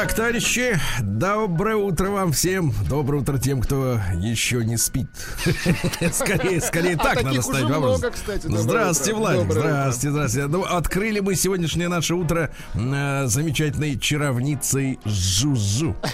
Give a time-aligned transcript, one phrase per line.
[0.00, 2.72] Так, товарищи, доброе утро вам всем.
[2.88, 5.10] Доброе утро тем, кто еще не спит.
[6.12, 8.02] Скорее, скорее А так надо ставить вопрос.
[8.42, 9.14] Здравствуйте.
[9.14, 10.48] Владик, здравствуйте, здравствуйте.
[10.48, 15.94] Ну, открыли мы сегодняшнее наше утро э, замечательной чаровницей Жужу.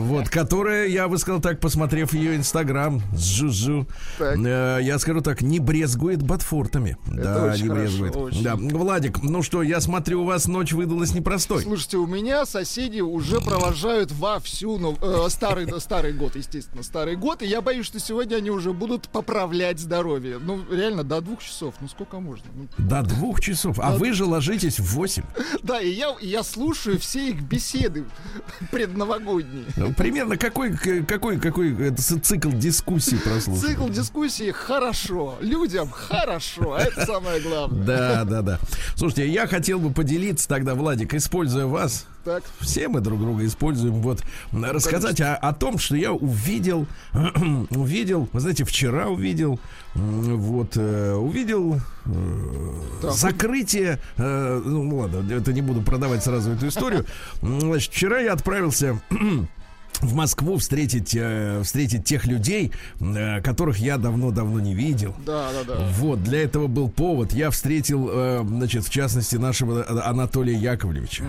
[0.00, 5.60] Вот, которая, я бы сказал так, посмотрев ее инстаграм, Жужу, э, я скажу так, не
[5.60, 6.98] брезгует ботфортами.
[7.06, 8.42] Да, не брезгует.
[8.42, 11.62] Да, Владик, ну что, я смотрю, у вас ночь выдалась непростой.
[11.62, 17.42] Слушайте, у меня соседи уже провожают вовсю ну, э, старый, старый год, естественно, старый год,
[17.42, 20.38] и я боюсь, что сегодня они уже будут поправлять здоровье.
[20.38, 21.74] Ну, реально, до двух часов.
[21.80, 22.46] Ну, сколько можно?
[22.54, 23.78] Ну, До двух часов.
[23.80, 25.24] А вы же ложитесь в восемь.
[25.62, 28.04] да, и я, я слушаю все их беседы
[28.70, 29.64] предновогодние.
[29.76, 33.68] Ну, Примерно какой, какой, какой это цикл дискуссий прослушал?
[33.68, 37.84] Цикл дискуссии хорошо, людям хорошо, а это самое главное.
[37.84, 38.58] Да, да, да.
[38.96, 44.02] Слушайте, я хотел бы поделиться тогда, Владик, используя вас, Так, все мы друг друга используем,
[44.02, 46.86] вот, рассказать о, о том, что я увидел,
[47.70, 49.58] увидел, вы знаете, вчера увидел,
[49.94, 57.06] вот, э, увидел э, закрытие, э, ну ладно, это не буду продавать сразу эту историю.
[57.40, 59.00] Значит, вчера я отправился
[60.00, 65.14] в Москву встретить, э, встретить тех людей, э, которых я давно-давно не видел.
[65.24, 65.88] да, да, да.
[65.98, 67.32] Вот, для этого был повод.
[67.32, 71.24] Я встретил, э, значит, в частности, нашего Анатолия Яковлевича.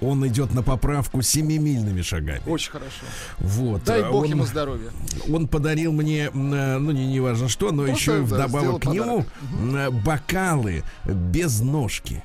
[0.00, 2.42] Он идет на поправку семимильными шагами.
[2.46, 3.04] Очень хорошо.
[3.38, 3.84] Вот.
[3.84, 4.90] Дай э, бог он, ему здоровья.
[5.32, 9.24] он подарил мне, э, ну, не, не важно что, но Просто, еще вдобавок к нему
[9.74, 12.22] э, бокалы без ножки.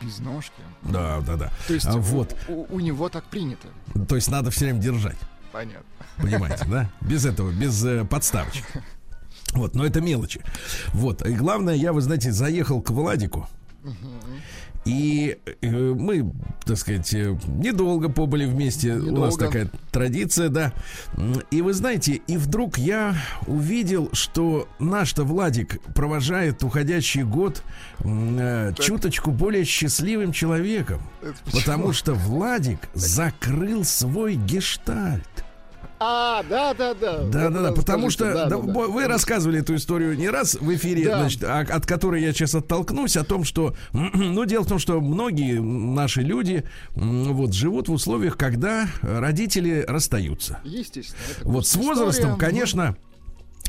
[0.00, 0.52] Без ножки.
[0.82, 1.52] Да, да, да.
[1.66, 2.36] То есть А вот.
[2.48, 3.68] у, у него так принято.
[4.08, 5.18] То есть надо все время держать.
[5.52, 5.84] Понятно.
[6.16, 6.90] Понимаете, да?
[7.00, 8.64] Без этого, без э, подставочек.
[9.52, 10.40] Вот, но это мелочи.
[10.92, 13.48] Вот, и главное, я, вы знаете, заехал к Владику.
[14.84, 16.32] И э, мы,
[16.64, 18.94] так сказать, э, недолго побыли вместе.
[18.94, 19.46] У нас Недолго.
[19.46, 20.72] такая традиция, да.
[21.50, 23.14] И вы знаете, и вдруг я
[23.46, 27.62] увидел, что наш-то Владик провожает уходящий год
[28.00, 31.02] э, чуточку более счастливым человеком.
[31.52, 35.44] Потому что Владик закрыл свой гештальт.
[36.02, 37.18] А, да, да, да.
[37.24, 41.04] Да, да, да, потому что да, да, вы рассказывали эту историю не раз в эфире,
[41.04, 41.18] Да.
[41.20, 44.98] значит, а- от которой я сейчас оттолкнусь, о том, что, ну, дело в том, что
[45.02, 50.60] многие наши люди вот живут в условиях, когда родители расстаются.
[50.64, 51.18] Естественно.
[51.42, 52.96] Вот с история, возрастом, ну, конечно,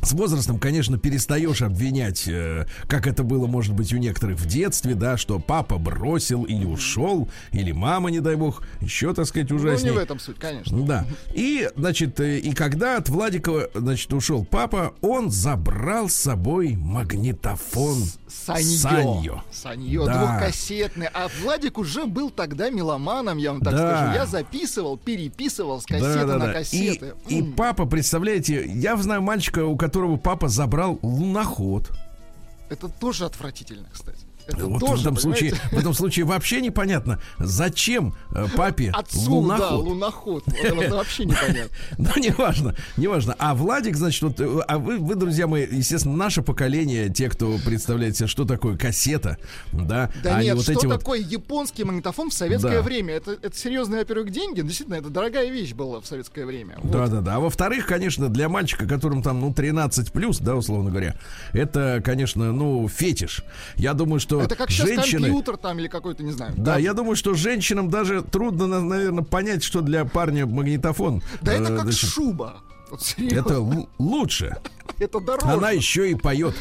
[0.02, 4.96] с возрастом, конечно, перестаешь обвинять, э, как это было, может быть, у некоторых в детстве,
[4.96, 9.58] да, что папа бросил или ушел, или мама, не дай бог, еще, так сказать, Ну,
[9.58, 9.94] не ужаснее.
[9.94, 10.82] в этом суть, конечно.
[10.86, 11.06] Да.
[11.34, 17.98] И, значит, э, и когда от Владика, значит, ушел папа, он забрал с собой магнитофон
[18.28, 18.78] Санье.
[18.80, 19.44] Саньо.
[19.52, 20.18] Санье, Да.
[20.18, 21.08] двухкассетный.
[21.14, 23.98] А Владик уже был тогда меломаном, я вам так Да.
[23.98, 24.14] скажу.
[24.16, 27.14] Я записывал, переписывал с кассеты на кассеты.
[27.28, 27.54] И, и М.
[27.54, 31.92] папа, представляете, я знаю мальчика, у которого папа забрал луноход.
[32.70, 34.26] Это тоже отвратительно, кстати.
[34.48, 35.50] Это Вот тоже, в этом понимаете?
[35.50, 39.86] случае, в этом случае вообще непонятно, зачем э, папе Отцу, да, луноход.
[39.86, 40.44] луноход.
[40.46, 41.70] Вот это вообще непонятно.
[41.98, 43.36] Ну, неважно, неважно.
[43.40, 47.58] А Владик, значит, вот, э, а вы, вы, друзья мои, естественно, наше поколение, те, кто
[47.66, 49.38] представляет себе, что такое кассета,
[49.72, 52.82] да, Да нет, вот что эти вот такое японский магнитофон в советское Да.
[52.82, 53.14] время?
[53.14, 54.62] Это, это серьезные, во-первых, деньги.
[54.62, 56.76] Действительно, это дорогая вещь была в советское время.
[56.82, 56.92] Вот.
[56.92, 57.36] Да, да, да.
[57.36, 61.16] А во-вторых, конечно, для мальчика, которым там, ну, 13 плюс, да, условно говоря,
[61.54, 63.44] это, конечно, ну, фетиш.
[63.76, 65.24] Я думаю, что Это как сейчас женщины.
[65.28, 66.54] компьютер там или какой-то, не знаю.
[66.56, 71.22] Да, я думаю, что женщинам даже трудно, наверное, понять, что для парня магнитофон.
[71.42, 72.62] Да это э, как значит, шуба.
[72.90, 73.60] Вот это
[74.00, 74.58] лучше.
[75.00, 75.48] Это дороже.
[75.48, 76.54] Она еще и поет.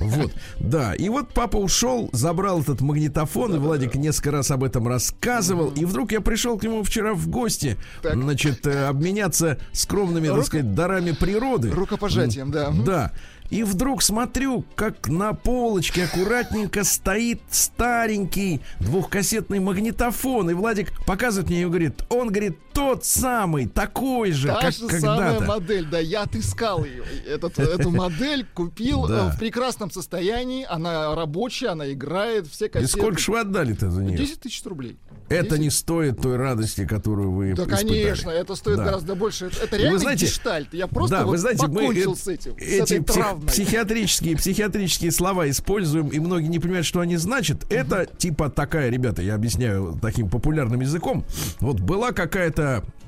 [0.00, 0.30] Вот,
[0.60, 0.94] да.
[0.94, 5.70] И вот папа ушел, забрал этот магнитофон, и Владик несколько раз об этом рассказывал.
[5.70, 8.14] И вдруг я пришел к нему вчера в гости, Так.
[8.14, 11.70] значит, э, обменяться скромными, так Рука- сказать, дарами природы.
[11.70, 12.70] Рукопожатием, да.
[12.70, 13.12] Да.
[13.50, 20.50] И вдруг смотрю, как на полочке аккуратненько стоит старенький двухкассетный магнитофон.
[20.50, 24.88] И Владик показывает мне и говорит, он, говорит, тот самый, такой же, Та как же
[25.00, 25.44] самая когда-то.
[25.46, 27.04] модель, да, я отыскал ее.
[27.26, 29.28] Этот, эту модель купил Да.
[29.28, 32.92] э, в прекрасном состоянии, она рабочая, она играет, все И кассеты.
[32.92, 34.18] сколько ж вы отдали-то за нее?
[34.18, 34.96] 10 тысяч рублей.
[35.28, 35.60] Это 10.
[35.60, 37.88] не стоит той радости, которую вы Да, испытали.
[37.88, 38.84] конечно, это стоит Да.
[38.84, 39.46] гораздо больше.
[39.46, 40.74] Это, это И реально вы знаете, гештальт.
[40.74, 43.46] Я просто да, вот вы знаете, мы покончил э- с этим, с эти этой псих-
[43.46, 47.64] психиатрические, психиатрические слова используем, и многие не понимают, что они значат.
[47.70, 51.24] Это типа такая, ребята, я объясняю таким популярным языком.
[51.60, 52.63] Вот была какая-то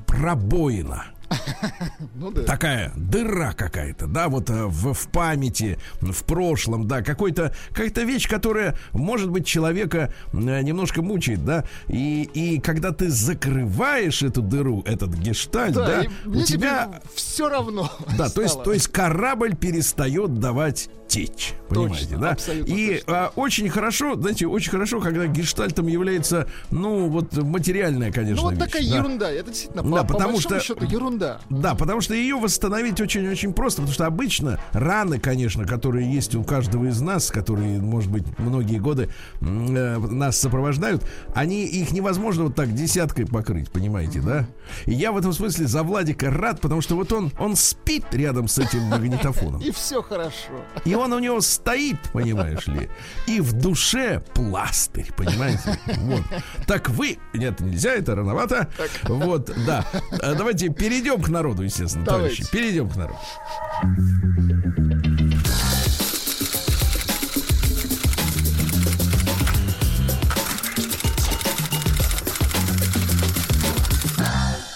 [0.06, 1.15] пробоина.
[2.14, 2.43] Ну да.
[2.43, 8.28] такая дыра какая-то, да, вот э, в, в памяти, в прошлом, да, какой-то, какая-то вещь,
[8.28, 14.82] которая, может быть, человека э, немножко мучает, да, и, и когда ты закрываешь эту дыру,
[14.87, 17.90] этот гештальт, да, Да, у тебя, все равно.
[18.17, 18.64] да, то есть, стало.
[18.64, 24.46] то есть корабль перестает давать течь, понимаете, Точно, да, абсолютно и а, очень хорошо, знаете,
[24.49, 28.96] очень хорошо, когда гештальтом является, ну, вот материальная, конечно, Ну вот вещь, такая да.
[28.96, 29.31] ерунда.
[29.31, 31.15] Это действительно Да, по, по потому большому что- счету ерунда.
[31.50, 36.44] Да, потому что ее восстановить очень-очень просто, потому что обычно раны, конечно, которые есть у
[36.44, 39.10] каждого из нас, которые, может быть, многие годы
[39.40, 41.04] э, нас сопровождают,
[41.34, 44.46] они их невозможно вот так десяткой покрыть, понимаете, да?
[44.86, 48.48] И я в этом смысле за Владика рад, потому что вот он, он спит рядом
[48.48, 49.60] с этим магнитофоном.
[49.60, 50.64] И все хорошо.
[50.84, 52.88] И он у него стоит, понимаешь ли,
[53.26, 55.78] и в душе пластырь, понимаете?
[55.98, 56.22] Вот.
[56.66, 57.19] Так вы...
[57.34, 58.69] Нет, нельзя, это рановато.
[59.04, 59.84] Вот, да.
[60.22, 62.43] А Давайте перейдем к народу, естественно, Давайте.
[62.43, 62.53] товарищи.
[62.53, 63.19] Перейдем к народу.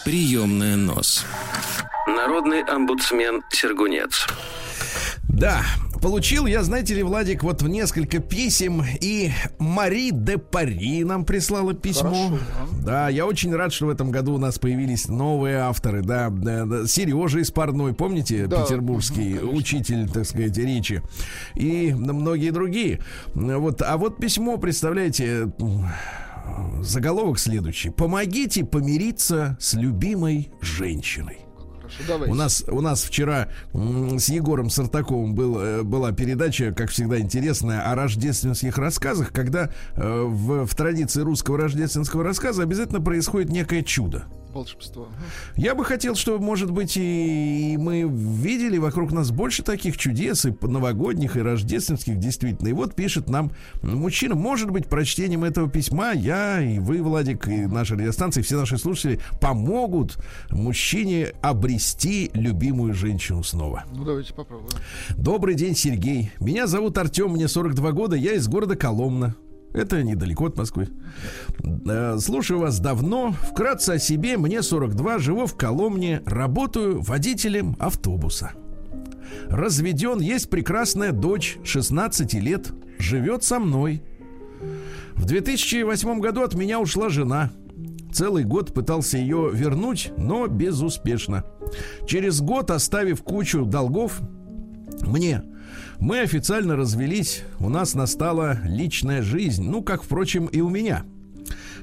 [0.05, 1.25] Приемная нос.
[2.07, 4.27] Народный омбудсмен Сергунец.
[5.29, 5.63] Да,
[6.01, 12.29] получил я, знаете ли, Владик, вот несколько писем, и Мари де Пари нам прислала письмо.
[12.29, 16.31] Хорошо, Да, я очень рад, что в этом году у нас появились новые авторы, да,
[16.31, 16.87] да, да.
[16.87, 21.03] Сережа из Парной, помните, Да, петербургский учитель, так сказать, речи,
[21.55, 23.01] и многие другие.
[23.35, 25.53] Вот, а вот письмо, представляете,
[26.81, 31.39] заголовок следующий: "Помогите помириться с любимой женщиной".
[31.91, 32.33] Хорошо, давайте.
[32.33, 37.91] У нас, у нас вчера с Егором Сартаковым был, э, была передача, как всегда, интересная
[37.91, 44.25] о рождественских рассказах, когда э, в, в традиции русского рождественского рассказа обязательно происходит некое чудо.
[44.53, 45.09] Волшебство.
[45.57, 50.55] Я бы хотел, чтобы, может быть, и мы видели вокруг нас больше таких чудес, и
[50.61, 52.69] новогодних, и рождественских, действительно.
[52.69, 53.53] И вот пишет нам
[53.83, 58.57] мужчина, может быть, прочтением этого письма я и вы, Владик, и наша радиостанция, и все
[58.57, 60.19] наши слушатели помогут
[60.51, 63.85] мужчине обрести любимую женщину снова.
[63.93, 64.71] Ну давайте попробуем.
[65.17, 66.33] Добрый день, Сергей.
[66.41, 69.37] Меня зовут Артем, мне 42 года, я из города Коломна.
[69.73, 70.89] Это недалеко от Москвы.
[71.87, 73.33] Э, Слушаю вас давно.
[73.51, 74.37] Вкратце о себе.
[74.37, 78.53] Мне 42, живу в Коломне, работаю водителем автобуса.
[79.49, 84.03] Разведен, есть прекрасная дочь, 16 лет, живет со мной.
[85.15, 87.51] В 2008 году от меня ушла жена.
[88.13, 91.45] Целый год пытался ее вернуть, но безуспешно.
[92.09, 94.21] Через год, оставив кучу долгов,
[95.03, 95.43] мне.
[96.01, 101.05] Мы официально развелись, у нас настала личная жизнь, ну, как, впрочем, и у меня.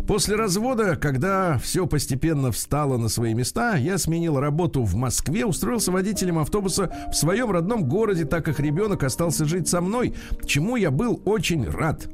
[0.07, 5.91] После развода, когда все постепенно встало на свои места, я сменил работу в Москве, устроился
[5.91, 10.15] водителем автобуса в своем родном городе, так как ребенок остался жить со мной,
[10.45, 12.09] чему я был очень рад.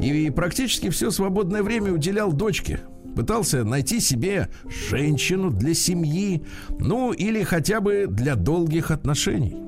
[0.00, 2.80] И практически все свободное время уделял дочке.
[3.14, 4.48] Пытался найти себе
[4.90, 6.44] женщину для семьи,
[6.80, 9.67] ну или хотя бы для долгих отношений.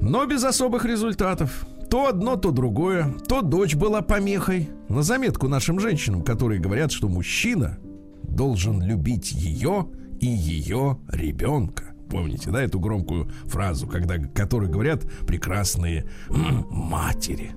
[0.00, 1.66] Но без особых результатов.
[1.90, 3.14] То одно, то другое.
[3.28, 4.68] То дочь была помехой.
[4.88, 7.78] На заметку нашим женщинам, которые говорят, что мужчина
[8.22, 9.88] должен любить ее
[10.20, 11.84] и ее ребенка.
[12.10, 17.52] Помните, да, эту громкую фразу, когда, которую говорят прекрасные матери.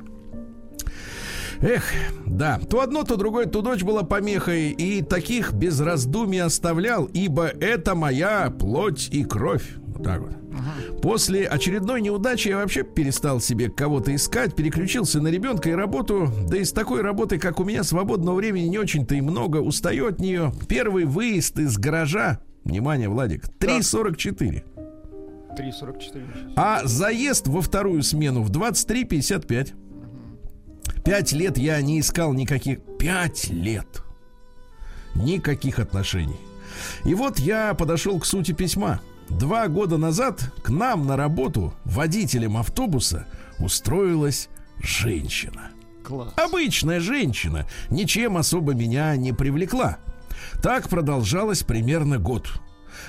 [1.61, 1.83] Эх,
[2.25, 7.47] да, то одно, то другое, то дочь была помехой, и таких без раздумий оставлял, ибо
[7.47, 9.75] это моя плоть и кровь.
[9.99, 11.01] Вот так вот.
[11.01, 16.31] После очередной неудачи я вообще перестал себе кого-то искать, переключился на ребенка и работу.
[16.47, 20.07] Да и с такой работой, как у меня, свободного времени не очень-то и много, устаю
[20.07, 20.53] от нее.
[20.67, 24.63] Первый выезд из гаража, внимание, Владик, 3.44.
[25.57, 26.53] 3.44.
[26.55, 29.73] А заезд во вторую смену в 23.55.
[31.03, 32.79] Пять лет я не искал никаких...
[32.97, 34.03] Пять лет.
[35.15, 36.39] Никаких отношений.
[37.03, 39.01] И вот я подошел к сути письма.
[39.29, 43.27] Два года назад к нам на работу водителем автобуса
[43.59, 44.49] устроилась
[44.81, 45.69] женщина.
[46.03, 46.33] Класс.
[46.37, 49.99] Обычная женщина, ничем особо меня не привлекла.
[50.61, 52.49] Так продолжалось примерно год.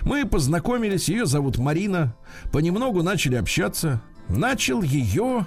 [0.02, 2.14] Мы познакомились, ее зовут Марина,
[2.52, 4.02] понемногу начали общаться.
[4.28, 5.46] Начал ее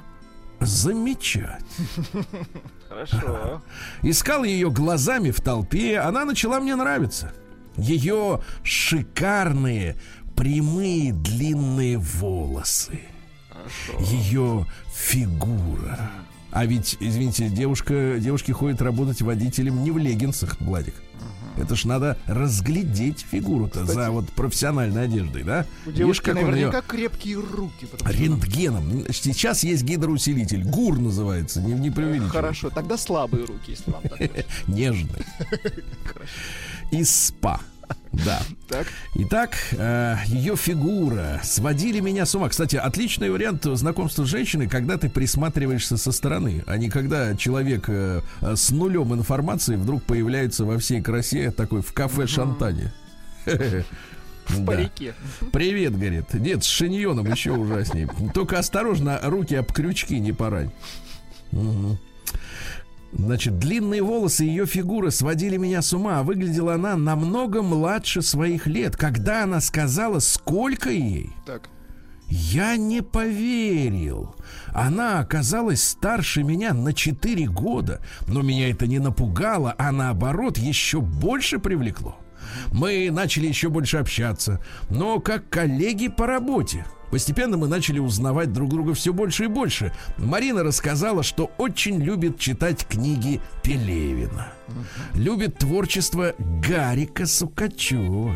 [0.60, 1.64] замечать.
[2.90, 3.62] Хорошо.
[4.02, 7.32] Искал ее глазами в толпе, она начала мне нравиться.
[7.78, 9.96] Ее шикарные,
[10.36, 13.00] прямые, длинные волосы.
[13.50, 14.12] Хорошо.
[14.14, 16.00] Ее фигура.
[16.52, 20.94] А ведь, извините, девушка, девушки ходят работать водителем не в леггинсах, Владик.
[21.56, 23.94] Это ж надо разглядеть фигуру-то Кстати.
[23.96, 25.68] за вот профессиональной одеждой, да?
[25.86, 27.86] У Видишь, девушки её наверняка крепкие руки.
[27.86, 29.06] потому что- рентгеном.
[29.12, 30.64] Сейчас есть гидроусилитель.
[30.64, 32.30] ГУР называется, не, не преувеличивай.
[32.32, 34.20] Хорошо, тогда слабые руки, если вам так.
[34.68, 35.24] Нежный.
[36.92, 37.62] Из СПА.
[38.12, 38.42] Да.
[38.68, 42.50] Так, Итак, э, ее фигура сводили меня с ума.
[42.50, 47.86] Кстати, отличный вариант знакомства с женщиной, когда ты присматриваешься со стороны, а не когда человек
[47.88, 52.94] э, э, с нулем информации вдруг появляется во всей красе такой в кафе Шантане.
[53.46, 54.66] в Да.
[54.66, 55.14] парике.
[55.52, 56.26] Привет, говорит.
[56.34, 58.10] Дед с шиньоном еще ужаснее.
[58.34, 60.72] Только осторожно, руки об крючки не порань.
[61.52, 61.98] Мгм.
[63.18, 66.20] Значит, длинные волосы ее фигура сводили меня с ума.
[66.20, 68.98] а Выглядела она намного младше своих лет.
[68.98, 71.70] Когда она сказала, сколько ей, Так,
[72.30, 74.36] я не поверил.
[74.74, 78.02] Она оказалась старше меня на 4 года.
[78.28, 82.18] Но меня это не напугало, а наоборот еще больше привлекло.
[82.72, 86.86] Мы начали еще больше общаться, но как коллеги по работе.
[87.14, 89.94] Постепенно мы начали узнавать друг друга все больше и больше.
[90.18, 94.52] Марина рассказала, что очень любит читать книги Пелевина.
[95.14, 98.36] Любит творчество Гарика Сукачева.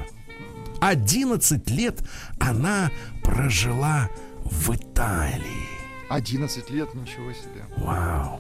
[0.80, 2.04] 11 лет
[2.40, 2.92] она
[3.24, 4.10] прожила
[4.44, 5.42] в Италии.
[6.10, 7.66] 11 лет, ничего себе.
[7.78, 8.40] Вау.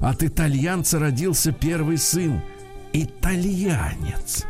[0.00, 2.40] От итальянца родился первый сын.
[2.94, 4.46] Итальянец.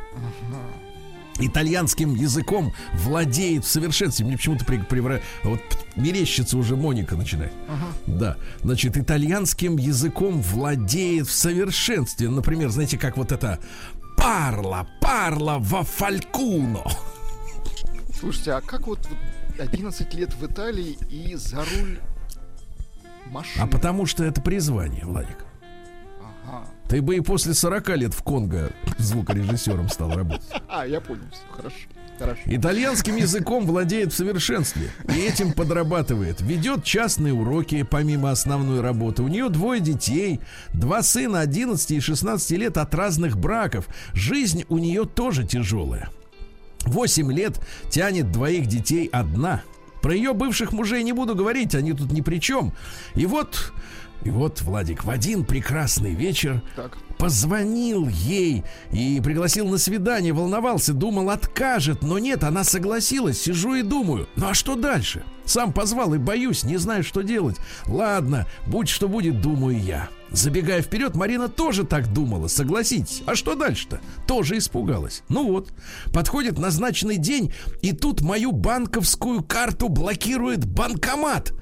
[1.40, 4.24] Итальянским языком владеет в совершенстве.
[4.24, 5.60] Мне почему-то при, привра- вот
[5.96, 7.52] мерещится уже Моника начинает.
[8.06, 8.36] Да.
[8.62, 12.28] Значит, итальянским языком владеет в совершенстве.
[12.28, 13.58] Например, знаете, как вот это
[14.16, 16.82] парла, парла во фалькуно.
[18.18, 19.00] Слушайте, а как вот
[19.58, 21.98] 11 лет в Италии и за руль
[23.26, 23.62] машины?
[23.62, 25.43] А потому что это призвание, Владик.
[26.88, 30.42] Ты бы и после 40 лет в Конго звукорежиссером стал работать.
[30.68, 31.76] А, я понял, все, хорошо.
[32.18, 32.40] Хорошо.
[32.46, 36.40] Итальянским языком владеет в совершенстве и этим подрабатывает.
[36.40, 39.22] Ведет частные уроки помимо основной работы.
[39.22, 40.40] У нее двое детей,
[40.72, 43.88] два сына 11 и 16 лет от разных браков.
[44.12, 46.10] Жизнь у нее тоже тяжелая.
[46.84, 47.58] 8 лет
[47.90, 49.62] тянет двоих детей одна.
[50.00, 52.74] Про ее бывших мужей не буду говорить, они тут ни при чем.
[53.14, 53.72] И вот,
[54.24, 56.96] и вот, Владик, в один прекрасный вечер Так.
[57.18, 63.82] позвонил ей и пригласил на свидание, волновался, думал, откажет, но нет, она согласилась, сижу и
[63.82, 65.24] думаю, ну а что дальше?
[65.44, 67.56] Сам позвал и боюсь, не знаю, что делать.
[67.86, 70.08] Ладно, будь что будет, думаю я.
[70.30, 73.22] Забегая вперед, Марина тоже так думала, согласитесь.
[73.26, 74.00] А что дальше-то?
[74.26, 75.22] Тоже испугалась.
[75.28, 75.72] Ну вот,
[76.12, 77.52] подходит назначенный день,
[77.82, 81.52] и тут мою банковскую карту блокирует банкомат.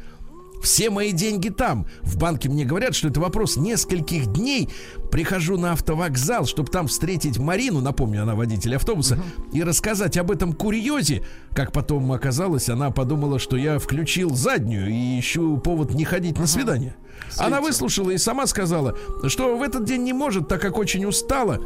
[0.62, 1.86] Все мои деньги там.
[2.02, 4.68] В банке мне говорят, что это вопрос нескольких дней.
[5.10, 9.18] Прихожу на автовокзал, чтобы там встретить Марину, напомню, она водитель автобуса,
[9.52, 11.22] и рассказать об этом курьезе.
[11.54, 16.46] Как потом оказалось, она подумала, что я включил заднюю и ищу повод не ходить на
[16.46, 16.94] свидание.
[17.38, 17.62] Она Светил.
[17.62, 21.60] выслушала и сама сказала, что в этот день не может, так как очень устала.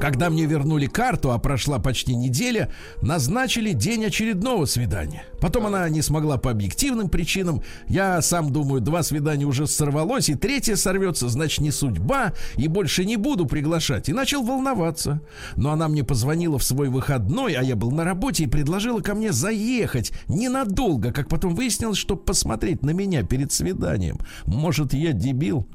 [0.00, 2.70] Когда мне вернули карту, а прошла почти неделя,
[3.02, 5.24] назначили день очередного свидания.
[5.40, 7.62] Потом она не смогла по объективным причинам.
[7.88, 13.04] Я сам думаю, два свидания уже сорвалось, и третье сорвется, значит, не судьба, и больше
[13.04, 14.08] не буду приглашать.
[14.08, 15.20] И начал волноваться.
[15.56, 19.14] Но она мне позвонила в свой выходной, а я был на работе, и предложила ко
[19.14, 24.18] мне заехать ненадолго, как потом выяснилось, чтобы посмотреть на меня перед свиданием.
[24.46, 25.66] Может, я дебил?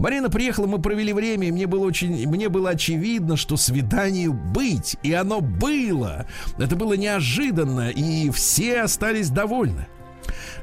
[0.00, 4.96] Марина приехала, мы провели время, и мне было очень, мне было очевидно, что свиданию быть,
[5.02, 6.26] и оно было.
[6.58, 9.86] Это было неожиданно, и все остались довольны.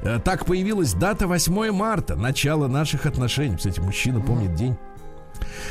[0.02, 3.58] Э, Так появилась дата 8 марта, начало наших отношений.
[3.58, 4.76] Кстати, мужчина помнит день.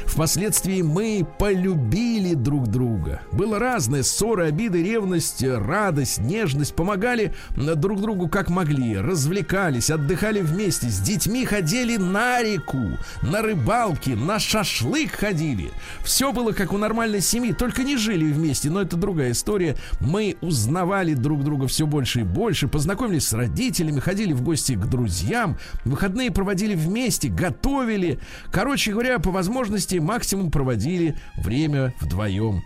[0.05, 3.23] Впоследствии мы полюбили друг друга.
[3.33, 6.75] Было разное, ссоры, обиды, ревность, радость, нежность.
[6.75, 10.89] Помогали друг другу как могли, развлекались, отдыхали вместе.
[10.89, 15.71] С детьми ходили на реку, на рыбалки, на шашлык ходили.
[16.05, 19.77] Все было как у нормальной семьи, только не жили вместе, но это другая история.
[20.01, 24.87] Мы узнавали друг друга все больше и больше, познакомились с родителями, ходили в гости к
[24.87, 28.19] друзьям, выходные проводили вместе, готовили.
[28.51, 29.66] Короче говоря, по возможности
[30.01, 32.63] максимум проводили время вдвоем.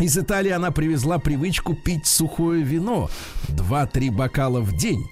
[0.00, 3.08] Из Италии она привезла привычку пить сухое вино.
[3.48, 5.06] Два-три бокала в день.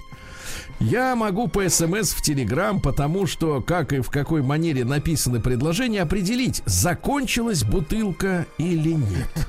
[0.80, 6.02] Я могу по СМС в Телеграм, потому что, как и в какой манере написаны предложения,
[6.02, 9.48] определить, закончилась бутылка или нет.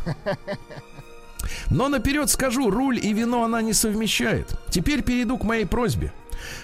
[1.69, 4.55] Но наперед скажу, руль и вино она не совмещает.
[4.69, 6.13] Теперь перейду к моей просьбе.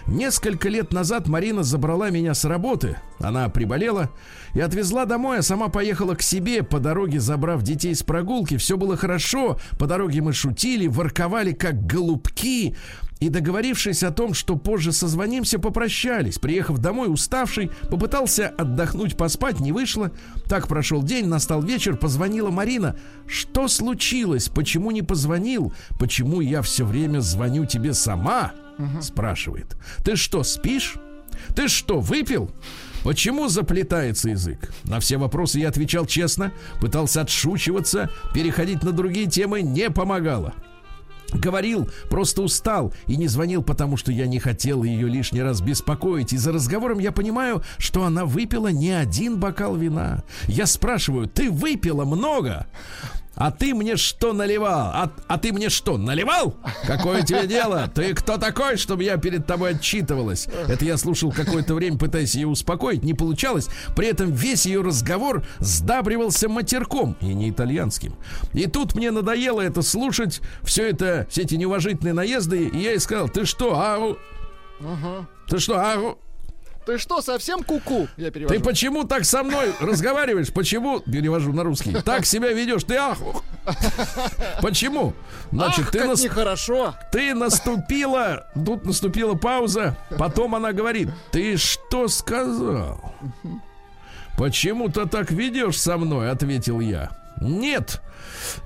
[0.08, 2.98] Несколько лет назад Марина забрала меня с работы.
[3.20, 4.10] Она приболела
[4.54, 8.58] и отвезла домой, а сама поехала к себе, по дороге забрав детей с прогулки.
[8.58, 12.76] Все было хорошо, по дороге мы шутили, ворковали как голубки.
[13.20, 16.40] И договорившись о том, что позже созвонимся, попрощались.
[16.40, 20.12] Приехав домой, уставший, попытался отдохнуть, поспать, не вышло.
[20.48, 22.98] Так прошел день, настал вечер, позвонила Марина.
[23.28, 24.48] Что случилось?
[24.48, 25.74] Почему не позвонил?
[26.00, 28.54] Почему я все время звоню тебе сама?
[29.02, 29.76] Спрашивает.
[30.04, 30.96] Ты что, спишь?
[31.56, 32.52] Ты что, выпил?
[33.04, 34.74] Почему заплетается язык?
[34.84, 40.54] На все вопросы я отвечал честно, пытался отшучиваться, переходить на другие темы не помогало.
[41.34, 46.34] Говорил, просто устал и не звонил, потому что я не хотел ее лишний раз беспокоить.
[46.34, 50.24] И за разговором я понимаю, что она выпила не один бокал вина.
[50.48, 52.68] Я спрашиваю, ты выпила много?
[53.36, 54.92] А ты мне что наливал?
[54.94, 56.56] А, а ты мне что, наливал?
[56.86, 57.90] Какое тебе дело?
[57.94, 60.48] Ты кто такой, чтобы я перед тобой отчитывалась?
[60.68, 63.70] Это я слушал какое-то время, пытаясь ее успокоить, не получалось.
[63.96, 68.16] При этом весь ее разговор сдабривался матерком, и не итальянским.
[68.54, 73.00] И тут мне надоело это слушать, все это, все эти неуважительные наезды, и я ей
[73.00, 74.18] сказал, ты что, а...
[75.48, 76.18] Ты что, а...
[76.90, 78.08] Ты что, совсем куку?
[78.18, 78.58] Я перевожу.
[78.58, 80.52] Ты почему так со мной разговариваешь?
[80.52, 82.84] Почему, перевожу на русский, так себя ведешь?
[82.84, 83.20] Ты ах...
[84.60, 85.14] Почему?
[85.52, 86.96] Значит, Ах, ты, нас- нехорошо.
[87.12, 93.14] ты наступила, тут наступила пауза, потом она говорит, ты что сказал?
[94.36, 97.19] Почему-то так ведешь со мной, ответил я.
[97.42, 98.02] Нет,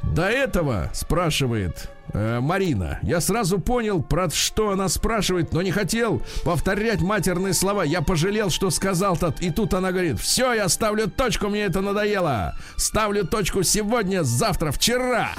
[0.01, 6.21] до этого, спрашивает э, Марина, я сразу понял, про что она спрашивает, но не хотел
[6.43, 7.83] повторять матерные слова.
[7.83, 9.33] Я пожалел, что сказал-то.
[9.39, 12.55] И тут она говорит, все, я ставлю точку, мне это надоело.
[12.77, 15.31] Ставлю точку сегодня, завтра, вчера.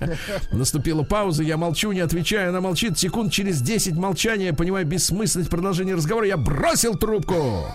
[0.52, 2.50] Наступила пауза, я молчу, не отвечаю.
[2.50, 2.98] Она молчит.
[2.98, 6.26] Секунд через 10 молчания, понимаю бессмысленность продолжения разговора.
[6.26, 7.66] Я бросил трубку.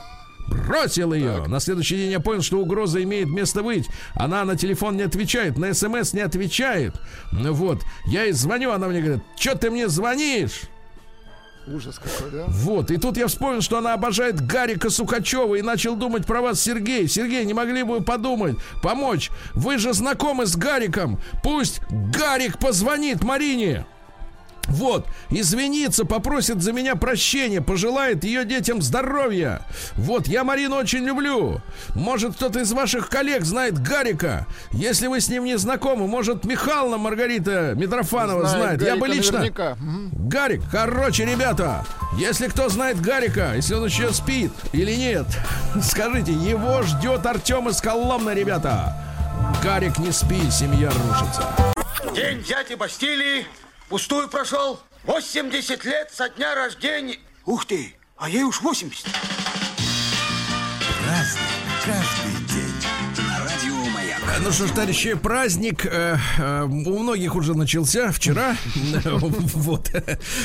[0.67, 1.45] Бросил ее.
[1.47, 3.87] На следующий день я понял, что угроза имеет место быть.
[4.15, 6.95] Она на телефон не отвечает, на смс не отвечает.
[7.31, 10.61] Ну вот, я ей звоню, она мне говорит, что ты мне звонишь?
[11.65, 12.45] Ужас какой, да?
[12.47, 16.59] Вот, и тут я вспомнил, что она обожает Гарика Сухачева и начал думать про вас,
[16.59, 17.07] Сергей.
[17.07, 19.29] Сергей, не могли бы вы подумать, помочь?
[19.53, 21.19] Вы же знакомы с Гариком.
[21.41, 23.85] Пусть Гарик позвонит Марине.
[24.67, 29.61] Вот, извиниться, попросит за меня прощения, пожелает ее детям здоровья.
[29.95, 31.61] Вот, я Марину очень люблю.
[31.95, 34.47] Может, кто-то из ваших коллег знает Гарика.
[34.71, 38.81] Если вы с ним не знакомы, может, Михайловна Маргарита Митрофанова знает.
[38.81, 39.39] я бы лично...
[39.39, 39.77] наверняка.
[40.13, 41.85] Гарик, короче, ребята,
[42.17, 45.25] если кто знает Гарика, если он еще спит или нет,
[45.83, 48.97] скажите, его ждет Артем из Коломны, ребята.
[49.61, 51.43] Гарик, не спи, семья рушится.
[52.15, 53.45] День дяди Бастилии
[53.93, 54.79] пустую прошел.
[55.03, 57.19] 80 лет со дня рождения.
[57.45, 59.05] Ух ты, а ей уж 80.
[61.07, 61.41] Разный,
[61.85, 63.27] каждый день.
[63.27, 64.19] На радио Маяк.
[64.43, 68.57] Ну что ж, товарищи, праздник э, э, у многих уже начался вчера.
[69.53, 69.91] Вот.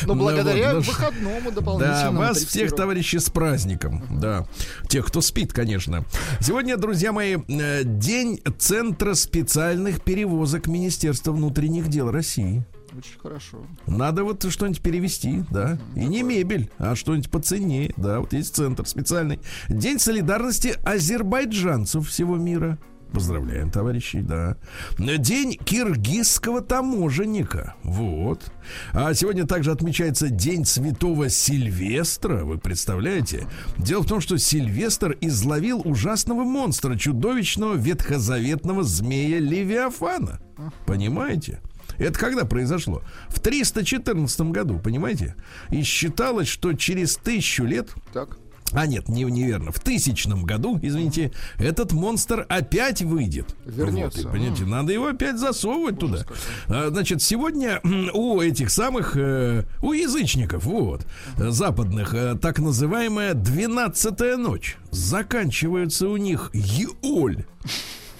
[0.03, 2.19] Но Ну благодаря вот, ну выходному Да, дополнительному.
[2.19, 2.77] вас всех, 31.
[2.77, 4.05] товарищи, с праздником.
[4.11, 4.47] Да.
[4.91, 6.05] Тех, кто спит, конечно.
[6.41, 12.63] Сегодня, друзья мои, э, день Центра специальных перевозок Министерства внутренних дел России.
[12.99, 13.59] Очень хорошо.
[13.87, 15.79] Надо вот что-нибудь перевести, да.
[15.95, 17.95] И не мебель, а что-нибудь поценнее.
[17.97, 19.39] Да, вот есть центр специальный.
[19.69, 22.77] День солидарности азербайджанцев всего мира.
[23.13, 24.57] Поздравляем, товарищи, да.
[24.99, 27.77] День киргизского таможенника.
[27.85, 28.51] Вот.
[28.93, 32.45] А сегодня также отмечается День Святого Сильвестра.
[32.45, 33.47] Вы представляете?
[33.79, 40.41] Дело в том, что Сильвестр изловил ужасного монстра, чудовищного ветхозаветного змея Левиафана.
[40.85, 41.61] Понимаете?
[41.99, 43.03] Это когда произошло?
[43.29, 45.35] В 314 году, понимаете?
[45.71, 48.39] И считалось, что через тысячу лет Так.
[48.73, 49.73] а нет, не, неверно.
[49.73, 53.57] В тысячном году, извините, этот монстр опять выйдет.
[53.65, 54.23] Вернется.
[54.23, 56.25] Вот, и, понимаете, надо его опять засовывать туда.
[56.69, 57.81] А, значит, сегодня
[58.15, 61.07] у этих самых, э, у язычников, вот,
[61.37, 64.77] западных, э, так называемая двенадцатая ночь.
[64.91, 67.45] Заканчивается у них Еоль.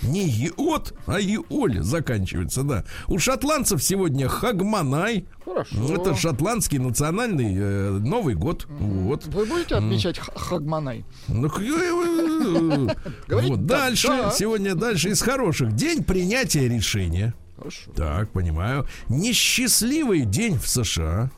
[0.03, 2.85] Не Еот, а Еоль заканчивается, да.
[3.09, 5.27] У шотландцев сегодня Хагманай.
[5.45, 5.95] Хорошо.
[5.95, 8.67] Это шотландский национальный э, Новый год.
[8.69, 9.27] Вот.
[9.27, 11.05] Вы будете отмечать Х- Хагманай?
[11.27, 12.95] Ну, к- э,
[13.27, 14.31] Говорит, вот да, дальше, да.
[14.31, 15.75] сегодня дальше из хороших.
[15.75, 17.35] День принятия решения.
[17.59, 17.91] Хорошо.
[17.97, 18.87] Так, понимаю.
[19.09, 21.31] Несчастливый день в США.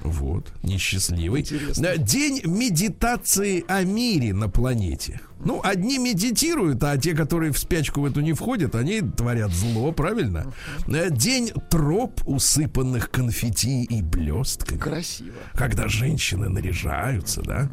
[0.00, 1.42] Вот, несчастливый.
[1.42, 1.96] Интересно.
[1.98, 5.20] День медитации о мире на планете.
[5.38, 9.92] Ну, одни медитируют, а те, которые в спячку в эту не входят, они творят зло,
[9.92, 10.52] правильно?
[10.88, 14.78] Э, День троп, усыпанных конфетти и блестками.
[14.78, 15.34] Красиво.
[15.54, 17.70] Когда женщины наряжаются, да?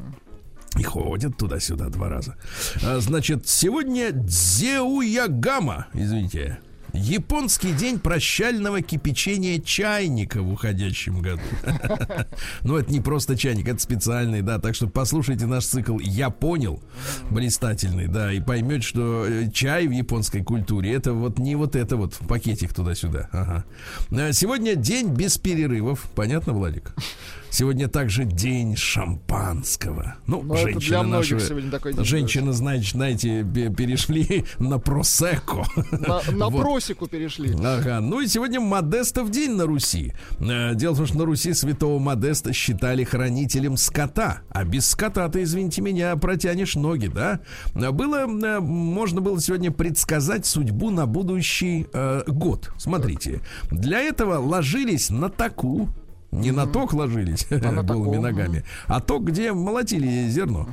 [0.77, 2.35] И ходят туда-сюда два раза.
[2.83, 6.59] А, значит, сегодня Дзеуягама, извините.
[6.93, 11.41] Японский день прощального кипячения чайника в уходящем году.
[12.61, 14.59] Но это не просто чайник, это специальный, да.
[14.59, 16.81] Так что послушайте наш цикл «Я понял»
[17.31, 21.97] блистательный, да, и поймете, что э, чай в японской культуре это вот не вот это
[21.97, 23.27] вот пакетик туда-сюда.
[23.31, 23.65] Ага.
[24.11, 26.07] А Сегодня день без перерывов.
[26.15, 26.93] Понятно, Владик?
[27.53, 30.15] Сегодня также день шампанского.
[30.25, 35.63] Ну, Ну, это женщины наши, день, женщины, знаете, знаете, пе- перешли на просекко.
[35.91, 36.63] На, на Вот.
[36.63, 37.53] просеку перешли.
[37.63, 40.13] Ага, ну и сегодня Модестов день на Руси.
[40.39, 44.41] Э, Дело в том, что на Руси святого Модеста считали хранителем скота.
[44.49, 47.39] А без скота ты, извините меня, протянешь ноги, да?
[47.75, 52.71] А Было, э, можно было сегодня предсказать судьбу на будущий э, год.
[52.79, 55.89] Смотрите, для этого ложились на таку,
[56.39, 60.67] не на ток ложились голыми ногами, а ток, где молотили зерно.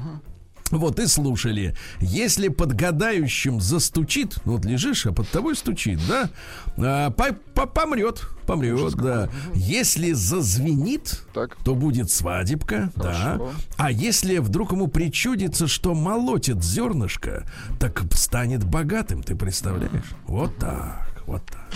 [0.70, 1.74] Вот и слушали.
[1.98, 6.30] Если под гадающим застучит, ну вот лежишь, а под тобой стучит, да,
[6.76, 9.28] а, по- по- помрет, помрет, да.
[9.52, 11.56] Если зазвенит, Так.
[11.64, 13.12] то будет свадебка, да.
[13.12, 13.50] Хорошо.
[13.78, 20.04] А если вдруг ему причудится, что молотит зернышко, так станет богатым, ты представляешь?
[20.28, 21.68] Вот так, вот так.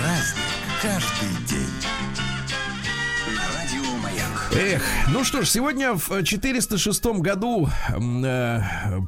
[0.00, 0.43] Праздник
[0.84, 1.64] каждый день.
[4.56, 7.68] Эх, ну что ж, сегодня в 406 году,
[7.98, 8.60] э,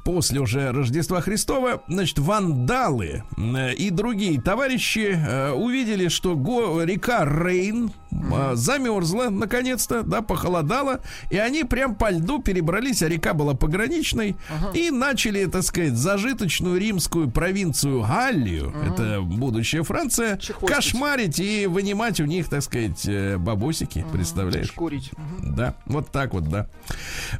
[0.04, 7.24] после уже Рождества Христова, значит, вандалы э, и другие товарищи э, увидели, что го- река
[7.24, 7.92] Рейн
[8.33, 11.00] э, замерзла, наконец-то, да, похолодала,
[11.31, 14.37] и они прям по льду перебрались, а река была пограничной,
[14.74, 20.76] и начали, так сказать, зажиточную римскую провинцию Галлию, это будущая Франция, Чехвостить.
[20.76, 24.68] кошмарить и вынимать у них, так сказать, э, бабосики, представляешь?
[24.68, 25.11] Шкурить.
[25.40, 26.68] Да, вот так вот, да.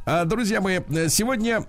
[0.05, 1.65] А, друзья мои, э, сегодня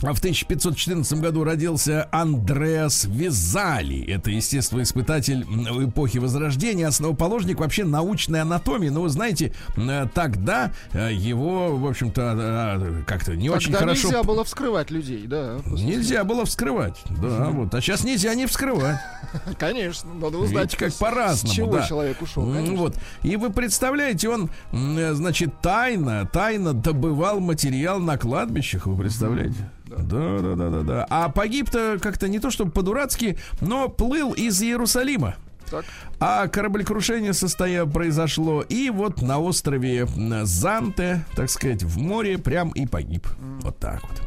[0.00, 4.02] в 1514 году родился Андреас Визали.
[4.10, 8.88] Это естествоиспытатель м, эпохи Возрождения, основоположник вообще научной анатомии.
[8.88, 14.08] Но вы знаете, э, тогда э, его, в общем-то, э, как-то не очень Тогда хорошо...
[14.08, 15.58] нельзя было вскрывать людей, да.
[15.66, 17.74] Нельзя было вскрывать, да, вот.
[17.74, 18.98] А сейчас нельзя не вскрывать.
[19.58, 21.86] Конечно, надо узнать, Видите, как по-разному, с чего да.
[21.86, 22.50] человек ушел.
[22.50, 22.76] Конечно.
[22.76, 22.96] Вот.
[23.22, 29.70] И вы представляете, он, значит, тайно, тайно добывал материал на кладбищах, вы представляете?
[29.98, 31.06] Да, да, да, да, да.
[31.10, 35.36] А погиб-то как-то не то, чтобы по-дурацки, но плыл из Иерусалима.
[35.70, 35.84] Так.
[36.18, 40.06] А кораблекрушение состоя произошло и вот на острове
[40.42, 43.26] Занте, так сказать, в море прям и погиб.
[43.62, 44.22] Вот так вот.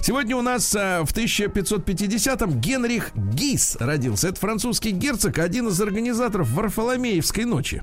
[0.00, 4.28] Сегодня у нас а, в 1550-м Генрих Гис родился.
[4.28, 7.82] Это французский герцог, один из организаторов Варфоломеевской ночи.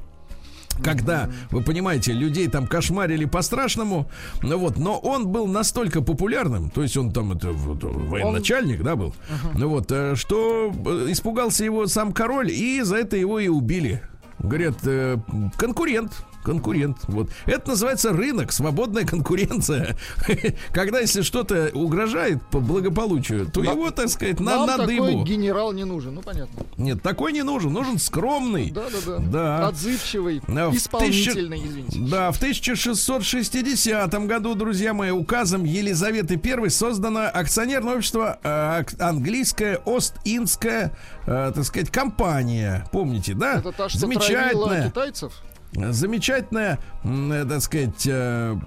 [0.83, 4.09] Когда, вы понимаете, людей там кошмарили по-страшному,
[4.41, 8.95] ну вот, но он был настолько популярным, то есть он там это вот, военачальник, да,
[8.95, 9.13] был,
[9.55, 14.01] ну вот, э, что э, испугался его сам король, и за это его и убили.
[14.39, 15.17] Говорят, э,
[15.57, 16.97] конкурент, конкурент.
[17.07, 17.29] Вот.
[17.45, 19.97] Это называется рынок, свободная конкуренция.
[20.71, 24.95] Когда, если что-то угрожает по благополучию, то Нам- его, так сказать, на, Нам надо такой
[25.11, 25.23] ему.
[25.25, 26.63] генерал не нужен, ну понятно.
[26.77, 28.71] Нет, такой не нужен, нужен скромный.
[28.71, 29.19] Да, да, да.
[29.19, 29.67] Да.
[29.67, 31.99] Отзывчивый, Да, в исполнительный, извините.
[32.09, 38.49] Да, в 1660 году, друзья мои, указом Елизаветы I создано акционерное общество э,
[38.79, 40.91] ак- английская Ост-Индская,
[41.25, 42.85] э, так сказать, компания.
[42.91, 43.55] Помните, да?
[43.59, 45.33] Это та, что травила китайцев?
[45.73, 48.57] Замечательная, э, так сказать, э,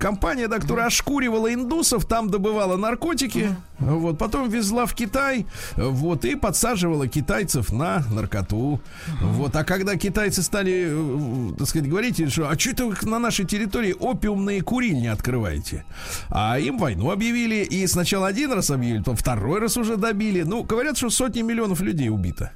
[0.00, 6.34] компания, да, которая ошкуривала индусов, там добывала наркотики, вот, потом везла в Китай, вот, и
[6.34, 8.80] подсаживала китайцев на наркоту.
[9.20, 13.20] Вот, а когда китайцы стали, э, так сказать, говорить, что, а что это вы на
[13.20, 15.84] нашей территории опиумные курильни открываете?
[16.28, 20.42] А им войну объявили, и сначала один раз объявили, потом второй раз уже добили.
[20.42, 22.50] Ну, говорят, что сотни миллионов людей убито.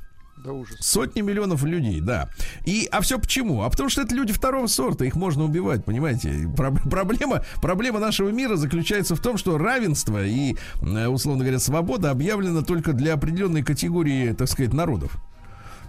[0.47, 0.77] Да ужас.
[0.81, 2.29] Сотни миллионов людей, да.
[2.65, 3.63] И, а все почему?
[3.63, 6.49] А потому что это люди второго сорта, их можно убивать, понимаете?
[6.57, 12.13] Про- проблема, проблема нашего мира заключается в том, что равенство и, э, условно говоря, свобода
[12.13, 15.17] объявлена только для определенной категории, так сказать, народов.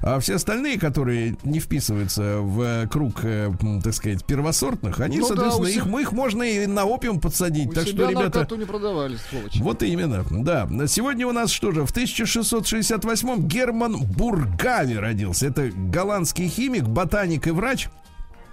[0.02, 3.52] А все остальные, которые не вписываются в э, круг, э,
[3.84, 6.86] так сказать, первосортных, они, Ну да, соответственно, у их, се- мы их можно и на
[6.86, 7.70] опиум подсадить.
[7.70, 9.60] У так себя что, ребята, не продавали, сволочи.
[9.62, 10.68] вот именно, да.
[10.88, 15.48] Сегодня у нас что же, в 1668-м Герман Бургави родился.
[15.48, 17.90] Это голландский химик, ботаник и врач.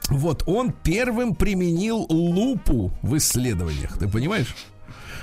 [0.08, 3.98] Вот он первым применил лупу в исследованиях.
[3.98, 4.54] Ты понимаешь?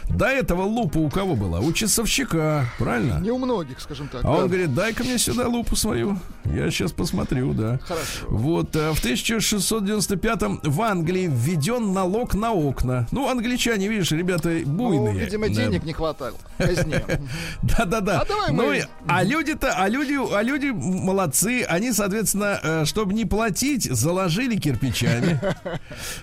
[0.10, 1.60] До этого лупа у кого была?
[1.60, 3.20] У часовщика, правильно?
[3.20, 4.24] Не у многих, скажем так.
[4.24, 4.48] А он да.
[4.48, 6.18] говорит, дай-ка мне сюда лупу свою.
[6.46, 7.80] Я сейчас посмотрю, да.
[7.86, 8.26] Хорошо.
[8.30, 13.08] Вот, а в 1695-м в Англии введен налог на окна.
[13.12, 15.26] Ну, англичане, видишь, ребята Ну, буйные.
[15.26, 15.54] видимо, Да.
[15.54, 16.34] денег не хватало.
[17.62, 18.22] Да-да-да.
[18.22, 21.64] А давай Ну мы- и- а люди-то, а люди, а люди молодцы.
[21.68, 25.40] Они, соответственно, э, чтобы не платить, заложили кирпичами.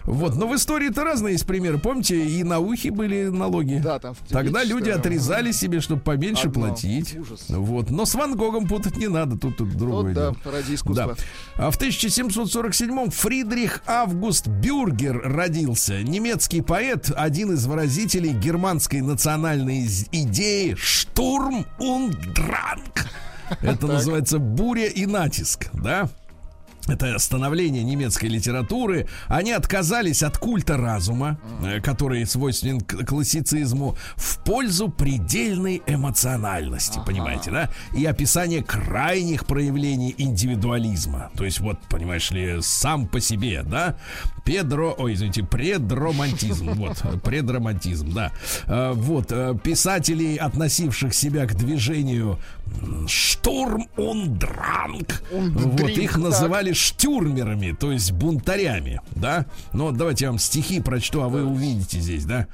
[0.05, 0.37] Вот.
[0.37, 1.79] Но в истории-то разные есть примеры.
[1.79, 3.68] Помните, и на ухе были налоги.
[3.77, 6.69] Да, там Тогда люди отрезали себе, чтобы поменьше Одно.
[6.69, 7.17] платить.
[7.19, 7.45] Ужас.
[7.49, 7.91] Вот.
[7.91, 9.39] Но с Ван Гогом путать не надо.
[9.39, 11.17] Тут, тут другое Вот да, ради искусства.
[11.57, 11.67] Да.
[11.67, 16.03] А в 1747-м Фридрих Август Бюргер родился.
[16.03, 23.07] Немецкий поэт, один из выразителей германской национальной идеи «Штурм und Drang».
[23.63, 26.09] Это называется «буря и натиск», да?
[26.89, 29.07] Это становление немецкой литературы.
[29.27, 37.71] Они отказались от культа разума, э, который свойственен классицизму, в пользу предельной эмоциональности, понимаете, да?
[37.97, 41.31] И описание крайних проявлений индивидуализма.
[41.37, 43.97] То есть, вот, понимаешь ли, сам по себе, да?
[44.45, 46.71] Педро, ой, извините, предромантизм.
[46.73, 48.33] Вот, предромантизм, да.
[48.67, 52.39] Э, Вот, э, писателей, относивших себя к движению
[53.07, 55.07] Штурм Drang.
[55.33, 56.23] Und Вот, их так.
[56.23, 59.47] называли штюрмерами, то есть бунтарями, да?
[59.73, 62.47] Ну, вот давайте я вам стихи прочту, а вы увидите здесь, да?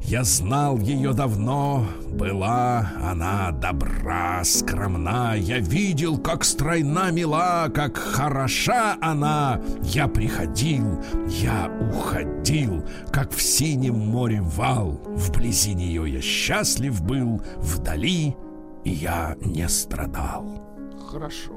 [0.00, 5.34] Я знал ее давно, была она добра, скромна.
[5.34, 9.62] Я видел, как стройна мила, как хороша она.
[9.82, 15.00] Я приходил, я уходил, как в синем море вал.
[15.06, 18.36] Вблизи нее я счастлив был, вдали
[18.84, 20.66] я не страдал.
[21.10, 21.52] Хорошо.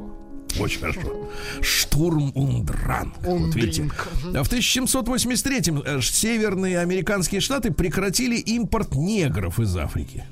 [0.60, 1.30] Очень хорошо.
[1.62, 3.13] Штурм Ундран.
[3.22, 3.84] Вот видите.
[3.84, 10.26] В 1783-м э, северные американские штаты прекратили импорт негров из Африки.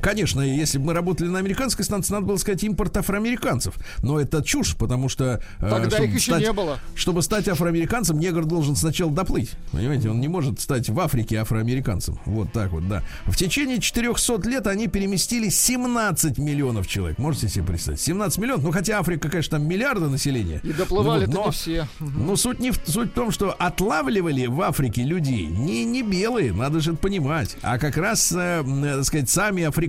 [0.00, 3.74] Конечно, если бы мы работали на американской станции, надо было сказать импорт афроамериканцев.
[4.02, 5.40] Но это чушь, потому что...
[5.60, 6.78] э, Тогда чтобы их еще стать- не было.
[6.94, 9.50] Чтобы стать афроамериканцем, негр должен сначала доплыть.
[9.72, 12.18] Понимаете, он не может стать в Африке афроамериканцем.
[12.24, 13.02] Вот так вот, да.
[13.26, 17.18] В течение 400 лет они переместили 17 миллионов человек.
[17.18, 18.00] Можете себе представить?
[18.00, 18.64] 17 миллионов.
[18.64, 20.60] Ну, хотя Африка, конечно, там миллиарды населения.
[20.62, 21.88] И доплывали-то Ну вот, не все.
[22.00, 26.52] Ну, суть, не в, суть в том, что отлавливали в Африке людей не, не белые,
[26.52, 29.85] надо же это понимать, а как раз, э, э, так сказать, сами африканцы,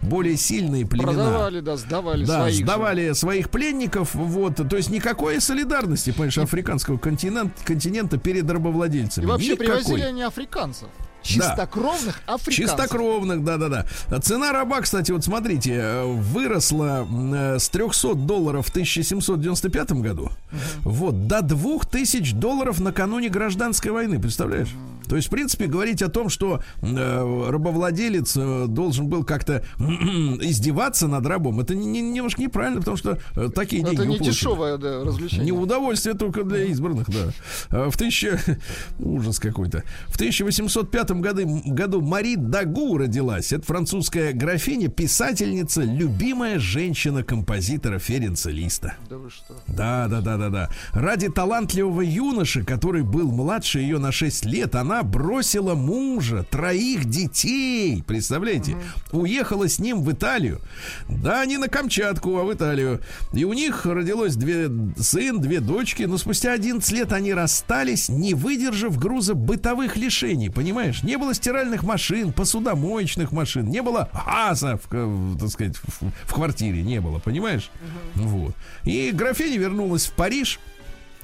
[0.00, 1.12] более сильные племена.
[1.12, 2.62] Продавали, да, сдавали Да, своих же.
[2.64, 9.24] сдавали своих пленников, вот, то есть никакой солидарности, понимаешь, африканского континента, континента перед рабовладельцами.
[9.24, 9.66] И вообще Никакой.
[9.66, 10.88] привозили они африканцев.
[11.22, 12.54] Чистокровных африканцев.
[12.54, 13.86] Чистокровных, да-да-да.
[14.20, 20.30] Цена раба, кстати, вот смотрите, э, выросла э, с 300 долларов в 1795 году
[20.80, 24.70] вот, до 2000 долларов накануне гражданской войны, представляешь?
[25.08, 31.08] То есть, в принципе, говорить о том, что э, рабовладелец э, должен был как-то издеваться
[31.08, 34.32] над рабом, это не, не- немножко неправильно, потому что э, такие деньги Это не уплачены.
[34.34, 35.44] дешевое да, развлечение.
[35.46, 37.32] Не удовольствие только для избранных, да.
[37.70, 38.38] А В тысяча...
[38.98, 39.82] Ужас какой-то.
[40.08, 43.52] В 1805 году, году Мари Дагу родилась.
[43.52, 48.94] Это французская графиня, писательница, любимая женщина композитора Ференца Листа.
[49.08, 49.54] Да вы что?
[49.68, 50.70] Да, да, да, да, да.
[50.92, 58.02] Ради талантливого юноши, который был младше ее на 6 лет, она бросила мужа, троих детей.
[58.06, 58.76] Представляете?
[59.12, 60.60] Уехала с ним в Италию.
[61.08, 63.00] Да, не на Камчатку, а в Италию.
[63.32, 66.02] И у них родилось две сын, две дочки.
[66.02, 70.50] Но спустя 11 лет они расстались, не выдержав груза бытовых лишений.
[70.50, 71.02] Понимаешь?
[71.02, 76.34] Не было стиральных машин, посудомоечных машин, не было газа, в, в, так сказать, в, в
[76.34, 77.70] квартире не было, понимаешь?
[78.14, 78.54] Вот.
[78.84, 80.58] И графиня вернулась в Париж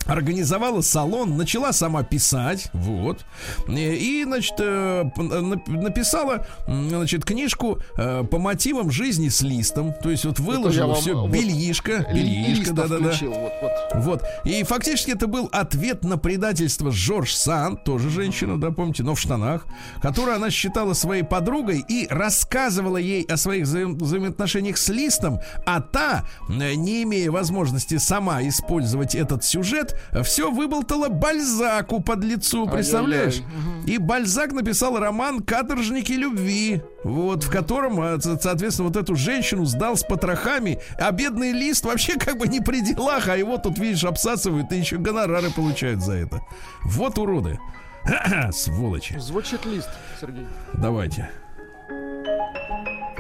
[0.09, 3.25] организовала салон, начала сама писать, вот,
[3.69, 10.25] и, значит, э, нап- написала, значит, книжку э, по мотивам жизни с листом, то есть
[10.25, 13.13] вот выложила все вот, бельишко, бельишко, да-да-да.
[13.23, 14.05] вот, вот.
[14.05, 14.23] Вот.
[14.45, 19.21] И фактически это был ответ на предательство Жорж Сан, тоже женщина, да, помните, но в
[19.21, 19.67] штанах,
[20.01, 25.81] которую она считала своей подругой и рассказывала ей о своих взаим- взаимоотношениях с Листом, а
[25.81, 33.41] та, э, не имея возможности сама использовать этот сюжет, все выболтала Бальзаку под лицу, представляешь?
[33.87, 39.65] И Бальзак написал роман «Каторжники любви», вот, в котором, э, со- соответственно, вот эту женщину
[39.65, 43.79] сдал с потрохами, а бедный лист вообще как бы не при делах, а его тут,
[43.79, 46.41] видишь, обсасывают и еще гонорары получают за это.
[46.85, 47.59] Вот уроды.
[48.53, 49.19] Сволочи.
[49.19, 49.89] Звучит лист,
[50.21, 50.47] Сергей.
[50.75, 51.31] Давайте.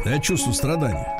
[0.04, 1.18] Я чувствую страдания.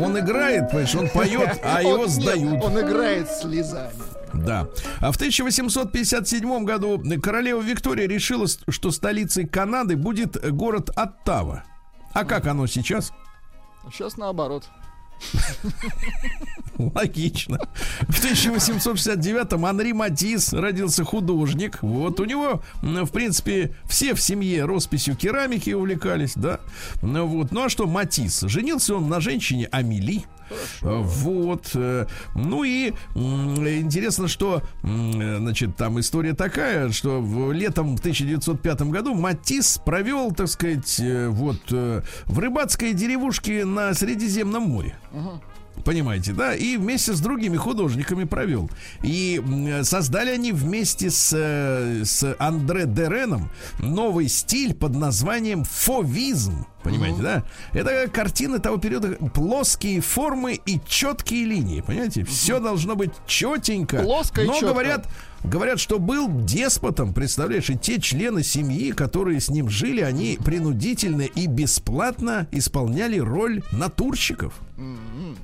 [0.00, 2.62] Он играет, понимаешь, он поет, а его Он- нет, сдают.
[2.64, 3.92] Он играет слезами.
[4.34, 4.68] Да.
[5.00, 11.64] А в 1857 году королева Виктория решила, что столицей Канады будет город Оттава.
[12.12, 13.12] А как оно сейчас?
[13.90, 14.68] Сейчас наоборот.
[16.78, 17.58] Логично.
[18.02, 21.78] В 1869-м Анри Матис родился художник.
[21.82, 26.60] Вот у него, в принципе, все в семье росписью керамики увлекались, да.
[27.02, 27.52] Ну Вот.
[27.52, 28.42] Ну а что, Матис?
[28.42, 30.24] Женился он на женщине Амели.
[30.82, 31.70] Вот.
[31.74, 38.90] э, Ну и интересно, что, э, значит, там история такая, что в- летом в 1905
[38.90, 44.98] году Матис провел, так сказать, э, вот э, в рыбацкой деревушке на Средиземном море.
[45.84, 46.54] Понимаете, да?
[46.54, 48.70] И вместе с другими художниками провел.
[49.02, 49.40] И
[49.82, 56.66] создали они вместе с, э, с Андре Дереном новый стиль под названием фовизм.
[56.90, 57.42] Понимаете, да?
[57.72, 61.80] Это картины того периода плоские формы и четкие линии.
[61.80, 62.24] Понимаете?
[62.24, 63.98] Все должно быть четенько.
[64.02, 64.68] Плоско и Но чётко.
[64.68, 65.06] говорят,
[65.44, 71.22] Говорят, что был деспотом, представляешь, и те члены семьи, которые с ним жили, они принудительно
[71.22, 74.54] и бесплатно исполняли роль натурщиков.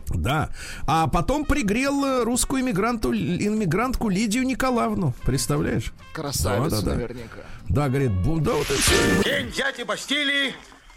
[0.08, 0.48] Да.
[0.86, 5.14] А потом пригрел русскую иммигранту, иммигрантку Лидию Николаевну.
[5.22, 5.92] Представляешь?
[6.12, 6.94] Красавица Да-да-да.
[6.96, 7.40] наверняка.
[7.68, 9.22] Да, говорит, «Бу- да вот это всё».
[9.24, 10.52] День дяди Бастилии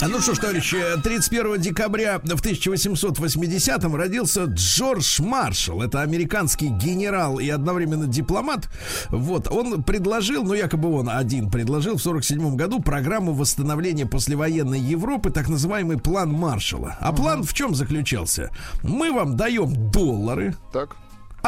[0.00, 5.82] Ну что ж, товарищи, 31 декабря в 1880-м родился Джордж Маршалл.
[5.82, 8.68] Это американский генерал и одновременно дипломат.
[9.10, 15.30] Вот, он предложил, ну якобы он один предложил в 47 году программу восстановления послевоенной Европы,
[15.30, 16.96] так называемый план Маршалла.
[17.00, 18.50] А план в чем заключался?
[18.84, 20.96] Мы вам даем доллары, Так.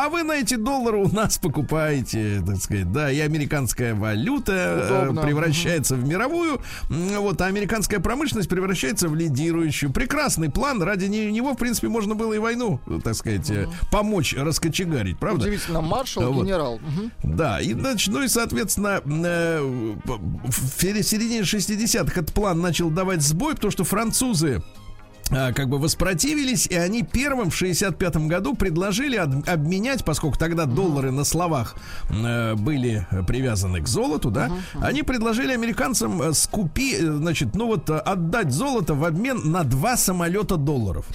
[0.01, 5.03] А вы на эти доллары у нас покупаете, так сказать, да, и американская валюта э,
[5.05, 5.23] Удобно.
[5.23, 9.93] превращается в мировую, вот, а американская промышленность превращается в лидирующую.
[9.93, 14.35] Прекрасный план, ради не- него, в принципе, можно было и войну, так сказать, э, помочь
[14.37, 15.43] раскочегарить, правда?
[15.45, 16.45] Удивительно, маршал, Вот.
[16.45, 16.79] генерал.
[16.79, 17.13] Мгм.
[17.37, 23.55] Да, и, значит, ну и, соответственно, э, в середине 60-х этот план начал давать сбой,
[23.55, 24.63] потому что французы
[25.31, 31.11] как бы воспротивились, и они первым в 65 году предложили об- обменять, поскольку тогда доллары
[31.11, 31.77] на словах
[32.11, 37.89] э, были привязаны к золоту, да, они предложили американцам э, скупи, э, значит, ну вот
[37.91, 41.07] э, отдать золото в обмен на два самолета долларов.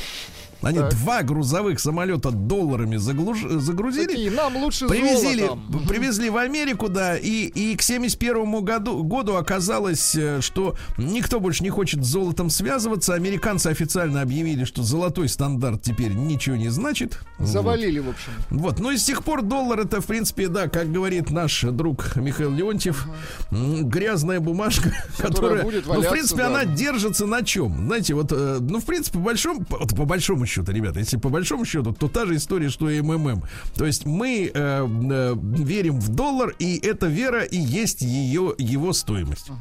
[0.61, 0.93] Они Так.
[0.95, 4.07] два грузовых самолета долларами заглуж- загрузили.
[4.07, 5.85] Такие, нам лучше Привезли, золотом.
[5.87, 11.63] привезли в Америку, да, и, и к 71 году, году оказалось, э, что никто больше
[11.63, 13.13] не хочет с золотом связываться.
[13.13, 17.19] Американцы официально объявили, что золотой стандарт теперь ничего не значит.
[17.39, 18.31] Завалили, в общем.
[18.49, 22.15] Вот, ну и с тех пор доллар это, в принципе, да, как говорит наш друг
[22.15, 23.07] Михаил Леонтьев,
[23.51, 26.47] м, грязная бумажка, которая, будет ну, в валяться, принципе, да.
[26.47, 27.85] она держится на чем?
[27.87, 31.17] Знаете, вот, э, ну, в принципе, по большому, по, вот по большому счету, ребята, если
[31.17, 33.43] по большому счету, то та же история, что и МММ.
[33.75, 38.93] То есть мы э, э, верим в доллар, и эта вера и есть ее, его
[38.93, 39.51] стоимость.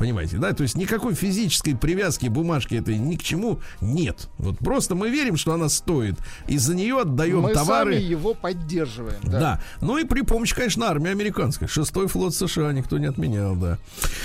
[0.00, 0.54] Понимаете, да?
[0.54, 4.30] То есть никакой физической привязки бумажки этой ни к чему нет.
[4.38, 6.14] Вот просто мы верим, что она стоит.
[6.48, 7.92] И за нее отдаем Мы товары.
[7.96, 9.20] сами его поддерживаем.
[9.22, 9.40] Да.
[9.40, 9.60] Да.
[9.82, 11.68] Ну и при помощи, конечно, армии американской.
[11.68, 13.76] Шестой флот США никто не отменял, да.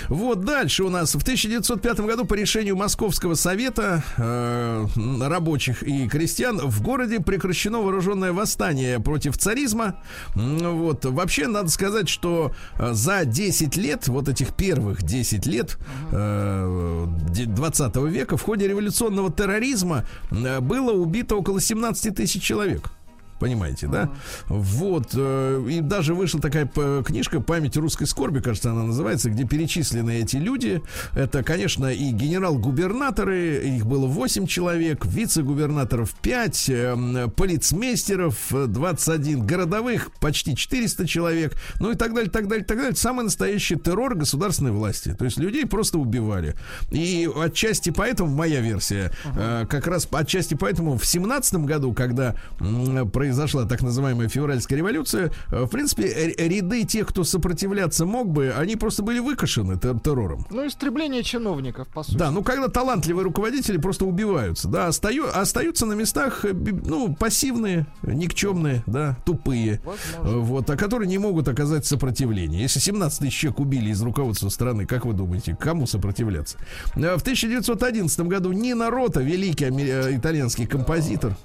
[0.07, 4.85] Вот дальше у нас в 1905 году по решению Московского совета э,
[5.27, 9.97] рабочих и крестьян в городе прекращено вооруженное восстание против царизма.
[10.35, 11.03] Вот.
[11.03, 15.64] Вообще, надо сказать, что э, за 10 лет, вот этих первых 10 лет
[16.11, 22.91] э, де- 20 века в ходе революционного терроризма э, было убито около 17 тысяч человек.
[23.39, 24.11] Понимаете, да?
[24.47, 25.09] Вот.
[25.13, 26.67] э, И даже вышла такая
[27.03, 30.81] книжка «Память русской скорби», кажется, она называется, где перечислены эти люди.
[31.13, 40.11] Это, конечно, и генерал-губернаторы, их было 8 человек, вице-губернаторов 5, э, полицмейстеров э, 21, городовых
[40.19, 42.95] почти 400 человек, ну и так далее, так далее, так далее.
[42.95, 45.13] Самый настоящий террор государственной власти.
[45.17, 46.55] То есть людей просто убивали.
[46.91, 53.09] И отчасти поэтому, моя версия, э, как раз отчасти поэтому в 17 году, когда м,
[53.25, 58.75] произошла так называемая февральская революция, э, в принципе, ряды тех, кто сопротивляться мог бы, они
[58.75, 60.45] просто были выкашены тер- террором.
[60.51, 62.17] Ну, истребление чиновников, по сути.
[62.17, 67.87] Да, ну когда талантливые руководители просто убиваются, да, остаю, остаются на местах, э, ну, пассивные,
[68.03, 70.37] никчемные, да, тупые, Возможно.
[70.37, 72.61] э, вот, а которые не могут оказать сопротивление.
[72.61, 76.57] Если 17 тысяч человек убили из руководства страны, как вы думаете, кому сопротивляться?
[76.93, 81.35] В 1911 году Нина Рота, великий итальянский композитор,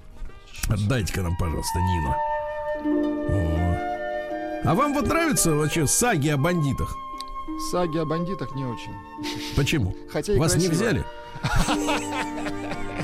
[0.68, 2.14] отдайте-ка нам, пожалуйста, Нину.
[3.28, 3.76] О.
[4.64, 6.94] А вам вот нравятся вообще саги о бандитах?
[7.70, 8.92] Саги о бандитах не очень.
[9.56, 9.94] Почему?
[10.10, 11.04] Хотя Вас не красиво.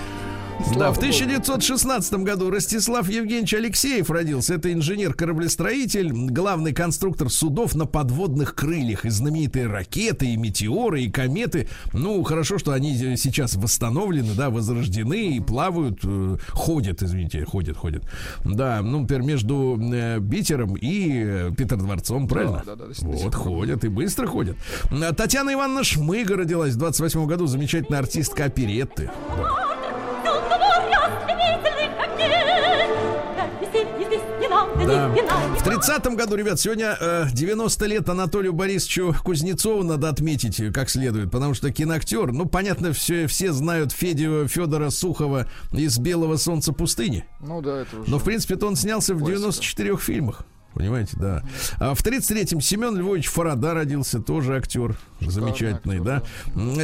[0.76, 1.06] Да, в богу.
[1.06, 4.54] 1916 году Ростислав Евгеньевич Алексеев родился.
[4.54, 9.04] Это инженер-кораблестроитель, главный конструктор судов на подводных крыльях.
[9.04, 11.68] И знаменитые ракеты, и метеоры, и кометы.
[11.92, 18.04] Ну, хорошо, что они сейчас восстановлены, да, возрождены и плавают, э, ходят, извините, ходят, ходят.
[18.44, 22.62] Да, ну, например, между э, Питером и э, Петродворцом, правильно?
[22.66, 24.56] да, да, сих вот, ходят и быстро ходят.
[25.16, 29.10] Татьяна Ивановна Шмыга родилась в 28 году, замечательная артистка оперетты.
[29.36, 29.75] Да.
[34.86, 40.90] В 30-м году, ребят, сегодня э, 90 лет Анатолию Борисовичу Кузнецову надо отметить э, как
[40.90, 46.72] следует, потому что киноактер, ну, понятно, все, все знают Федю Федора Сухова из «Белого солнца
[46.72, 47.24] пустыни».
[47.40, 48.08] Ну да, это уже.
[48.08, 49.40] Но, в принципе-то, он снялся в Классика.
[49.40, 50.46] 94 фильмах.
[50.76, 51.42] Понимаете, да.
[51.78, 54.96] А в 33-м Семен Львович Фарада родился, тоже актер.
[55.20, 56.22] Замечательный, да.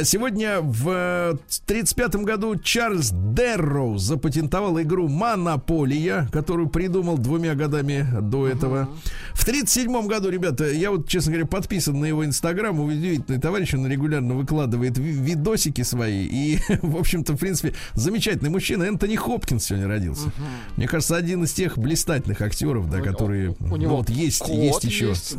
[0.03, 1.33] Сегодня в э,
[1.67, 8.89] 35-м году Чарльз Дерроу запатентовал игру Монополия, которую придумал двумя годами до этого.
[9.33, 12.79] В 37-м году, ребята, я вот, честно говоря, подписан на его инстаграм.
[12.79, 16.25] Удивительный товарищ, он регулярно выкладывает ви- видосики свои.
[16.25, 18.83] И, в общем-то, в принципе, замечательный мужчина.
[18.83, 20.31] Энтони Хопкинс сегодня родился.
[20.77, 24.47] Мне кажется, один из тех блистательных актеров, да, У- которые у ну, него вот есть,
[24.47, 25.31] есть еще есть.
[25.31, 25.37] с,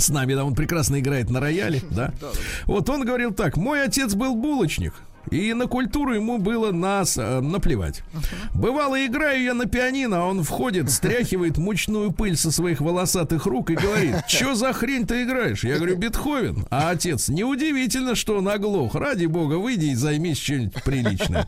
[0.00, 2.12] с нами, да, он прекрасно играет на рояле, да.
[2.66, 4.94] Вот он говорил так: мой отец был булочник.
[5.30, 8.02] И на культуру ему было нас э, наплевать.
[8.54, 13.70] Бывало, играю я на пианино, а он входит, стряхивает мучную пыль со своих волосатых рук
[13.70, 15.64] и говорит, что за хрень ты играешь?
[15.64, 16.66] Я говорю, Бетховен.
[16.70, 18.94] А отец, неудивительно, что он оглох.
[18.94, 21.44] Ради бога, выйди и займись чем-нибудь приличным.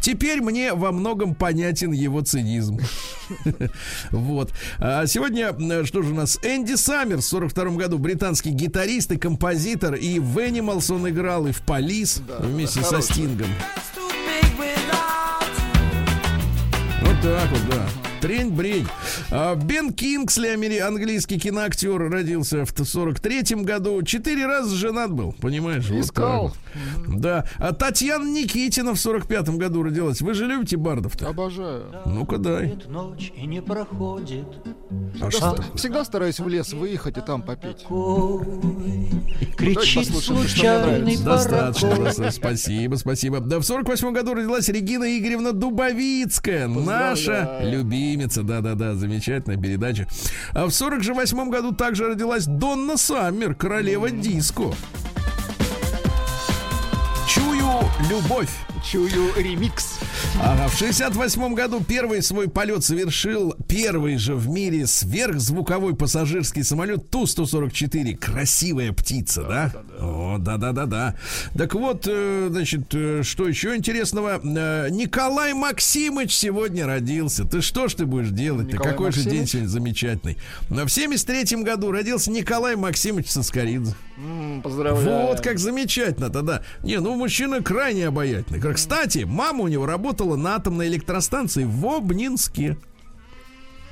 [0.00, 2.78] Теперь мне во многом понятен его цинизм.
[4.10, 4.52] Вот.
[4.78, 6.38] А сегодня, э, что же у нас?
[6.42, 9.94] Энди Саммерс в 42 году, британский гитарист и композитор.
[9.94, 13.48] И в Animals он играл, и в Полис вместе со Стингом.
[17.02, 17.99] Вот так вот, да.
[18.20, 18.86] Трень-брень.
[19.30, 24.02] А, Бен Кингсли, амери- английский киноактер, родился в 43-м году.
[24.02, 25.90] Четыре раза женат был, понимаешь?
[25.90, 26.52] Искал.
[27.06, 27.20] вот.
[27.20, 27.46] Да.
[27.58, 30.20] А Татьяна Никитина в 45-м году родилась.
[30.20, 31.28] Вы же любите бардов-то?
[31.28, 31.84] Обожаю.
[32.04, 32.76] Ну-ка дай.
[32.88, 34.46] Ночь и не проходит.
[35.20, 35.76] А Всегда, что такое?
[35.76, 37.86] всегда стараюсь в лес выехать и там попеть.
[39.56, 41.24] Кричит что мне случайный нравится.
[41.24, 42.30] Достаточно, достаточно.
[42.30, 43.40] Спасибо, спасибо.
[43.40, 46.66] Да, в 48 году родилась Регина Игоревна Дубовицкая.
[46.68, 47.70] Наша Поздравляю.
[48.10, 48.42] Любимица.
[48.42, 50.06] Да-да-да, замечательная передача.
[50.52, 54.72] А в 48 году также родилась Донна Саммер, королева диско.
[57.28, 57.70] Чую
[58.08, 58.50] любовь.
[58.84, 60.00] Чую ремикс.
[60.38, 67.10] Ага, в 68 году первый свой полет совершил первый же в мире сверхзвуковой пассажирский самолет
[67.10, 68.16] Ту-144.
[68.16, 69.72] Красивая птица, да?
[69.98, 71.16] О, да-да-да-да.
[71.56, 74.40] Так вот, э, значит, э, что еще интересного?
[74.42, 77.44] Э, Николай Максимыч сегодня родился.
[77.44, 78.78] Ты что ж ты будешь делать-то?
[78.78, 80.38] Какой же день сегодня замечательный.
[80.70, 83.94] Но в 73 году родился Николай Максимыч Соскоридзе.
[84.62, 85.26] Поздравляю.
[85.28, 86.62] Вот как замечательно тогда.
[86.82, 88.60] Не, ну мужчина крайне обаятельный.
[88.60, 92.76] Как, Кстати, мама у него работала на атомной электростанции в Обнинске.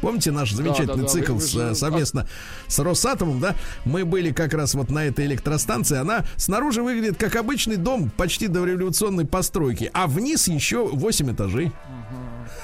[0.00, 2.28] Помните наш замечательный да, цикл вы- с, э, совместно
[2.68, 3.56] с Росатомом, да?
[3.84, 5.98] Мы были как раз вот на этой электростанции.
[5.98, 11.72] Она снаружи выглядит как обычный дом почти до революционной постройки, а вниз еще 8 этажей.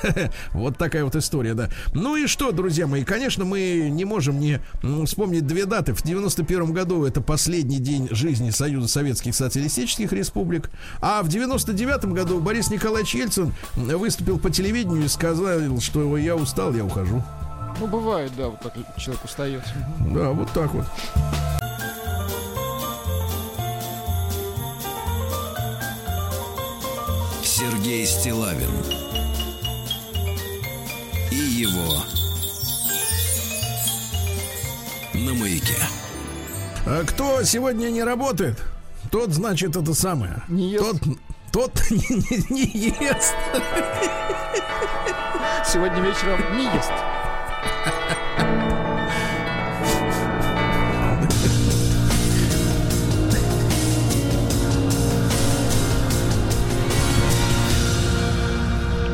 [0.52, 1.68] Вот такая вот история, да.
[1.92, 4.60] Ну и что, друзья мои, конечно, мы не можем не
[5.06, 5.94] вспомнить две даты.
[5.94, 10.70] В 91 году это последний день жизни Союза Советских Социалистических Республик,
[11.00, 16.72] а в 99 году Борис Николаевич Ельцин выступил по телевидению и сказал, что я устал,
[16.74, 17.22] я ухожу.
[17.80, 19.62] Ну, бывает, да, вот так человек устает.
[20.12, 20.84] Да, вот так вот.
[27.42, 29.13] Сергей Стилавин
[31.34, 32.04] и его
[35.14, 35.74] на маяке.
[36.86, 38.62] А кто сегодня не работает,
[39.10, 40.42] тот, значит, это самое.
[40.48, 40.84] Не ест.
[40.84, 43.34] Тот, тот не, не- не ест.
[45.66, 46.92] сегодня вечером не ест.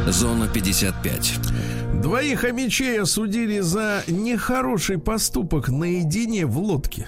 [0.09, 1.50] Зона 55.
[1.95, 7.07] Двоих хомячей осудили за нехороший поступок наедине в лодке.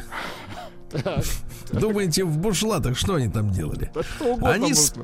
[1.73, 3.91] Думаете, в бушлатах что они там делали?
[4.21, 4.95] Да Они с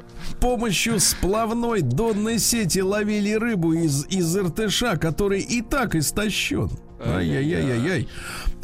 [0.40, 6.70] помощью сплавной донной сети ловили рыбу из, из иртыша, который и так истощен.
[7.00, 8.08] Ай-яй-яй-яй-яй.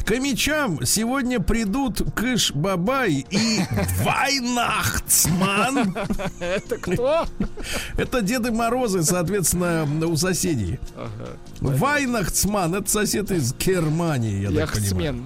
[0.05, 3.61] К мечам сегодня придут Кыш-Бабай и
[4.03, 5.97] Вайнахтсман.
[6.39, 7.25] Это кто?
[7.97, 10.79] Это Деды Морозы, соответственно, у соседей.
[11.59, 15.23] Вайнахтсман, это сосед из Германии, я так понимаю.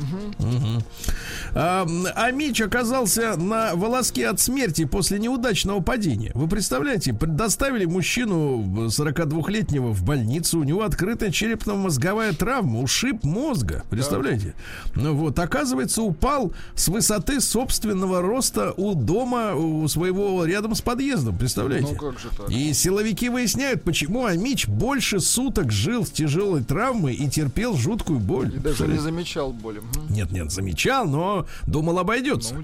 [1.53, 6.31] А, а Мич оказался на волоске от смерти после неудачного падения.
[6.33, 13.83] Вы представляете, доставили мужчину 42-летнего в больницу, у него открытая черепно-мозговая травма, ушиб мозга.
[13.89, 14.53] Представляете?
[14.95, 21.37] Ну вот, оказывается, упал с высоты собственного роста у дома у своего рядом с подъездом.
[21.37, 21.89] Представляете?
[21.93, 22.49] Ну как же так?
[22.49, 28.55] И силовики выясняют, почему Амич больше суток жил с тяжелой травмой и терпел жуткую боль.
[28.55, 29.81] И даже не замечал боли.
[30.09, 32.55] Нет, нет, замечал, но думал обойдется.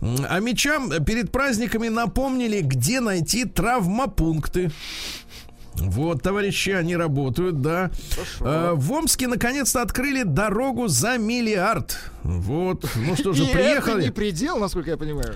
[0.00, 4.70] Ну, А мечам перед праздниками напомнили, где найти травмопункты.
[5.78, 7.90] Вот, товарищи, они работают, да.
[8.40, 11.98] А, в Омске наконец-то открыли дорогу за миллиард.
[12.22, 14.02] Вот, ну что же, И это приехали.
[14.04, 15.34] не предел, насколько я понимаю.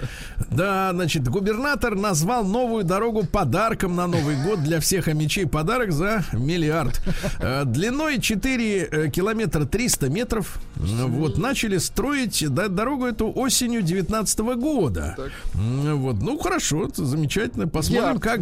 [0.50, 5.46] Да, значит, губернатор назвал новую дорогу подарком на Новый год для всех амичей.
[5.46, 7.00] Подарок за миллиард.
[7.38, 10.58] Э, Длиной 4 э, километра 300 метров.
[10.76, 15.14] Э, Вот, начали строить да, дорогу эту осенью 19 года.
[15.16, 15.30] Так.
[15.54, 17.68] Вот, ну хорошо, это замечательно.
[17.68, 18.20] Посмотрим, Ярд.
[18.22, 18.40] как...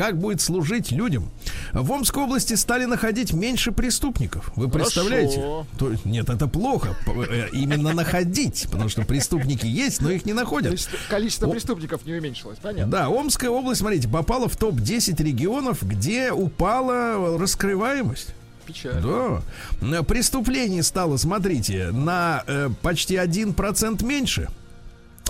[0.00, 1.28] Как будет служить людям?
[1.74, 4.50] В Омской области стали находить меньше преступников.
[4.56, 5.34] Вы представляете?
[5.34, 5.66] Хорошо.
[5.78, 6.96] То, нет, это плохо.
[7.06, 8.66] Э, Именно находить.
[8.70, 10.88] Потому что преступники есть, но их не находят.
[11.10, 11.50] количество О.
[11.50, 12.90] преступников не уменьшилось, понятно.
[12.90, 18.28] Да, Омская область, смотрите, попала в топ-10 регионов, где упала раскрываемость.
[18.64, 19.42] Печально.
[19.82, 20.02] Да.
[20.02, 24.48] Преступлений стало, смотрите, на э, почти 1% меньше.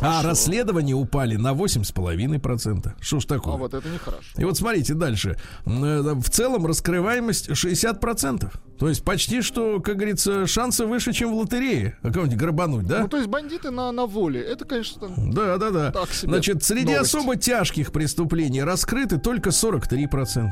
[0.03, 2.93] А расследования упали на 8,5%.
[3.01, 3.55] Что ж такое?
[3.55, 4.23] А вот это нехорошо.
[4.37, 5.37] И вот смотрите дальше.
[5.67, 8.51] Э, В целом раскрываемость 60%.
[8.79, 11.99] То есть почти что, как говорится, шансы выше, чем в лотерее.
[12.03, 13.01] А кого-нибудь грабануть, да?
[13.01, 14.41] Ну, то есть бандиты на, на воле.
[14.41, 15.93] Это, конечно, Да, да, да.
[15.93, 17.15] Так себе Значит, среди новость.
[17.15, 20.49] особо тяжких преступлений раскрыты только 43%.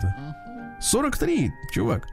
[0.81, 2.07] 43, чувак.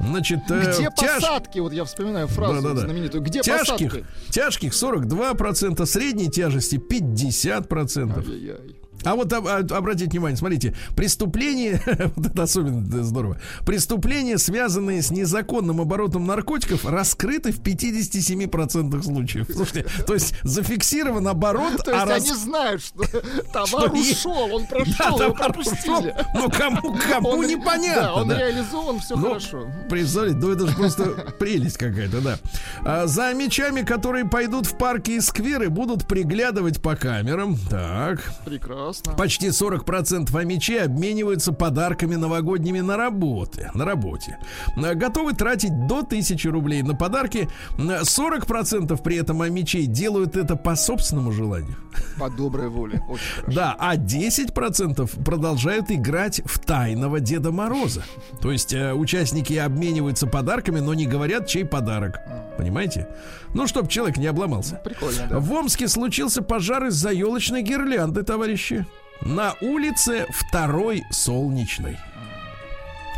[0.00, 1.58] Значит, э, Где тяж- посадки?
[1.58, 2.80] Вот я вспоминаю фразу Да-да-да.
[2.82, 3.22] знаменитую.
[3.22, 4.04] Где Тяжких, посадки?
[4.30, 8.18] тяжких 42%, средней тяжести 50%.
[8.18, 8.76] Ай-яй-яй.
[9.04, 11.80] А вот об- об- обратите внимание, смотрите, преступления,
[12.16, 19.46] вот это особенно здорово, преступления, связанные с незаконным оборотом наркотиков, раскрыты в 57% случаев.
[19.52, 23.04] Слушайте, то есть зафиксирован оборот, То есть а они знают, что
[23.52, 26.14] товар ушел, он Да, прошел, его товар пропустили.
[26.34, 28.02] но кому, кому Он- непонятно.
[28.02, 28.38] Да, он да.
[28.38, 29.66] реализован, все Ну, хорошо.
[29.88, 31.04] Представляете, ну это же просто
[31.38, 32.38] прелесть какая-то, да.
[32.84, 37.56] А за мечами, которые пойдут в парки и скверы, будут приглядывать по камерам.
[37.68, 38.20] Так.
[38.44, 38.89] Прекрасно.
[39.16, 43.70] Почти 40% амичей обмениваются подарками новогодними на работе.
[43.74, 44.38] На работе.
[44.76, 47.48] Готовы тратить до 1000 рублей на подарки.
[47.78, 51.76] А, 40% при этом амичей делают это по собственному желанию.
[52.18, 53.02] По доброй воле.
[53.08, 53.20] Очень.
[53.60, 58.04] Да, а 10% продолжают играть в тайного Деда Мороза.
[58.40, 62.20] То есть э, участники обмениваются подарками, но не говорят, чей подарок.
[62.56, 63.08] Понимаете?
[63.54, 64.76] Ну, чтобы человек не обломался.
[64.84, 65.38] Прикольно, да.
[65.38, 68.86] В Омске случился пожар из-за елочной гирлянды, товарищи.
[69.22, 71.98] На улице второй солнечной.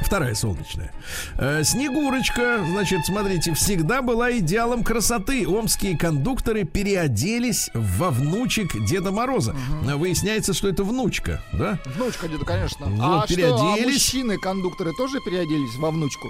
[0.04, 0.92] Вторая солнечная.
[1.38, 5.46] Э, Снегурочка, значит, смотрите, всегда была идеалом красоты.
[5.46, 9.54] Омские кондукторы переоделись во внучек Деда Мороза.
[9.86, 11.78] Э, Выясняется, что это внучка, да?
[11.96, 12.86] Внучка деду, конечно.
[12.86, 13.92] Вот, а что, а переоделись.
[14.12, 16.28] мужчины-кондукторы тоже переоделись во внучку?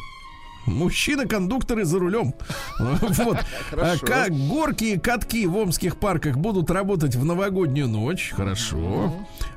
[0.66, 2.34] Мужчина-кондукторы за рулем.
[2.78, 3.38] Вот.
[3.72, 8.32] А Как горки и катки в омских парках будут работать в новогоднюю ночь.
[8.36, 9.12] Хорошо.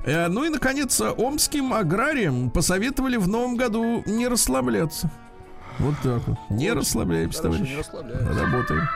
[0.05, 5.09] Э, Ну и, наконец, омским аграриям посоветовали в новом году не расслабляться.
[5.79, 6.37] Вот так вот.
[6.49, 7.69] Не расслабляемся, товарищ.
[7.69, 8.27] не расслабляемся.
[8.39, 8.87] Работаем.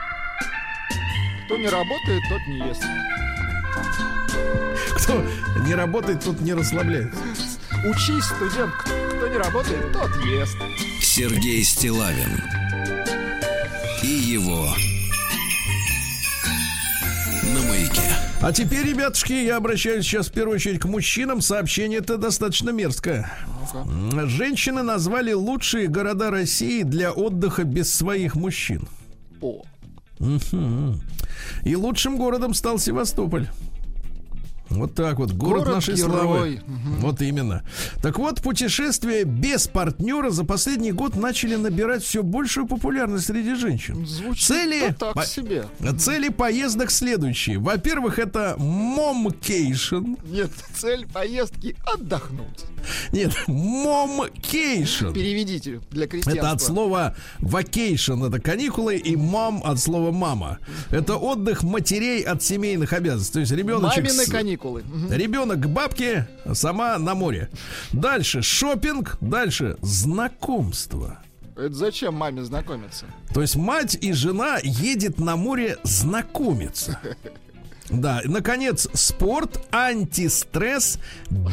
[1.46, 2.82] Кто не работает, тот не ест.
[4.96, 5.22] Кто
[5.66, 7.18] не работает, тот не расслабляется.
[7.84, 8.74] Учись, студент.
[8.74, 10.56] Кто не работает, тот ест.
[11.00, 12.42] Сергей Стилавин
[14.02, 14.68] и его
[17.42, 18.02] на маяке.
[18.42, 21.40] А теперь, ребятушки, я обращаюсь сейчас в первую очередь к мужчинам.
[21.40, 23.32] Сообщение это достаточно мерзкое.
[24.26, 28.88] Женщины назвали лучшие города России для отдыха без своих мужчин.
[29.40, 29.62] О.
[31.64, 33.48] И лучшим городом стал Севастополь.
[34.70, 36.10] Вот так вот, город, Город нашей герой.
[36.10, 36.60] славы.
[37.00, 37.62] Вот именно.
[38.02, 44.06] Так вот, путешествия без партнера за последний год начали набирать все большую популярность среди женщин.
[44.06, 45.64] звучит Цели, так по- себе.
[45.98, 47.58] цели поездок следующие.
[47.58, 50.14] Во-первых, это momcation.
[50.24, 52.64] Нет, цель поездки отдохнуть.
[53.12, 55.12] Нет, momcation.
[55.12, 56.40] Переведите для крестьянства.
[56.46, 60.58] Это от слова vacation, это каникулы, и мам от слова мама.
[60.90, 63.32] Это отдых матерей от семейных обязанностей.
[63.34, 64.04] То есть ребеночек...
[64.04, 64.30] Мамины с-
[64.60, 64.84] каникулы.
[65.10, 67.50] Ребенок к бабке, сама на море.
[67.92, 71.18] Дальше шопинг, дальше знакомство.
[71.56, 73.06] Это зачем маме знакомиться?
[73.34, 77.00] То есть мать и жена едет на море знакомиться.
[77.90, 80.98] Да, наконец, спорт, антистресс,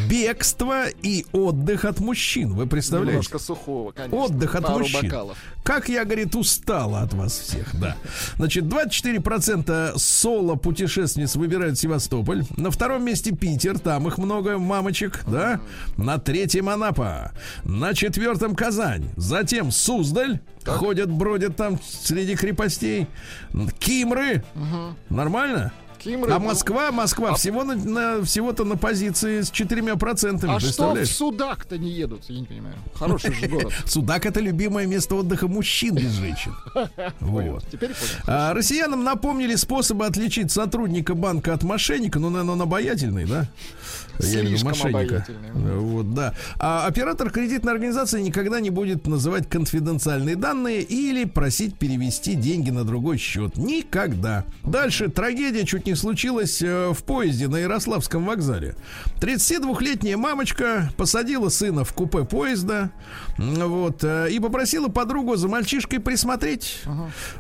[0.10, 2.54] бегство и отдых от мужчин.
[2.54, 3.12] Вы представляете?
[3.14, 4.18] Немножко сухого, конечно.
[4.18, 5.02] Отдых от Пару мужчин.
[5.04, 5.38] бокалов.
[5.64, 7.96] Как я, говорит, устала от вас всех, да.
[8.36, 12.44] Значит, 24% соло-путешественниц выбирают Севастополь.
[12.56, 15.60] На втором месте Питер, там их много мамочек, да.
[15.98, 17.32] На третьем Анапа.
[17.64, 19.10] На четвертом Казань.
[19.18, 20.40] Затем Суздаль.
[20.66, 23.08] Ходят, бродят там среди крепостей.
[23.80, 24.44] Кимры.
[25.10, 25.72] Нормально?
[26.08, 30.60] Кимры, А ну, Москва, Москва всего на, на- всего-то на позиции с четырьмя процентами, А
[30.60, 31.05] что в?
[31.05, 32.24] Судак-то не едут?
[32.30, 32.76] Я не понимаю.
[32.95, 33.74] Хороший же город.
[33.86, 36.55] Судак это любимое место отдыха мужчин без женщин.
[37.20, 37.66] Вот.
[37.72, 37.91] Теперь.
[38.26, 42.20] А, россиянам напомнили способы отличить сотрудника банка от мошенника.
[42.20, 43.47] Ну, наверное, он обаятельный, да?
[44.20, 45.26] Я имею в виду Слишком мошенника.
[45.53, 46.34] Вот, да.
[46.59, 52.84] А оператор кредитной организации никогда не будет называть конфиденциальные данные или просить перевести деньги на
[52.84, 53.57] другой счет.
[53.57, 54.45] Никогда.
[54.63, 58.76] Дальше трагедия чуть не случилась э, в поезде на Ярославском вокзале.
[59.20, 62.91] 32-летняя мамочка посадила сына в купе поезда
[63.38, 66.82] вот, э, и попросила подругу за мальчишкой присмотреть.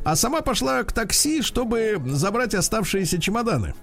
[0.03, 3.73] А сама пошла к такси, чтобы забрать оставшиеся чемоданы.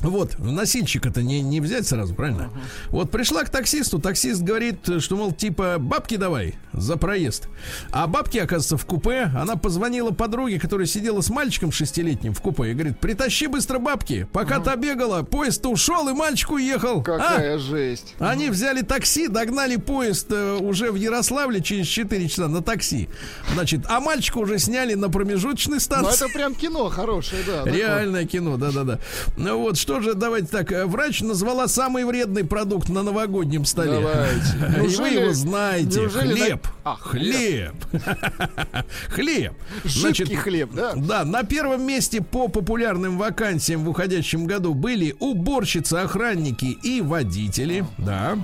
[0.00, 2.50] Вот, носильщика-то не, не взять сразу, правильно?
[2.88, 7.48] Вот пришла к таксисту, таксист говорит, что, мол, типа, бабки давай за проезд.
[7.90, 9.30] А бабки, оказывается, в купе.
[9.36, 14.28] Она позвонила подруге, которая сидела с мальчиком шестилетним в купе, и говорит, притащи быстро бабки.
[14.32, 17.00] Пока та бегала, поезд ушел, и мальчик уехал.
[17.00, 17.02] А?
[17.02, 18.14] Какая жесть.
[18.18, 23.08] Они взяли такси, догнали поезд э, уже в Ярославле через 4 часа на такси.
[23.54, 26.24] Значит, а мальчика уже сняли на промежуточной Ну станции.
[26.26, 27.58] это прям кино хорошее, да.
[27.64, 27.72] такое.
[27.72, 28.98] Реальное кино, да-да-да.
[29.36, 34.00] Ну вот, что же, давайте так, э, врач назвала самый вредный продукт на новогоднем столе.
[34.00, 34.40] Давайте.
[34.56, 36.00] И вы Неужели- его знаете.
[36.00, 36.68] неужели на- Хлеб.
[36.82, 37.74] А, Хлеб.
[39.08, 39.52] Хлеб.
[39.84, 40.94] Жидкий хлеб, да?
[40.96, 47.84] Да, на первом месте по популярным вакансиям в уходящем году были уборщицы, охранники и водители.
[47.96, 48.36] Да.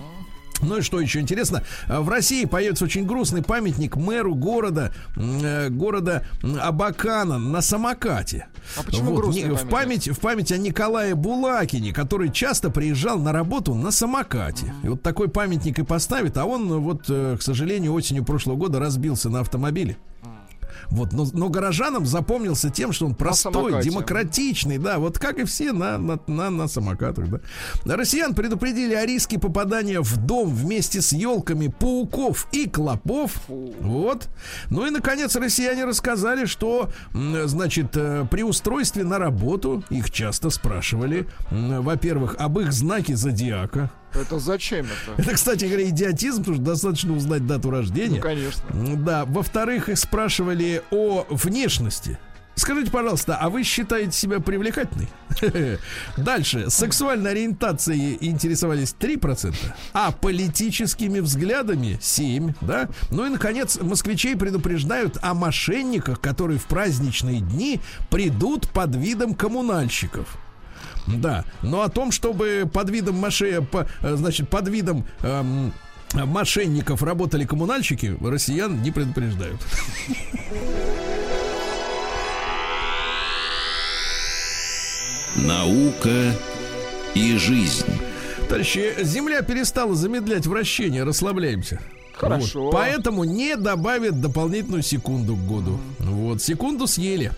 [0.62, 5.68] Ну и что еще интересно, э, в России появится очень грустный памятник мэру города, э,
[5.68, 6.24] города
[6.60, 8.46] Абакана на самокате.
[8.78, 13.32] А почему грустный не- в память в память о Николае Булакине, который часто приезжал на
[13.32, 14.72] работу на самокате.
[14.84, 18.78] И вот такой памятник и поставит, а он, э, вот, к сожалению, осенью прошлого года
[18.78, 19.96] разбился на автомобиле.
[20.88, 25.72] Вот, но, но горожанам запомнился тем, что он простой, демократичный, да, вот как и все
[25.72, 27.40] на, на, на, на самокатах, да.
[27.96, 33.32] Россиян предупредили о риске попадания в дом вместе с елками пауков и клопов.
[33.48, 34.28] Вот.
[34.70, 41.26] Ну и, наконец, россияне рассказали, что, значит, э, при устройстве на работу их часто спрашивали,
[41.50, 43.90] во-первых, об их знаке зодиака.
[44.14, 45.22] Это зачем это?
[45.22, 48.16] Это, кстати говоря, идиотизм, потому что достаточно узнать дату рождения.
[48.16, 48.62] Ну, конечно.
[48.96, 52.18] Да, во-вторых, их спрашивали о внешности.
[52.54, 55.08] Скажите, пожалуйста, а вы считаете себя привлекательной?
[56.18, 56.68] Дальше.
[56.68, 59.54] Сексуальной ориентацией интересовались 3%,
[59.94, 62.88] а политическими взглядами 7%, да?
[63.10, 70.38] Ну и, наконец, москвичей предупреждают о мошенниках, которые в праздничные дни придут под видом коммунальщиков.
[71.06, 75.72] Да, но о том, чтобы под видом маше, по- э, значит, под видом эм,
[76.14, 79.60] мошенников работали коммунальщики, россиян не предупреждают.
[85.36, 86.34] Наука
[87.14, 87.86] и жизнь.
[88.48, 91.80] Товарищи, Земля перестала замедлять вращение, расслабляемся.
[92.14, 92.64] Хорошо.
[92.64, 92.72] Вот.
[92.72, 95.78] Поэтому не добавят дополнительную секунду к году.
[95.98, 97.32] Вот, секунду съели.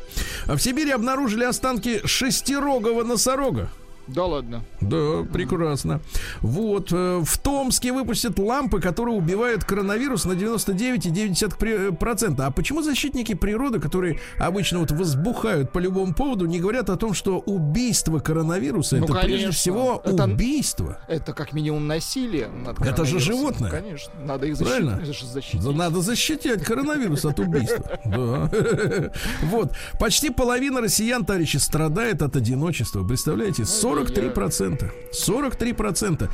[0.46, 3.70] В Сибири обнаружили останки шестирогого носорога.
[4.06, 4.62] Да ладно.
[4.80, 6.00] Да, прекрасно.
[6.40, 12.40] Вот, э, в Томске выпустят лампы, которые убивают коронавирус на 99,9%.
[12.40, 17.14] А почему защитники природы, которые обычно вот возбухают по любому поводу, не говорят о том,
[17.14, 19.52] что убийство коронавируса Ну, это прежде конечно.
[19.52, 20.98] всего Это- убийство?
[21.08, 23.70] Это как минимум насилие над Это же животное.
[23.70, 24.12] Конечно.
[24.24, 24.84] Надо их защитить.
[24.84, 25.06] Правильно?
[25.06, 25.76] Защитить.
[25.76, 27.98] Надо защитить коронавирус от убийства.
[28.04, 28.50] Да.
[29.42, 29.72] Вот.
[29.98, 33.04] Почти половина россиян, товарищи, страдает от одиночества.
[33.06, 33.64] Представляете?
[33.94, 34.90] 43%.
[35.12, 36.28] 43%.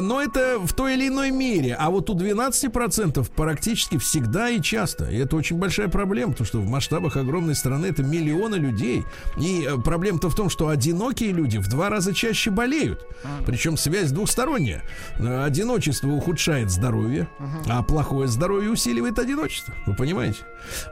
[0.00, 1.74] Но это в той или иной мере.
[1.74, 5.10] А вот у 12% практически всегда и часто.
[5.10, 9.04] И это очень большая проблема, потому что в масштабах огромной страны это миллионы людей.
[9.38, 13.06] И э, проблема-то в том, что одинокие люди в два раза чаще болеют.
[13.46, 14.82] Причем связь двухсторонняя.
[15.18, 17.28] Э, Одиночество ухудшает здоровье,
[17.68, 19.74] а плохое здоровье усиливает одиночество.
[19.86, 20.38] Вы понимаете?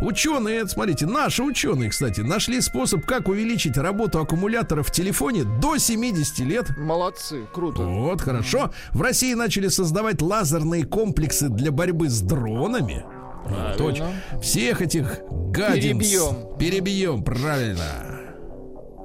[0.00, 5.78] Ученые, смотрите, наши ученые, кстати, нашли способ, как увеличить работу аккумулятора в телефоне до
[6.08, 6.76] 70 лет.
[6.76, 7.82] Молодцы, круто.
[7.82, 8.70] Вот, хорошо.
[8.92, 13.04] В России начали создавать лазерные комплексы для борьбы с дронами.
[13.44, 13.84] Правильно.
[13.84, 14.04] очень.
[14.42, 16.58] Всех этих гадин Перебьем.
[16.58, 18.20] Перебьем, правильно.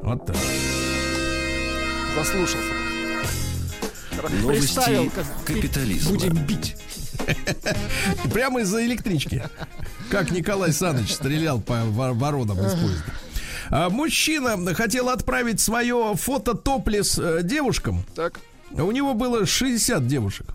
[0.02, 0.36] Вот так.
[2.16, 2.68] Заслушался.
[4.42, 6.14] Новости как капитализма.
[6.14, 6.76] Будем бить.
[8.34, 9.44] Прямо из-за электрички.
[10.10, 13.04] Как Николай Саныч стрелял по во- воронам из поезда.
[13.76, 18.06] А, мужчина хотел отправить свое фото топлес э, девушкам.
[18.14, 18.40] Так.
[18.70, 20.46] У него было 60 девушек.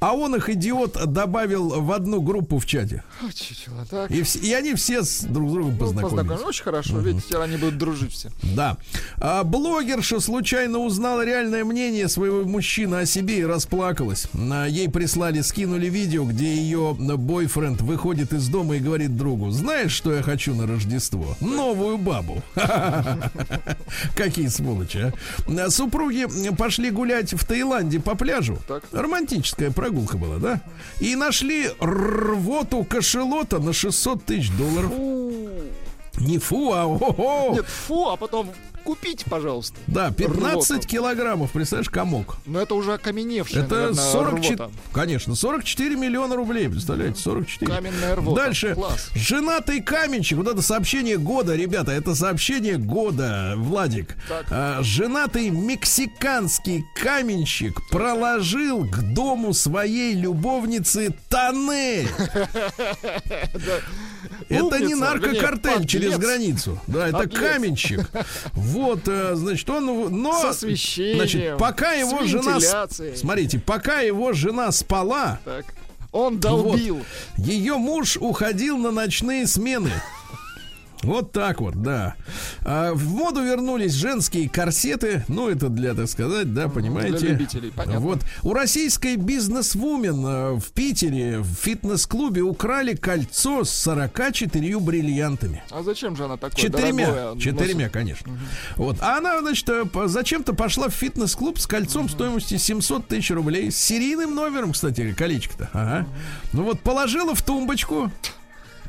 [0.00, 3.04] А он их, идиот, добавил в одну группу в чате.
[3.90, 4.10] Так.
[4.10, 6.10] И, и они все с друг с другом Ну, познакомились.
[6.16, 6.46] познакомились.
[6.48, 8.30] Очень хорошо, видите, теперь они будут дружить все.
[8.56, 8.78] Да.
[9.18, 14.26] А, блогерша случайно узнала реальное мнение своего мужчины о себе и расплакалась.
[14.34, 19.92] А, ей прислали, скинули видео, где ее бойфренд выходит из дома и говорит другу, знаешь,
[19.92, 21.36] что я хочу на Рождество?
[21.42, 22.42] Новую бабу.
[24.16, 25.12] Какие сволочи,
[25.46, 25.66] а.
[25.66, 26.26] А, Супруги
[26.56, 28.58] пошли гулять в Таиланде по пляжу.
[28.92, 30.60] Романтическая прогулка была, да?
[31.00, 34.92] И нашли рвоту кошелота на 600 тысяч долларов.
[36.18, 38.50] Не фу, а ого Нет, фу, а потом
[38.80, 39.76] купите, пожалуйста.
[39.86, 40.86] Да, 15 Рвота.
[40.88, 42.36] килограммов, представляешь, комок.
[42.46, 44.70] Но это уже окаменевшая, Это наверное, 44, рвота.
[44.92, 47.70] конечно, 44 миллиона рублей, представляете, 44.
[47.70, 48.42] Каменная рвота.
[48.44, 48.74] Дальше.
[48.74, 49.10] Класс.
[49.14, 50.38] Женатый каменщик.
[50.38, 51.92] Вот это сообщение года, ребята.
[51.92, 54.16] Это сообщение года, Владик.
[54.28, 54.46] Так.
[54.50, 62.08] А, женатый мексиканский каменщик проложил к дому своей любовницы тоннель.
[64.48, 66.78] Это не наркокартель через границу.
[66.86, 68.08] Да, это каменщик.
[68.70, 69.86] Вот, э, значит, он...
[70.22, 72.58] Но, С освещением, Значит, пока его жена...
[73.16, 75.66] Смотрите, пока его жена спала, Так.
[76.12, 77.04] Он долбил.
[77.36, 79.92] ее муж уходил на ночные смены.
[81.02, 82.14] Вот так вот, да.
[82.64, 85.24] А, в моду вернулись женские корсеты.
[85.28, 87.18] Ну, это для, так сказать, да, понимаете.
[87.18, 88.00] для любителей, понятно.
[88.00, 88.20] Вот.
[88.42, 95.62] У российской бизнесвумен э, в Питере в фитнес-клубе украли кольцо с 44 бриллиантами.
[95.70, 97.92] А зачем же она такое Четырьмя, дорогое четырьмя, носит?
[97.92, 98.38] конечно.
[98.76, 103.70] Вот, а она, значит, э, зачем-то пошла в фитнес-клуб с кольцом стоимостью 700 тысяч рублей,
[103.70, 105.70] с серийным номером, кстати, колечко-то.
[105.72, 106.06] Ага.
[106.52, 108.10] Ну вот положила в тумбочку,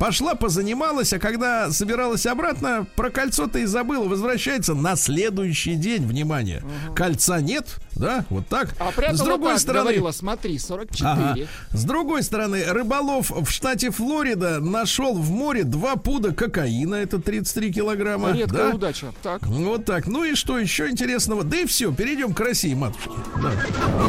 [0.02, 4.06] пошла позанималась, а когда собиралась обратно, про кольцо-то и забыла.
[4.06, 6.64] Возвращается на следующий день, внимание,
[6.96, 8.70] кольца нет, да, вот так.
[8.80, 11.08] А с другой так, стороны, говорила, смотри, 44.
[11.08, 11.36] Ага.
[11.70, 17.72] С другой стороны, рыболов в штате Флорида нашел в море два пуда кокаина, это 33
[17.72, 18.32] килограмма.
[18.32, 18.76] Редкая да?
[18.76, 19.14] удача.
[19.22, 19.46] Так.
[19.46, 20.08] Вот так.
[20.08, 21.44] Ну и что еще интересного?
[21.44, 23.12] Да и все, перейдем к России, матушки.
[23.40, 23.52] Да.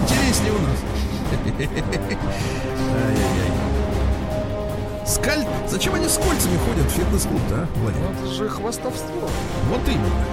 [0.00, 0.78] Интереснее у нас.
[5.02, 5.06] Ай-яй-яй.
[5.06, 8.10] С коль- Зачем они с кольцами ходят в фитнес-клуб-то, а, Владимир?
[8.10, 9.30] Это же хвастовство.
[9.68, 10.24] Вот именно.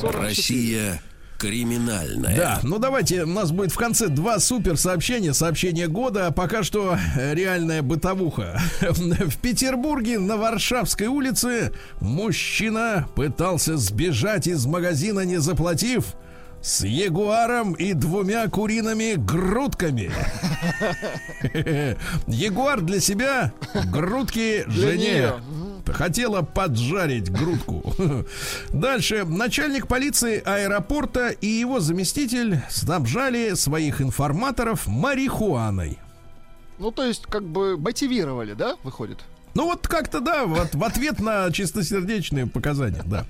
[0.00, 0.24] 44.
[0.24, 1.02] Россия
[1.38, 2.34] криминальная.
[2.36, 6.62] Да, ну давайте, у нас будет в конце два супер сообщения, сообщение года, а пока
[6.62, 8.58] что э, реальная бытовуха.
[8.80, 16.14] В Петербурге на Варшавской улице мужчина пытался сбежать из магазина, не заплатив,
[16.60, 20.10] с ягуаром и двумя куриными грудками.
[22.26, 23.52] Ягуар для себя,
[23.92, 25.34] грудки жене.
[25.86, 27.94] Хотела поджарить грудку.
[28.72, 29.24] Дальше.
[29.24, 35.98] Начальник полиции аэропорта и его заместитель снабжали своих информаторов марихуаной.
[36.78, 39.24] Ну, то есть, как бы мотивировали, да, выходит?
[39.56, 43.24] Ну вот как-то, да, вот в ответ на чистосердечные показания, да.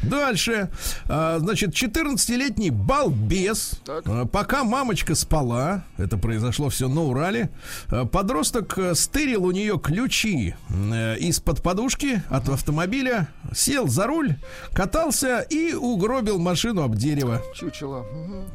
[0.00, 0.70] Дальше.
[1.08, 3.80] А, значит, 14-летний балбес.
[3.84, 4.04] Так.
[4.06, 7.50] а, Пока мамочка спала, это произошло все на Урале,
[7.88, 14.36] а, подросток э, стырил у нее ключи э, из-под подушки от автомобиля, сел за руль,
[14.72, 17.42] катался и угробил машину об дерево.
[17.56, 18.06] Чучело.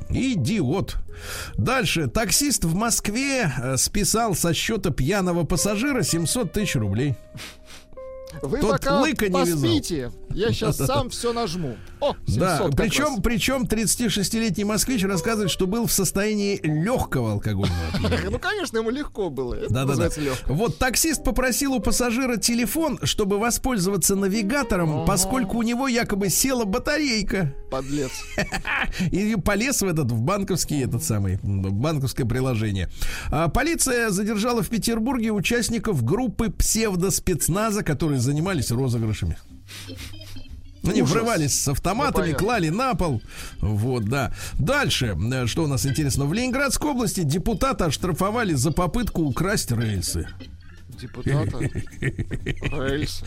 [0.10, 0.96] Идиот.
[1.58, 2.08] Дальше.
[2.08, 6.85] Таксист в Москве э, списал со счета пьяного пассажира 700 тысяч рублей.
[8.42, 9.62] Вы Тот пока лыка не вязал.
[9.62, 10.12] поспите.
[10.32, 11.78] Я сейчас сам все нажму.
[12.06, 18.30] О, 700 Да, причем, причем 36-летний москвич рассказывает, что был в состоянии легкого алкогольного опьянения.
[18.30, 19.58] Ну, конечно, ему легко было.
[19.70, 20.10] Да-да-да.
[20.48, 27.54] Вот таксист попросил у пассажира телефон, чтобы воспользоваться навигатором, поскольку у него якобы села батарейка.
[27.72, 28.12] Подлец.
[29.12, 32.90] И полез в этот, в банковский, этот самый, банковское приложение.
[33.32, 39.38] А, полиция задержала в Петербурге участников группы псевдоспецназа, которые занимались розыгрышами.
[40.88, 41.14] Они Ужас.
[41.16, 43.22] врывались с автоматами, Ну, клали на пол.
[43.62, 44.34] Вот, да.
[44.60, 46.26] Дальше, э, что у нас интересно.
[46.26, 50.28] В Ленинградской области депутата оштрафовали за попытку украсть рельсы.
[51.00, 51.60] Депутата.
[51.60, 53.22] Рельс.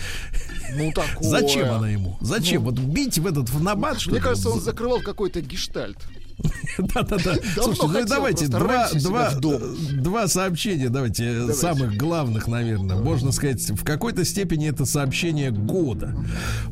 [0.75, 1.29] Ну, такое.
[1.29, 2.17] Зачем она ему?
[2.21, 2.63] Зачем?
[2.65, 5.99] Вот бить в этот в набат, что Мне кажется, он За- закрывал какой-то гештальт.
[6.79, 7.35] Да-да-да.
[7.55, 11.61] Слушайте, ну давайте два, сообщения, давайте, э, Давайте.
[11.61, 12.97] самых главных, наверное.
[12.97, 16.15] Можно сказать, в какой-то степени это сообщение года.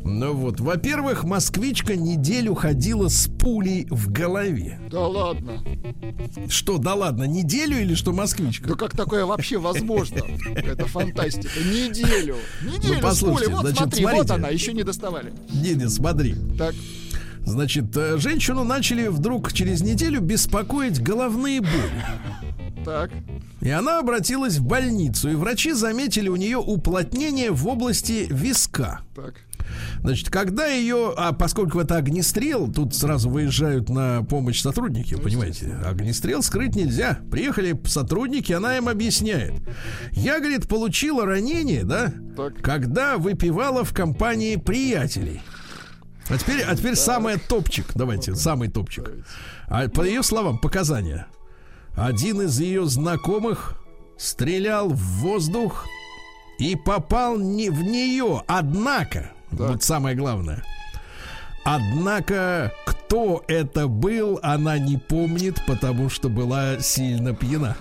[0.04, 4.80] Ну вот, во-первых, москвичка неделю ходила с пулей в голове.
[4.90, 5.62] Да ладно.
[6.48, 8.68] Что, да ладно, неделю или что москвичка?
[8.68, 10.20] Да как такое вообще возможно?
[10.54, 11.58] Это фантастика.
[11.58, 12.36] Неделю.
[12.62, 13.56] Неделю с послушайте, пулей.
[13.56, 15.32] Вот значит, смотри, вот она, еще не доставали.
[15.52, 16.34] Не, не, смотри.
[16.56, 16.74] Так,
[17.46, 22.04] Значит, э, женщину начали вдруг через неделю беспокоить головные боли.
[22.84, 23.10] так.
[23.60, 29.00] И она обратилась в больницу, и врачи заметили у нее уплотнение в области виска.
[29.14, 29.34] Так.
[30.02, 36.42] Значит, когда ее, а поскольку это огнестрел, тут сразу выезжают на помощь сотрудники, понимаете, огнестрел
[36.42, 37.18] скрыть нельзя.
[37.30, 39.54] Приехали сотрудники, она им объясняет.
[40.12, 42.60] Я, говорит, получила ранение, да, Так.
[42.62, 45.40] когда выпивала в компании приятелей.
[46.28, 49.10] А теперь, а теперь самое топчик, давайте, самый топчик.
[49.68, 51.26] А по ее словам, показания.
[51.96, 53.74] Один из ее знакомых
[54.18, 55.86] стрелял в воздух
[56.58, 58.42] и попал не в нее.
[58.46, 60.62] Однако, вот самое главное.
[61.64, 67.76] Однако, кто это был, она не помнит, потому что была сильно пьяна.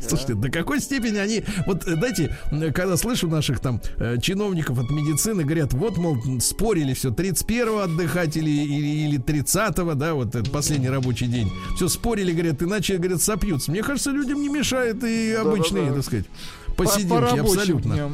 [0.00, 1.44] Слушайте, до какой степени они...
[1.66, 2.36] Вот, э, знаете,
[2.74, 8.36] когда слышу наших там э, чиновников от медицины, говорят, вот, мол, спорили все, 31-го отдыхать
[8.36, 11.50] или, или, или 30-го, да, вот этот последний рабочий день.
[11.76, 13.70] Все спорили, говорят, иначе, говорят, сопьются.
[13.70, 15.96] Мне кажется, людям не мешает и обычные, Да-да-да.
[15.96, 16.26] так сказать,
[16.66, 18.10] По- по посиделки, рабочим абсолютно.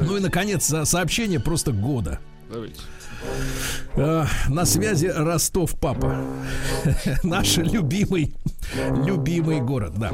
[0.00, 2.18] Ну и, наконец, со- сообщение просто года.
[2.50, 2.74] Давайте.
[3.96, 6.16] Э, на связи Ростов, папа.
[7.22, 8.34] Наш любимый,
[9.04, 10.12] любимый город, да.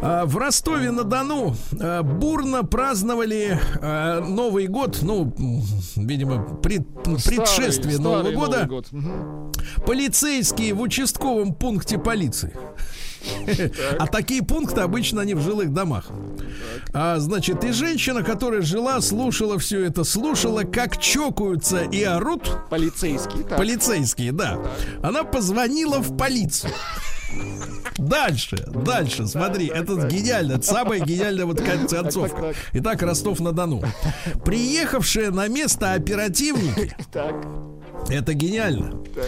[0.00, 5.32] А, в Ростове на Дону э, бурно праздновали э, Новый год, ну,
[5.96, 8.56] видимо, пред- предшествие Старый- Нового старый года.
[8.66, 9.56] Новый год.
[9.86, 12.52] Полицейские в участковом пункте полиции.
[13.98, 16.06] А такие пункты обычно они в жилых домах.
[16.92, 23.42] А, значит, и женщина, которая жила, слушала все это, слушала, как чокаются и орут Полицейский.
[23.44, 23.58] Так.
[23.58, 24.58] полицейские, да.
[25.02, 26.72] Она позвонила в полицию.
[27.98, 32.40] Дальше, дальше, смотри, это гениально, это самая гениальная вот кон- концовка.
[32.40, 32.56] так.
[32.72, 33.82] Итак, Ростов-на-Дону.
[34.44, 37.34] Приехавшие на место оперативники, Так.
[38.08, 39.26] это гениально, Так.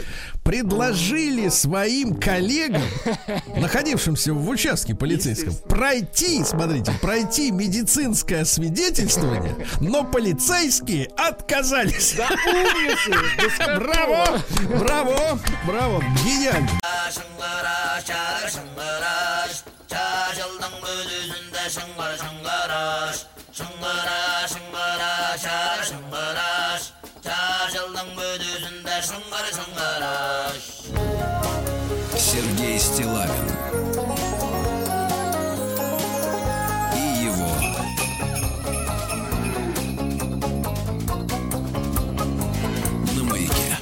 [0.50, 2.82] Предложили своим коллегам,
[3.56, 12.16] находившимся в участке полицейском, пройти, смотрите, пройти медицинское свидетельствование, но полицейские отказались.
[12.18, 13.12] Умницы!
[13.38, 13.78] Да какого?
[13.78, 14.40] Браво!
[14.80, 15.38] Браво!
[15.66, 16.04] Браво!
[16.24, 16.68] Гениально!
[23.60, 26.90] шыңғыра шыңғыра шар шыңғыраш
[32.16, 33.32] Сергей Стилавин
[36.94, 37.48] и его
[43.16, 43.78] на маяке.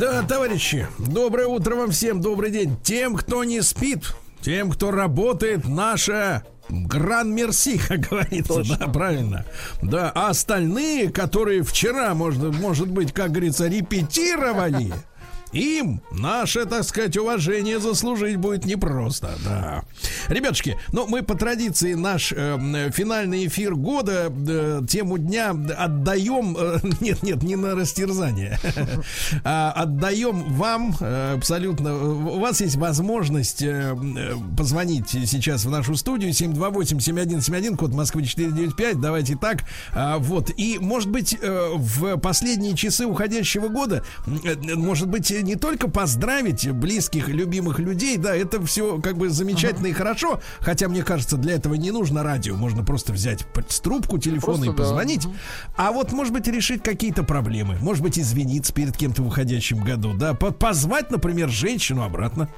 [0.00, 2.78] Да, товарищи, доброе утро вам всем, добрый день.
[2.82, 9.44] Тем, кто не спит, тем, кто работает, наша Гран Мерси, как говорится, да, правильно.
[9.82, 14.92] Да, а остальные, которые вчера, может, может быть, как говорится, репетировали,
[15.52, 19.82] им наше, так сказать, уважение заслужить будет непросто, да.
[20.28, 26.78] Ребятушки, ну мы по традиции наш э, финальный эфир года, э, тему дня отдаем, э,
[27.00, 28.58] нет, нет, не на растерзание,
[29.44, 35.96] а отдаем вам э, абсолютно, у вас есть возможность э, э, позвонить сейчас в нашу
[35.96, 43.06] студию 728-7171, код Москвы 495, давайте так, А, вот, и может быть в последние часы
[43.06, 44.04] уходящего года,
[44.74, 49.92] может быть не только поздравить близких, любимых людей, да, это все как бы замечательно и
[49.92, 53.46] хорошо, хотя мне кажется, для этого не нужно радио, можно просто взять
[53.82, 54.82] трубку телефона Просто и да.
[54.82, 55.26] позвонить,
[55.76, 60.14] а вот может быть решить какие-то проблемы, может быть извиниться перед кем-то в уходящем году,
[60.14, 62.48] да, по- позвать, например, женщину обратно.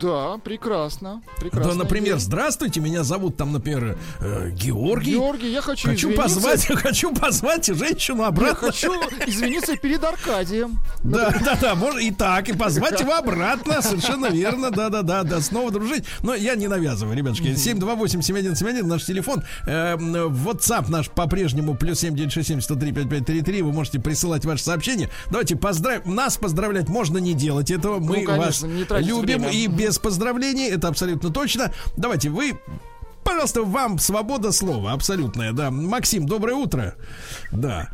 [0.00, 1.22] Да, прекрасно.
[1.40, 1.72] прекрасно.
[1.72, 5.12] Да, например, здравствуйте, меня зовут там, например, э, Георгий.
[5.12, 6.22] Георгий, я хочу Хочу извиниться.
[6.40, 8.68] позвать, хочу позвать женщину Я обратно.
[8.68, 8.92] хочу
[9.26, 10.78] извиниться перед Аркадием.
[11.02, 15.22] Да, да, да, можно и так, и позвать его обратно, совершенно верно, да, да, да,
[15.22, 16.04] да, снова дружить.
[16.22, 17.48] Но я не навязываю, ребятушки.
[17.48, 19.42] 728-7171, наш телефон.
[19.66, 23.62] Э, WhatsApp наш по-прежнему плюс 7967-103-5533.
[23.62, 25.08] Вы можете присылать ваши сообщения.
[25.30, 26.14] Давайте поздравим.
[26.14, 27.98] Нас поздравлять можно не делать этого.
[27.98, 29.50] Мы Ну, конечно, вас любим время.
[29.50, 31.70] и без поздравлений, это абсолютно точно.
[31.96, 32.58] Давайте, вы
[33.24, 35.70] Пожалуйста, вам свобода слова, абсолютная, да.
[35.70, 36.94] Максим, доброе утро.
[37.52, 37.88] Да.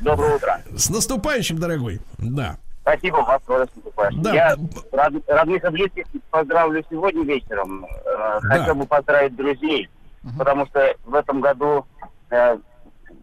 [0.00, 0.62] Доброе утро.
[0.76, 2.00] С наступающим, дорогой.
[2.18, 2.56] Да.
[2.80, 4.22] Спасибо, вас тоже с наступающим.
[4.22, 4.34] Да.
[4.34, 4.56] Я
[4.90, 7.84] род- родных и близких поздравлю сегодня вечером.
[7.84, 8.48] Э, Да.
[8.48, 9.88] Хотел бы поздравить друзей,
[10.36, 11.86] потому что в этом году
[12.30, 12.58] э,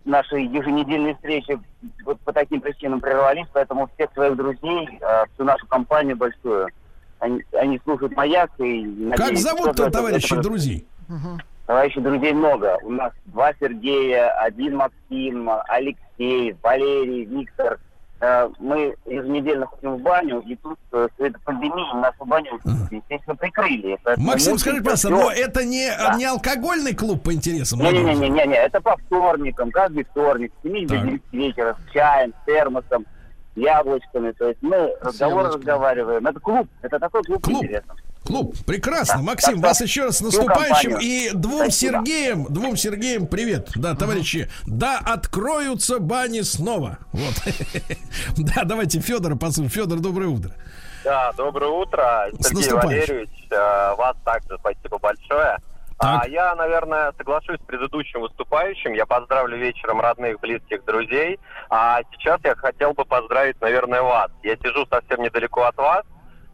[0.05, 1.59] наши еженедельные встречи
[2.05, 6.69] вот по таким причинам прервались, поэтому всех своих друзей, э, всю нашу компанию большую,
[7.21, 9.09] они, они слушают «Маяк» и...
[9.11, 10.85] Как надеюсь, зовут-то, что это- товарищи, это- друзей?
[11.67, 12.77] Товарищей друзей много.
[12.83, 17.79] У нас два Сергея, один Максим, Алексей, Валерий, Виктор.
[18.19, 22.59] Э, Мы еженедельно ходим в баню, и тут э, с этой пандемией нашу баню,
[22.91, 23.97] естественно, прикрыли.
[24.03, 26.15] Поэтому Максим, скажи, пожалуйста, но это не, Да.
[26.17, 27.79] не алкогольный клуб по интересам?
[27.79, 31.05] Не-не-не, не, это по вторникам, каждый вторник, с 7 до Так.
[31.05, 33.05] 9 вечера, с чаем, с термосом,
[33.55, 34.31] яблочками.
[34.31, 35.55] То есть мы яблочками.
[35.55, 36.27] разговариваем.
[36.27, 37.63] Это клуб, это такой клуб, Клуб.
[37.63, 37.95] интересный.
[38.23, 39.15] Клуб, прекрасно.
[39.17, 40.97] Да, Максим, так вас что еще раз с наступающим.
[41.01, 41.97] И двум Спасибо.
[41.97, 43.69] Сергеем, двум Сергеем привет.
[43.75, 46.99] Да, товарищи, да, откроются бани снова.
[47.13, 47.33] Вот.
[48.37, 49.69] Да, давайте Федора послушаем.
[49.71, 50.51] Федор, доброе утро.
[51.03, 52.71] Да, доброе утро, Сергей.
[52.73, 53.29] Валерьевич.
[53.49, 55.57] э, Вас также спасибо большое.
[56.01, 56.23] Так.
[56.23, 58.93] А я, наверное, соглашусь с предыдущим выступающим.
[58.93, 61.39] Я поздравлю вечером родных, близких, друзей.
[61.69, 64.31] А сейчас я хотел бы поздравить, наверное, вас.
[64.41, 66.03] Я сижу совсем недалеко от вас.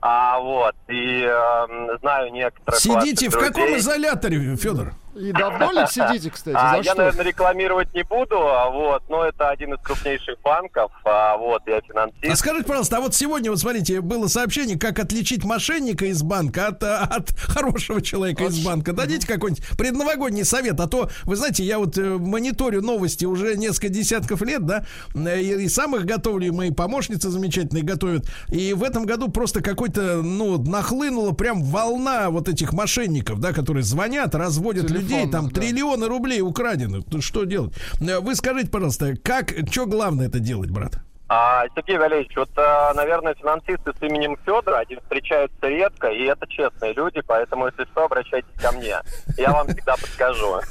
[0.01, 3.79] А вот, и эм, знаю некоторых Сидите в ваших каком друзей.
[3.79, 4.93] изоляторе, Федор?
[5.15, 6.55] И давно ли сидите, кстати?
[6.59, 6.95] А, За я, что?
[6.95, 11.81] наверное, рекламировать не буду, а вот, но это один из крупнейших банков, а вот, я
[11.81, 12.23] финансист.
[12.23, 16.67] А скажите, пожалуйста, а вот сегодня, вот смотрите, было сообщение, как отличить мошенника из банка
[16.67, 18.93] от, а, от хорошего человека из банка.
[18.93, 23.89] Дадите какой-нибудь предновогодний совет, а то, вы знаете, я вот э, мониторю новости уже несколько
[23.89, 24.85] десятков лет, да,
[25.15, 28.29] и, и сам их готовлю, и мои помощницы замечательные готовят.
[28.49, 33.83] И в этом году просто какой-то, ну, нахлынула прям волна вот этих мошенников, да, которые
[33.83, 35.61] звонят, разводят людей, Телефонных, там да.
[35.61, 37.03] триллионы рублей украдены.
[37.09, 37.73] Ну, Что делать?
[37.99, 40.99] Э, Вы скажите, пожалуйста, как, что главное это делать, брат?
[41.29, 46.47] А, Сергей Валерьевич, вот, э, наверное, финансисты с именем Федора, они встречаются редко, и это
[46.47, 48.95] честные люди, поэтому, если что, обращайтесь ко мне.
[49.37, 50.61] Я вам всегда подскажу.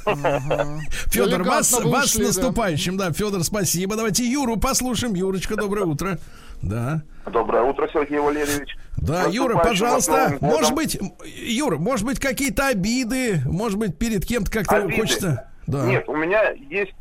[1.11, 3.11] Федор, вас, с наступающим, да.
[3.11, 3.95] Федор, спасибо.
[3.95, 5.13] Давайте Юру послушаем.
[5.13, 6.17] Юрочка, доброе утро.
[6.61, 7.01] Да.
[7.25, 8.75] Доброе утро, Сергей Валерьевич.
[8.97, 10.37] Да, Юра, пожалуйста.
[10.41, 15.01] Может быть, Юра, может быть, какие-то обиды, может быть, перед кем-то как-то Обиды?
[15.01, 15.49] хочется.
[15.67, 15.85] Да.
[15.85, 16.93] Нет, у меня есть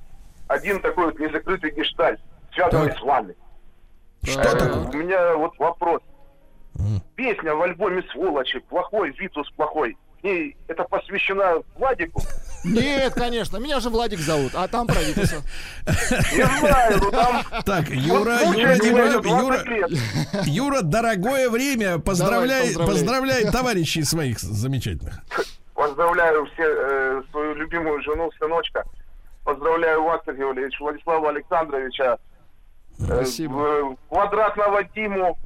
[0.48, 2.20] один такой вот незакрытый гештальт,
[2.52, 2.98] связанный Так.
[2.98, 3.34] с вами.
[4.24, 4.82] Что Э, такое?
[4.88, 6.00] У меня вот вопрос.
[7.14, 9.96] Песня в альбоме «Сволочи», «Плохой», «Витус плохой».
[10.22, 12.22] Ней это посвящена Владику?
[12.64, 15.36] Нет, конечно, меня же Владик зовут, а там Витаса.
[15.86, 17.42] Не знаю, ну там...
[17.64, 21.98] Так, Юра, Юра, Юра, был 20 Юра, дорогое время.
[21.98, 23.44] Поздравляй, поздравляй.
[23.52, 25.20] товарищей своих замечательных.
[25.74, 28.82] Поздравляю все, э, свою любимую жену, сыночка.
[29.44, 32.18] Поздравляю вас, Сергей Валерьевич, Владислава Александровича,
[32.98, 33.52] э, Спасибо.
[33.52, 35.38] в- Квадратного Тиму,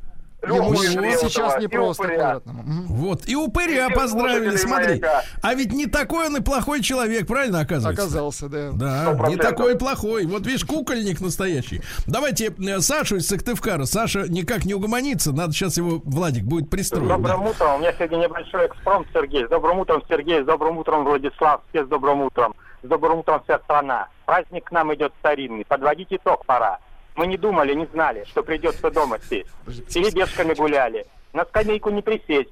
[0.42, 2.62] Ему сейчас не и просто квадратному.
[2.88, 3.28] Вот.
[3.28, 5.00] И упыря И поздравили, смотри.
[5.00, 5.22] «Маяка».
[5.42, 8.02] А ведь не такой он и плохой человек, правильно оказывается?
[8.02, 8.70] Оказался, да.
[8.72, 9.48] Да, Сто не процентов.
[9.50, 10.26] такой плохой.
[10.26, 11.82] Вот видишь, кукольник настоящий.
[12.06, 13.84] Давайте э, Сашу из Сыктывкара.
[13.84, 15.32] Саша никак не угомонится.
[15.32, 17.08] Надо сейчас его, Владик, будет пристроить.
[17.08, 17.16] да.
[17.16, 17.74] Добрым утром.
[17.76, 19.46] У меня сегодня небольшой экспромт, Сергей.
[19.46, 20.42] С добрым утром, Сергей.
[20.42, 21.60] С добрым утром, Владислав.
[21.70, 22.54] Все с добрым утром.
[22.82, 24.08] С добрым утром, вся страна.
[24.24, 25.64] Праздник к нам идет старинный.
[25.66, 26.78] Подводить итог пора.
[27.16, 29.50] Мы не думали, не знали, что придется дома сесть.
[29.92, 31.06] Перебежками гуляли.
[31.32, 32.50] На скамейку не присесть.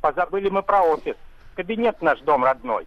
[0.00, 1.16] Позабыли мы про офис.
[1.56, 2.86] Кабинет наш дом родной.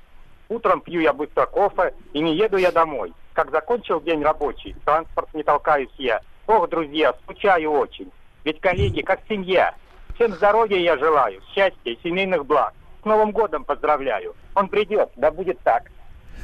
[0.50, 3.14] Утром пью я быстро кофе и не еду я домой.
[3.34, 6.22] Как закончил день рабочий, транспорт не толкаюсь я.
[6.48, 8.12] Ох, друзья, скучаю очень.
[8.44, 9.76] Ведь коллеги, как семья.
[10.16, 12.74] Всем здоровья я желаю, счастья семейных благ.
[13.02, 14.36] С Новым годом поздравляю.
[14.56, 15.92] Он придет, да будет так.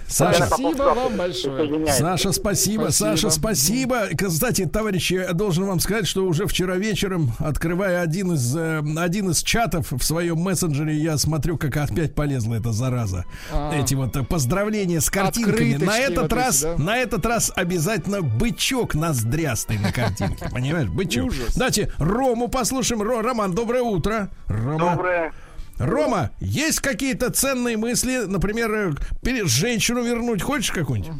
[0.07, 1.87] Саша, Спасибо вам большое.
[1.87, 2.81] Саша, спасибо.
[2.83, 2.91] Спасибо.
[2.91, 4.07] Саша, спасибо.
[4.17, 9.29] Кстати, товарищи, я должен вам сказать, что уже вчера вечером, открывая один из, э, один
[9.31, 13.25] из чатов в своем мессенджере, я смотрю, как опять полезла эта зараза.
[13.51, 13.73] А.
[13.73, 15.73] Эти вот э, поздравления с картинками.
[15.73, 16.75] Открыточки На этот вот эти, раз, да?
[16.77, 20.49] на этот раз обязательно бычок ноздрястый на картинке.
[20.51, 21.27] Понимаешь, бычок.
[21.27, 21.55] Ужас.
[21.55, 23.01] Давайте Рому послушаем.
[23.01, 24.29] Ро- Роман, доброе утро.
[24.47, 24.91] Рома.
[24.95, 25.33] Доброе.
[25.79, 28.95] Рома, есть какие-то ценные мысли, например,
[29.25, 31.13] э, женщину вернуть хочешь какую-нибудь?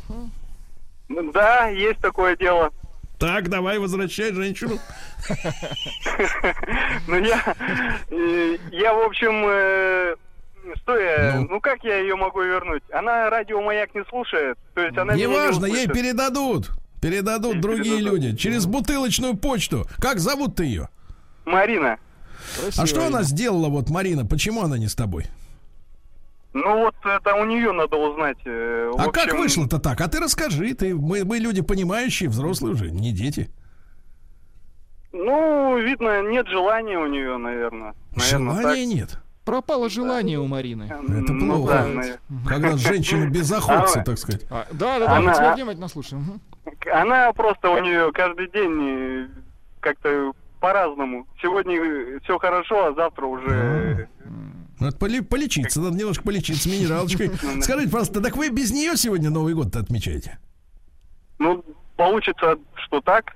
[1.33, 2.71] Да, есть такое дело.
[3.19, 4.79] Так, давай, возвращай женщину.
[7.07, 7.55] Ну я,
[8.09, 10.15] э, я в общем, э,
[10.81, 11.47] что я, Ну.
[11.51, 12.83] ну как я ее могу вернуть?
[12.91, 16.69] Она радио маяк не слушает, то есть она меня не Неважно, ей передадут.
[17.01, 18.19] Передадут Ей другие передадут.
[18.23, 18.35] люди.
[18.37, 19.85] Через бутылочную почту.
[19.99, 20.89] Как зовут ты ее?
[21.45, 21.97] Марина.
[22.59, 24.25] Красиво А что она сделала, вот, Марина?
[24.25, 25.25] Почему она не с тобой?
[26.53, 28.37] Ну вот это у нее надо узнать.
[28.45, 29.99] э, в А как общем, вышло-то так?
[30.01, 30.73] А ты расскажи.
[30.75, 33.49] Ты, мы, мы люди понимающие, взрослые уже, не дети.
[35.11, 37.93] Ну, видно, нет желания у нее, наверное.
[38.15, 39.19] Наверное, Желания нет.
[39.45, 40.87] Пропало желание у Марины.
[40.87, 41.03] так.
[41.03, 41.85] Это Ну плохо.
[41.95, 42.49] да.
[42.49, 44.41] Когда женщина без охотцы, А, так сказать.
[44.49, 46.39] А, да, да, да, мы Она- тебя внимательно слушаем.
[46.91, 49.27] Она просто у нее каждый день э,
[49.81, 50.31] как-то
[50.63, 51.27] по-разному.
[51.41, 54.07] Сегодня все хорошо, а завтра уже...
[54.79, 57.31] Надо поли- полечиться, надо немножко полечиться минералочкой.
[57.61, 60.39] Скажите, пожалуйста, так вы без нее сегодня Новый год отмечаете?
[61.37, 61.65] Ну,
[61.97, 63.35] получится, что так.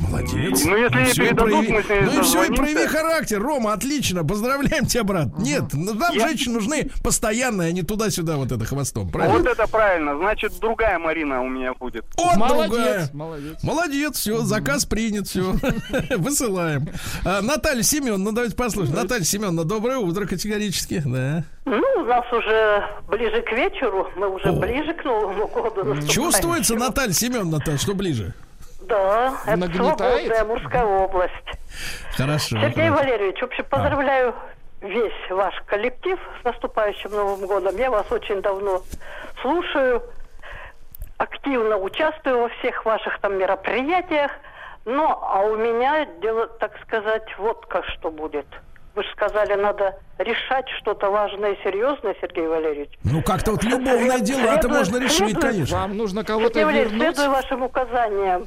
[0.00, 0.64] Молодец.
[0.64, 2.86] Ну, если ей всё, и передадут, прояви- мы с ней Ну и все, и прояви
[2.86, 3.42] характер.
[3.42, 4.24] Рома, отлично.
[4.24, 5.38] Поздравляем тебя, брат.
[5.38, 9.04] Нет, ну, нам Я- женщины нужны постоянные, а не туда-сюда вот это хвостом.
[9.04, 9.48] Вот Правильно?
[9.48, 10.16] это правильно.
[10.16, 12.04] Значит, другая Марина у меня будет.
[12.16, 13.10] Вот молодец, другая.
[13.12, 13.62] молодец.
[13.62, 15.54] Молодец, все, заказ принят, все.
[16.16, 16.88] Высылаем.
[17.24, 18.96] А, Наталья Семеновна, ну давайте послушаем.
[18.96, 21.02] Наталья Семеновна, доброе утро категорически.
[21.04, 21.44] Да.
[21.64, 26.06] Ну, у нас уже ближе к вечеру, мы уже ближе к Новому году.
[26.08, 28.34] Чувствуется, Наталья Семеновна-то, что ближе?
[28.88, 29.98] Да, это Нагнетает?
[29.98, 31.32] свободная мужская область.
[32.16, 32.60] Хорошо.
[32.60, 33.04] Сергей хорошо.
[33.04, 34.34] Валерьевич, вообще поздравляю
[34.80, 37.76] весь ваш коллектив с наступающим Новым годом.
[37.76, 38.82] Я вас очень давно
[39.40, 40.02] слушаю,
[41.18, 44.30] активно участвую во всех ваших там мероприятиях.
[44.84, 48.46] Ну, а у меня дело, так сказать, вот как что будет.
[48.94, 52.90] Вы же сказали, надо решать что-то важное и серьезное, Сергей Валерьевич.
[53.04, 55.78] Ну, как-то вот любовные дела-то Следует- можно решить, следует конечно.
[55.78, 57.16] Вам нужно кого-то Сергей Валерьевич, вернуть.
[57.16, 58.46] следуя вашим указаниям,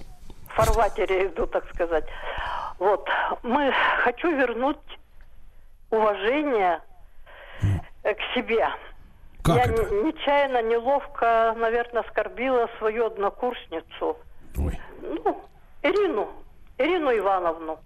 [0.56, 2.06] фарватере иду, так сказать.
[2.80, 3.08] Вот,
[3.44, 4.78] мы хочу вернуть
[5.92, 6.82] уважение
[8.04, 8.68] к себе.
[9.44, 9.84] Как Я это?
[9.94, 14.18] не- нечаянно, неловко, наверное, оскорбила свою однокурсницу.
[14.58, 14.80] Ой.
[15.02, 15.42] Ну,
[15.84, 16.30] Ирину.
[16.78, 17.80] Ирину Ивановну.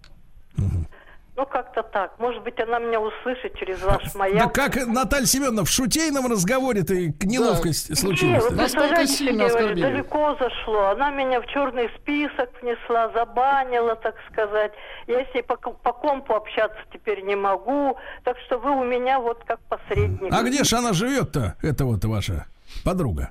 [1.39, 2.19] Ну, как-то так.
[2.19, 4.53] Может быть, она меня услышит через ваш Да маяк.
[4.53, 8.43] как, Наталья Семеновна, в шутейном разговоре-то и неловкость Не, случилась.
[8.43, 10.87] вы Настолько представляете, сильно Сергей далеко зашло.
[10.89, 14.73] Она меня в черный список внесла, забанила, так сказать.
[15.07, 17.95] Я с ней по, по компу общаться теперь не могу.
[18.25, 20.33] Так что вы у меня вот как посредник.
[20.33, 22.47] А где же она живет-то, эта вот ваша
[22.83, 23.29] подруга?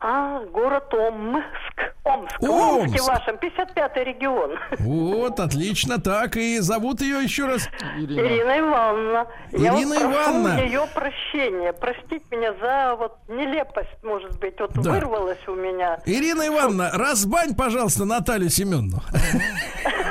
[0.00, 1.95] А, город Омск.
[2.06, 2.38] Омск.
[2.40, 2.82] В Омск.
[2.94, 4.50] Омске вашем, 55-й регион.
[4.78, 6.36] Вот, отлично, так.
[6.36, 7.68] И зовут ее еще раз.
[7.98, 8.20] Ирина.
[8.20, 9.26] Ирина Ивановна.
[9.52, 10.60] я Ирина вот прошу Ивановна.
[10.62, 11.72] ее прощения.
[11.72, 14.92] Простить меня за вот нелепость, может быть, вот Да.
[14.92, 15.98] вырвалась у меня.
[16.06, 19.02] Ирина Ивановна, разбань, пожалуйста, Наталью Семеновну.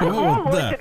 [0.02, 0.74] Вот, Вот, да.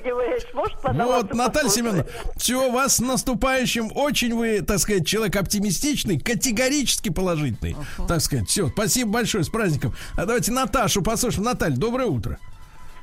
[1.07, 1.69] Вот, Наталья?
[1.69, 2.07] Семеновна,
[2.37, 3.91] все, вас с наступающим.
[3.95, 7.77] Очень вы, так сказать, человек оптимистичный, категорически положительный.
[8.09, 9.95] Так сказать, все, спасибо большое, с праздником.
[10.17, 11.45] А давайте Наташу послушаем.
[11.45, 12.39] Наталья, доброе утро.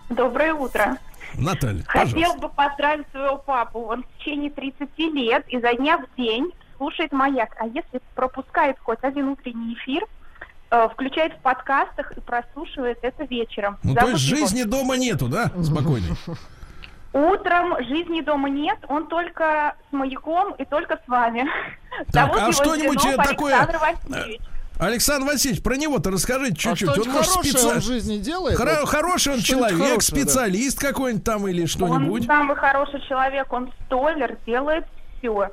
[0.10, 0.98] Доброе утро.
[1.36, 2.42] Наталья, Хотел пожалуйста.
[2.42, 3.80] бы поздравить своего папу.
[3.86, 7.56] Он в течение 30 лет изо дня в день слушает «Маяк».
[7.60, 10.04] А если пропускает хоть один утренний эфир,
[10.72, 13.78] э, включает в подкастах и прослушивает это вечером.
[13.84, 15.52] Ну, то есть его- жизни дома нету, да?
[15.64, 16.08] Спокойно.
[17.14, 21.46] Утром жизни дома нет, он только с «Маяком» и только с вами.
[22.12, 24.40] Так, Зовут а его что-нибудь Зенов такое- Васильевич.
[24.86, 26.90] Александр Васильевич, про него-то расскажите А чуть-чуть.
[26.90, 28.60] что-нибудь может, хорошее спеца- он в жизни делает?
[28.60, 30.02] Хоро- Вот Хороший он человек, хорошее, да.
[30.02, 32.26] специалист какой-нибудь там или Он что-нибудь.
[32.26, 34.86] самый хороший человек, он столер, делает
[35.20, 35.52] все.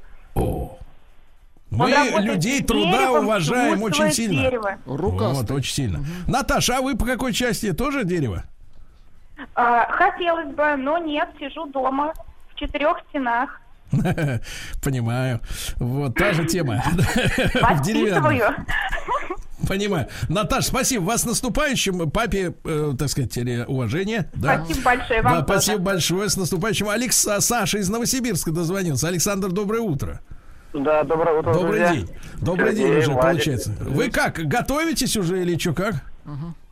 [1.70, 1.90] Мы
[2.22, 4.40] людей труда уважаем очень сильно.
[4.40, 4.78] Дерево.
[4.86, 6.00] Вот, очень сильно.
[6.26, 8.44] Наташа, а вы по какой части тоже дерево?
[9.54, 12.14] А, хотелось бы, но нет, сижу дома
[12.50, 13.60] в четырех стенах.
[14.82, 15.40] Понимаю.
[15.76, 16.82] Вот та же тема.
[16.94, 18.66] В деревянном.
[19.66, 20.06] Понимаю.
[20.28, 21.02] Наташ, спасибо.
[21.02, 22.10] Вас с наступающим.
[22.10, 23.36] Папе, э, так сказать,
[23.66, 24.30] уважение.
[24.34, 24.64] Да.
[24.64, 25.60] Спасибо большое вам Да, тоже.
[25.60, 26.28] спасибо большое.
[26.28, 26.88] С наступающим.
[26.88, 29.08] Алекс, Саша из Новосибирска дозвонился.
[29.08, 30.20] Александр, доброе утро.
[30.74, 31.92] Да, доброе утро, Добрый друзья.
[31.96, 32.08] день.
[32.40, 33.22] Добрый Сергей, день уже, Владик.
[33.22, 33.72] получается.
[33.80, 35.94] Вы как, готовитесь уже или что, как?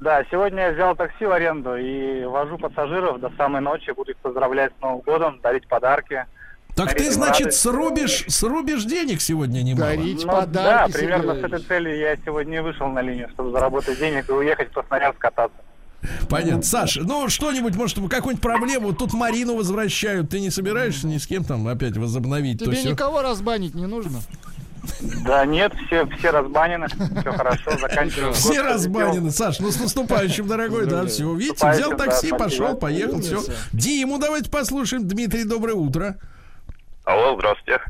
[0.00, 3.90] Да, сегодня я взял такси в аренду и вожу пассажиров до самой ночи.
[3.92, 6.26] Буду их поздравлять с Новым годом, дарить подарки.
[6.76, 7.60] Так ты, Дарить значит, радость.
[7.60, 9.94] срубишь, срубишь денег сегодня немало?
[9.96, 14.28] Ну, Да, примерно с этой целью я сегодня и вышел на линию, чтобы заработать денег
[14.28, 15.56] и уехать в Красноярск кататься.
[16.28, 16.62] Понятно.
[16.62, 18.92] Саш, ну что-нибудь, может, какую-нибудь проблему?
[18.92, 20.28] Тут Марину возвращают.
[20.28, 22.58] Ты не собираешься ни с кем там опять возобновить?
[22.58, 22.90] то Тебе всё?
[22.90, 24.20] никого разбанить не нужно.
[25.24, 26.86] Да нет, все, все разбанены,
[27.20, 28.34] все хорошо, заканчиваем.
[28.34, 31.32] Все год, разбанены, Саш, ну с наступающим, дорогой, да, все.
[31.34, 32.38] Видите, взял такси, спасибо.
[32.38, 33.40] пошел, поехал, все.
[33.72, 35.08] Диму давайте послушаем.
[35.08, 36.18] Дмитрий, доброе утро.
[37.06, 37.80] Алло, здравствуйте.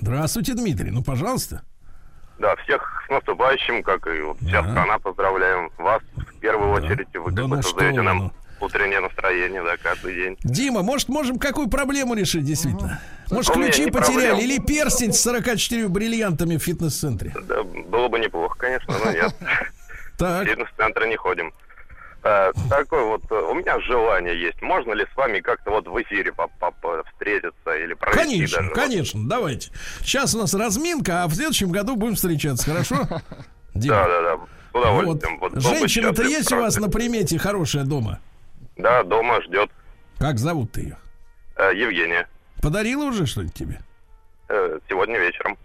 [0.00, 1.62] Здравствуйте, Дмитрий, ну, пожалуйста.
[2.38, 7.08] Да, всех с наступающим, как и вот вся страна, поздравляем вас в первую очередь.
[7.14, 8.30] Вы как бы ну создаете нам
[8.60, 10.36] утреннее настроение, да, каждый день.
[10.44, 13.00] Дима, может, можем какую проблему решить, действительно?
[13.30, 14.40] Может, У меня ключи потеряли проблема.
[14.40, 17.32] или перстень с 44 бриллиантами в фитнес-центре?
[17.48, 19.34] Да, было бы неплохо, конечно, но нет.
[20.18, 20.46] Так.
[20.46, 21.52] В фитнес-центр не ходим.
[22.28, 24.60] А, такое вот, э, у меня желание есть.
[24.60, 28.58] Можно ли с вами как-то вот в эфире по- по- по- встретиться или провести Конечно,
[28.58, 28.70] даже?
[28.70, 29.70] конечно, давайте.
[30.00, 32.96] Сейчас у нас разминка, а в следующем году будем встречаться, хорошо?
[33.74, 34.36] Да, да, да.
[34.72, 35.38] С удовольствием.
[35.38, 38.18] Вот, Женщина-то есть у вас на примете хорошая дома?
[38.78, 39.70] Да, дома ждет
[40.18, 40.96] Как зовут ты ее?
[41.56, 42.26] э, Евгения.
[42.62, 43.80] Подарила уже что-нибудь тебе?
[44.48, 45.56] Э, сегодня вечером.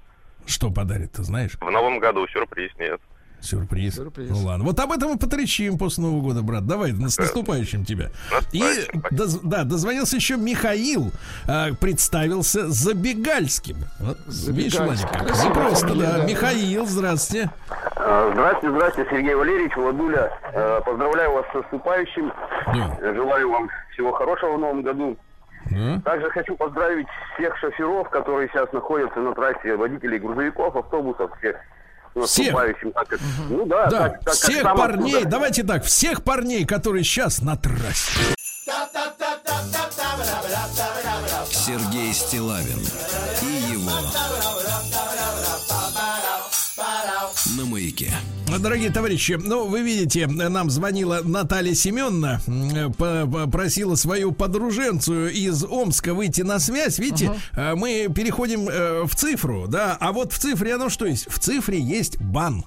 [0.46, 1.54] Что подарит, ты знаешь?
[1.62, 3.00] В новом году сюрприз нет.
[3.42, 3.98] Сюрприз.
[3.98, 4.66] Ну ладно.
[4.66, 6.66] Вот об этом и потрещим после Нового года, брат.
[6.68, 8.10] Давай, с наступающим тебя.
[8.52, 8.62] И
[9.12, 11.12] доз- да, дозвонился еще Михаил,
[11.48, 13.78] а, представился Забегальским.
[14.00, 14.80] Вот, видишь.
[14.80, 16.18] Владик, как Красивая просто, да.
[16.18, 16.26] да.
[16.26, 17.50] Михаил, здравствуйте.
[17.96, 20.32] Э, Здравствуйте, здравствуйте, Сергей Валерьевич, Владуля.
[20.54, 22.32] Э, Поздравляю вас с наступающим.
[23.02, 25.18] Э, Желаю вам всего хорошего в новом году.
[26.04, 31.56] Также хочу поздравить всех шоферов, которые сейчас находятся на трассе, водителей грузовиков, автобусов, Всех?
[32.16, 32.92] Наступающим.
[32.92, 33.20] Так как-
[33.50, 35.30] Ну да, Да, так- так как всех сам парней, оттуда.
[35.30, 38.36] давайте так, всех парней, которые сейчас на трассе.
[41.50, 42.80] Сергей Стилавин
[43.42, 43.92] и его
[47.62, 48.12] на маяке.
[48.60, 55.32] Дорогие товарищи, ну, вы видите, нам звонила Наталья Семеновна, м, по- по- просила свою подруженцию
[55.32, 57.00] из Омска выйти на связь.
[57.00, 61.28] Видите, э, мы переходим э, в цифру, да, а вот в цифре оно что есть?
[61.32, 62.66] В цифре есть бан.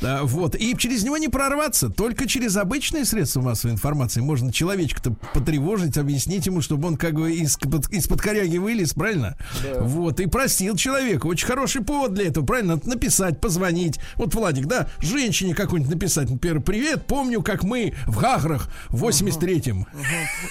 [0.00, 5.16] Да, вот, и через него не прорваться, только через обычные средства массовой информации можно человечка-то
[5.34, 7.58] потревожить, объяснить ему, чтобы он как бы из,
[7.90, 9.36] из-под коряги вылез, правильно?
[9.64, 9.80] Да.
[9.80, 11.26] Вот, и простил человека.
[11.26, 12.78] Очень хороший повод для этого, правильно?
[12.84, 13.98] Написать, позвонить.
[14.18, 19.86] Вот, Владик, да, женщине какой-нибудь написать, например, привет, помню, как мы в Гаграх в 83-м.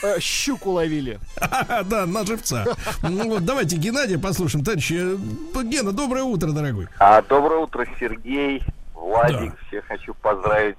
[0.03, 1.19] Э, Щуку ловили.
[1.85, 2.65] Да, на живца.
[3.03, 4.63] Ну вот, давайте Геннадия послушаем.
[4.63, 6.87] Товарищи, э, Гена, доброе утро, дорогой.
[6.97, 8.63] А, доброе утро, Сергей,
[8.93, 9.53] Владик.
[9.67, 10.77] Всех хочу поздравить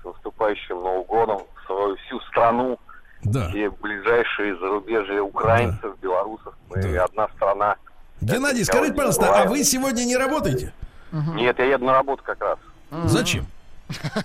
[0.00, 2.78] с наступающим Новым годом, свою всю страну,
[3.24, 3.48] Да.
[3.48, 6.54] все ближайшие зарубежья украинцев, белорусов.
[6.70, 7.76] Мы одна страна.
[8.20, 10.72] Геннадий, скажите, пожалуйста, а вы сегодня не работаете?
[11.12, 12.58] Нет, я еду на работу как раз.
[13.04, 13.46] Зачем?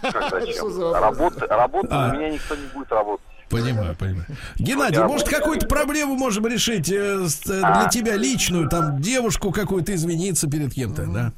[0.01, 0.93] Как зачем?
[0.93, 2.09] Работа, работа А.
[2.09, 3.25] у меня никто не будет работать.
[3.49, 4.25] Понимаю, понимаю.
[4.57, 7.89] Геннадий, Я может, какую-то проблему можем решить э, с- э, для А.
[7.89, 11.31] тебя личную, там, девушку какую-то извиниться перед кем-то, да?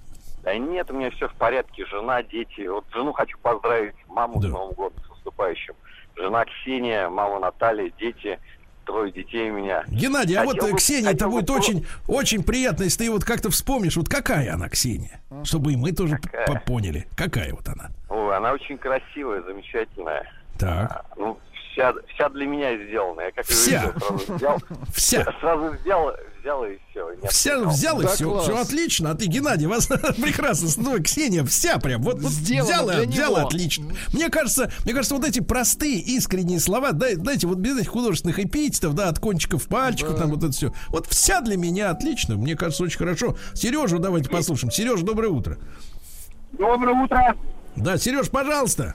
[0.44, 1.86] Да нет, у меня все в порядке.
[1.88, 2.66] Жена, дети.
[2.68, 5.74] Вот жену хочу поздравить, маму с Новым годом, с наступающим.
[6.16, 8.40] Жена Ксения, мама Наталья, дети,
[8.86, 9.84] трое детей у меня.
[9.88, 13.06] Геннадий, а вот Хотел бы- Ксения, это хотел бы будет про- очень, очень приятно, если
[13.06, 16.46] ты вот как-то вспомнишь, вот какая она, Ксения, чтобы и мы тоже Какая?
[16.46, 17.90] по- поняли, какая вот она.
[18.10, 20.32] Ой, она очень красивая, замечательная.
[20.58, 21.06] Так.
[21.18, 21.38] Ну,
[21.74, 23.22] вся, вся для меня сделана.
[23.22, 23.84] Я как Вся.
[23.94, 24.62] увидел, сразу взял.
[24.94, 25.24] Вся.
[25.42, 26.12] Сразу взял,
[26.46, 27.28] взял и все.
[27.28, 29.12] Вся взял и все, все отлично.
[29.12, 29.88] А ты, Геннадий, вас
[30.22, 30.70] прекрасно.
[30.78, 32.04] Ну, Ксения, вся прям.
[32.04, 33.48] Вот, вот взяла, взяла него.
[33.48, 33.86] отлично.
[34.14, 38.40] Мне кажется, мне кажется, вот эти простые, искренние слова, дай- знаете, вот без этих художественных
[38.40, 40.72] эпитетов, да, от кончиков пальчиков, там вот это все.
[40.90, 42.36] Вот вся для меня отлично.
[42.36, 43.36] Мне кажется, очень хорошо.
[43.54, 44.72] Сережу давайте послушаем.
[44.72, 45.58] Сереж, доброе утро.
[46.52, 47.36] Доброе утро.
[47.76, 48.94] Да, Сереж, пожалуйста.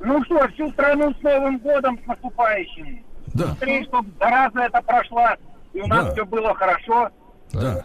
[0.00, 3.02] Ну что, всю страну с Новым годом, с наступающим.
[3.32, 3.46] Да.
[3.48, 5.36] Быстрее, чтобы зараза это прошла,
[5.76, 6.12] и у нас Да.
[6.14, 7.10] все было хорошо.
[7.52, 7.84] Да.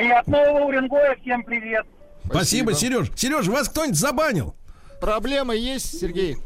[0.00, 1.84] И от Нового Уренгоя всем привет.
[2.24, 3.10] Спасибо, Сереж.
[3.16, 4.54] Сереж, вас кто-нибудь забанил?
[5.00, 6.36] Проблемы есть, Сергей?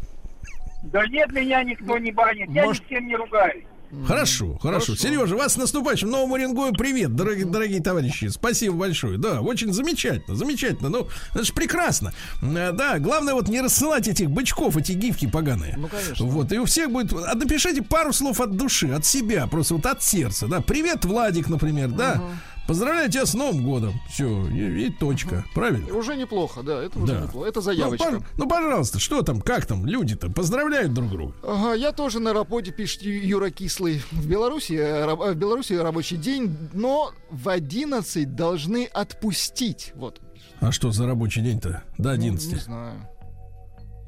[0.84, 3.64] Да нет, меня никто не банит, я Может- ни с кем не ругаюсь.
[4.06, 4.96] Хорошо, хорошо.
[4.96, 8.28] Сережа, вас с наступающим Новым Уренгою привет, дорогие, дорогие товарищи.
[8.28, 9.18] Спасибо большое.
[9.18, 10.90] Да, очень замечательно, замечательно.
[10.90, 12.12] Ну, это же прекрасно.
[12.42, 15.74] Э, Да, главное вот не рассылать этих бычков, эти гифки поганые.
[15.78, 16.26] Ну, конечно.
[16.26, 17.12] Вот, и у всех будет...
[17.12, 20.60] А напишите пару слов от души, от себя, просто вот от сердца, да.
[20.60, 22.22] Привет, Владик, например, да.
[22.66, 23.92] Поздравляю тебя с Новым годом.
[24.08, 25.44] Все, и, и точка.
[25.54, 25.94] Правильно?
[25.94, 27.20] Уже неплохо, да, это уже Да.
[27.22, 27.46] неплохо.
[27.48, 28.08] Это Ну, заявочка.
[28.08, 31.34] пож- ну, пожалуйста, что там, как там, люди-то поздравляют друг друга.
[31.42, 34.02] Ага, я тоже на работе, пишет Юра Кислый.
[34.12, 39.92] В Беларуси, э, э, в Беларуси рабочий день, но в 11 должны отпустить.
[39.94, 40.20] Вот.
[40.60, 41.82] А что за рабочий день-то?
[41.98, 42.50] До Ну, 11.
[42.52, 43.08] не знаю.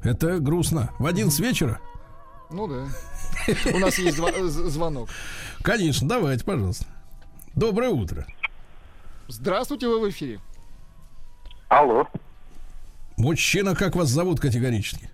[0.03, 0.91] Это грустно.
[0.97, 1.79] В 11 вечера?
[2.49, 2.87] Ну да.
[3.73, 5.09] У нас есть звонок.
[5.61, 6.85] Конечно, давайте, пожалуйста.
[7.55, 8.25] Доброе утро.
[9.27, 10.39] Здравствуйте, вы в эфире.
[11.69, 12.07] Алло,
[13.17, 15.09] Мужчина, как вас зовут категорически?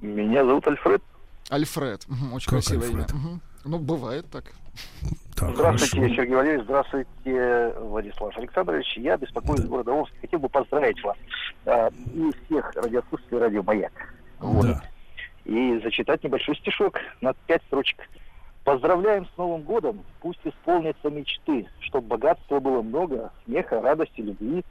[0.00, 1.02] меня зовут Альфред.
[1.50, 2.06] Альфред.
[2.32, 3.10] Очень Как красивое Альфред?
[3.10, 3.18] имя.
[3.20, 3.40] Мгм.
[3.64, 4.44] Ну, бывает так.
[5.34, 6.14] Так, Здравствуйте, хорошо.
[6.14, 6.64] Сергей Валерьевич.
[6.64, 8.96] Здравствуйте, Владислав Александрович.
[8.96, 10.12] Я беспокоюсь из города Омск.
[10.20, 11.16] Хотел бы поздравить вас
[11.66, 13.92] а, и всех радиослушателей радио «Маяк».
[14.38, 14.66] Вот.
[14.66, 14.82] Да.
[15.44, 17.98] И зачитать небольшой стишок на пять строчек.
[18.68, 24.62] Поздравляем с Новым годом, пусть исполнятся мечты, чтоб богатства было много, смеха, радости, любви.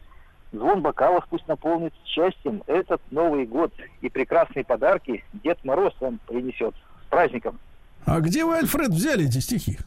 [0.53, 3.73] Звон бокалов пусть наполнит счастьем этот Новый год.
[4.01, 6.75] И прекрасные подарки Дед Мороз вам принесет.
[7.07, 7.59] С праздником!
[8.05, 9.79] А где вы, Альфред, взяли эти стихи?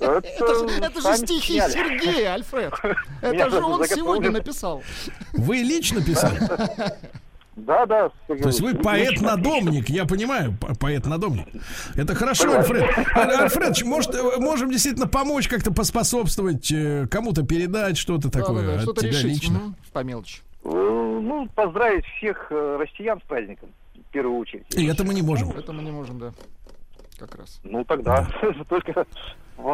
[0.00, 0.22] Это,
[0.54, 1.72] же- это же стихи сняли.
[1.72, 2.72] Сергея, Альфред.
[3.22, 3.96] Я Это же даже он заготовлен.
[3.96, 4.82] сегодня написал.
[5.34, 6.40] Вы лично писали?
[7.66, 11.46] Да, да, То есть вы поэт-надомник, я понимаю, по- поэт-надомник.
[11.96, 12.84] Это хорошо, Альфред.
[13.16, 18.74] Аль- Альфред, может, э, можем действительно помочь как-то поспособствовать, э, кому-то передать что-то такое Да-да-да,
[18.76, 19.24] от что-то тебя решить.
[19.42, 19.58] лично?
[19.58, 20.40] Мгм, По мелочи.
[20.64, 20.68] Э,
[21.22, 24.64] Ну, поздравить всех россиян с праздником, в первую очередь.
[24.74, 25.50] И это мы не можем.
[25.50, 26.32] Это мы не можем, да.
[27.18, 27.60] Как раз.
[27.62, 28.26] Ну, тогда
[28.68, 29.04] только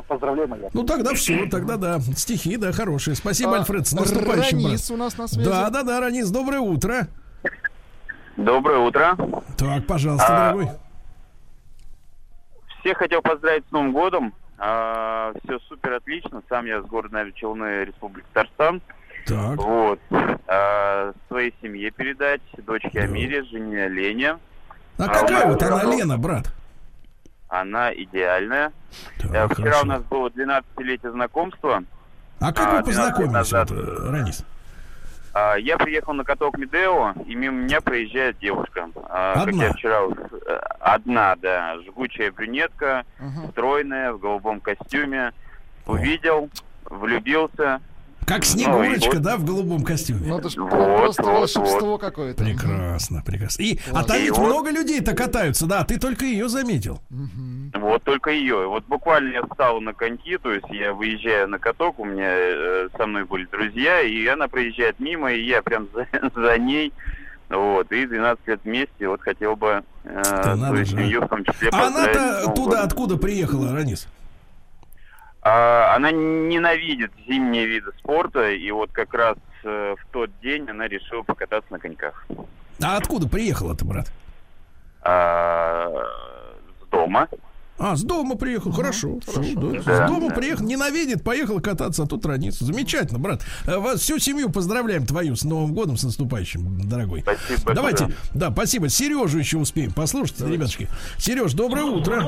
[0.08, 0.68] поздравляем, Илья.
[0.72, 2.00] Ну тогда все, тогда да.
[2.00, 3.14] Стихи, да, хорошие.
[3.14, 4.58] Спасибо, А, Альфред, с наступающим.
[4.58, 4.66] брат.
[4.66, 5.48] Ранис у нас на связи.
[5.48, 7.06] Да, да, да, Ранис, доброе утро.
[8.36, 9.16] Доброе утро.
[9.56, 10.70] Так, пожалуйста, А, дорогой.
[12.80, 14.34] Всех хотел поздравить с Новым годом.
[15.44, 16.42] все супер отлично.
[16.48, 18.80] Сам я с города Новые Челны, Республика Татарстан.
[19.26, 19.56] Так.
[19.56, 20.00] Вот.
[20.48, 24.38] А, своей семье передать, дочке Амире, жене Лене.
[24.98, 26.52] А а, какая вот она, давно- Лена, брат?
[27.48, 28.72] Она идеальная.
[29.18, 29.82] Так, Э, Вчера хорошо.
[29.82, 31.82] у нас было 12-летие знакомства.
[32.40, 33.70] А как а, вы 12 лет познакомились, назад.
[33.70, 34.44] вот, э, Ранис?
[35.38, 38.88] А, Я приехал на каток Медео, и мимо меня проезжает девушка.
[39.04, 39.64] А, Как Одна?
[39.64, 39.98] я вчера...
[40.46, 41.76] э, Одна, да.
[41.82, 43.04] Жгучая брюнетка,
[43.50, 45.34] стройная, в голубом костюме.
[45.84, 46.48] Увидел,
[46.86, 47.82] влюбился.
[48.26, 50.26] Как Ну, Снегурочка, вот- да, в голубом костюме?
[50.26, 52.00] Ну, это ж Вот, просто вот, волшебство вот.
[52.00, 52.42] какое-то.
[52.42, 53.62] Прекрасно, прекрасно.
[53.62, 57.00] И, а там И ведь вот- много людей-то катаются, да, ты только ее заметил.
[57.74, 58.66] Вот только ее.
[58.66, 62.88] Вот буквально я встал на коньки, то есть я выезжаю на каток, у меня э,
[62.96, 66.92] со мной были друзья, и она проезжает мимо, и я прям за, за ней.
[67.48, 71.44] Вот, и 12 лет вместе, вот хотел бы э, Да надо же, семью в том
[71.44, 74.08] числе А она-то туда откуда приехала, Ранис?
[75.48, 80.88] А, она ненавидит зимние виды спорта, и вот как раз э, в тот день она
[80.88, 82.26] решила покататься на коньках.
[82.82, 84.12] А откуда приехала-то, брат?
[85.02, 85.88] А,
[86.82, 87.28] с дома.
[87.78, 89.18] А, с дома приехал, хорошо.
[89.26, 89.80] хорошо, да.
[89.84, 90.34] Да, С дома да.
[90.34, 92.58] приехал, ненавидит, поехал кататься, а тут Ранис.
[92.58, 93.42] Замечательно, брат.
[93.66, 97.20] Э, Вас всю семью поздравляем твою с Новым годом, с наступающим, дорогой.
[97.22, 98.20] Спасибо Давайте, большое.
[98.32, 98.88] да, спасибо.
[98.88, 100.88] Сережу еще успеем послушать, ребятушки.
[101.18, 102.22] Сереж, доброе утро.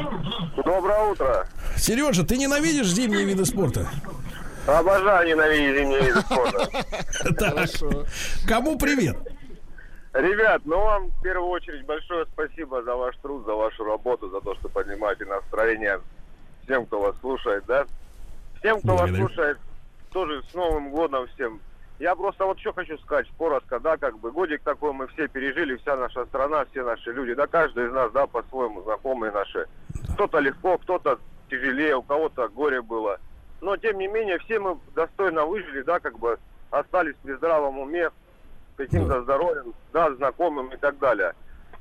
[0.64, 1.48] Доброе утро.
[1.76, 3.88] Сережа, ты ненавидишь зимние виды спорта?
[4.66, 6.68] Обожаю ненавидеть зимние виды спорта.
[7.38, 7.68] Так.
[8.46, 9.16] Кому привет?
[10.18, 14.40] Ребят, ну вам в первую очередь большое спасибо за ваш труд, за вашу работу, за
[14.40, 16.00] то, что поднимаете настроение
[16.64, 17.86] всем, кто вас слушает, да?
[18.58, 19.58] Всем, кто вас слушает,
[20.10, 21.60] тоже с Новым годом всем.
[22.00, 25.76] Я просто вот что хочу сказать, коротко, да, как бы годик такой мы все пережили,
[25.76, 29.68] вся наша страна, все наши люди, да, каждый из нас, да, по-своему знакомые наши.
[30.14, 33.20] Кто-то легко, кто-то тяжелее, у кого-то горе было.
[33.60, 36.40] Но, тем не менее, все мы достойно выжили, да, как бы
[36.72, 38.10] остались при здравом уме,
[38.78, 41.34] каким-то здоровьем, да, знакомым и так далее.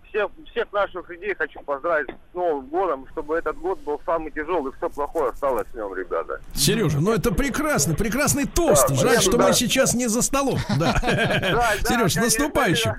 [0.09, 4.71] Всех, всех наших людей хочу поздравить с Новым годом, чтобы этот год был самый тяжелый,
[4.77, 6.39] все плохое осталось с нем, ребята.
[6.55, 8.87] Сережа, ну это прекрасно, прекрасный тост.
[8.89, 9.47] Да, Жаль, понятно, что да.
[9.47, 10.59] мы сейчас не за столом.
[10.77, 10.93] Да.
[11.87, 12.93] Сереж, с наступающим.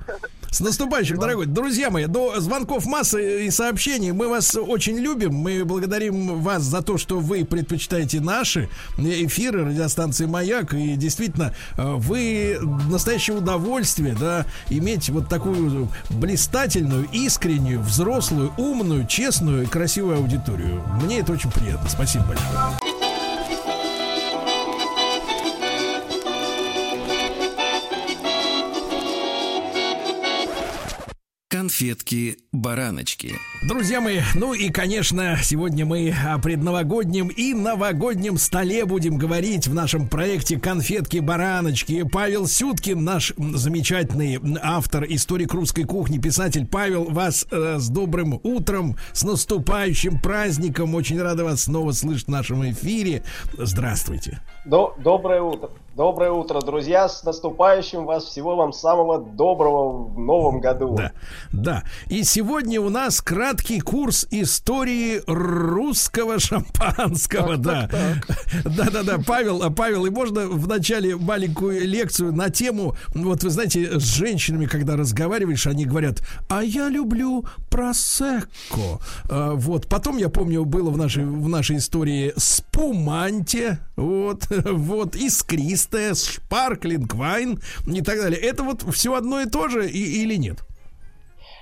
[0.51, 1.44] С наступающим, дорогой.
[1.44, 4.12] Друзья мои, до звонков массы и сообщений.
[4.12, 5.35] Мы вас очень любим.
[5.35, 10.72] Мы благодарим вас за то, что вы предпочитаете наши эфиры радиостанции «Маяк».
[10.72, 12.59] И действительно, э, вы
[12.90, 20.83] настоящее удовольствие, да, иметь вот такую блистательную приятную, искреннюю, взрослую, умную, честную и красивую аудиторию.
[21.03, 21.89] Мне это очень приятно.
[21.89, 23.07] Спасибо большое.
[31.49, 33.33] Конфетки-бараночки.
[33.66, 39.75] Друзья мои, ну и, конечно, сегодня мы о предновогоднем и новогоднем столе будем говорить в
[39.75, 42.05] нашем проекте «Конфетки-бараночки».
[42.05, 46.66] Павел Сюткин, наш замечательный автор, историк русской кухни, писатель.
[46.66, 50.95] Павел, вас э, с добрым утром, с наступающим праздником.
[50.95, 53.23] Очень рада вас снова слышать в нашем эфире.
[53.57, 54.41] Здравствуйте.
[54.66, 55.70] До доброе утро.
[55.99, 57.09] Доброе утро, друзья!
[57.09, 58.27] С наступающим вас!
[58.27, 60.95] Всего вам самого доброго в новом году!
[60.95, 61.11] Да,
[61.51, 61.83] да.
[62.07, 67.57] И сегодня у нас краткий курс истории русского шампанского.
[67.61, 67.91] Так, да.
[68.65, 69.19] да, да, да.
[69.27, 74.05] Павел, а Павел, и можно в начале маленькую лекцию на тему, вот вы знаете, с
[74.05, 79.01] женщинами, когда разговариваешь, они говорят, а я люблю просекко.
[79.29, 79.89] А, вот.
[79.89, 87.15] Потом, я помню, было в нашей, в нашей истории спуманте, вот, вот, искрист чистое, шпарклинг
[87.15, 88.40] вайн и так далее.
[88.40, 90.59] Это вот все одно и то же и, или нет?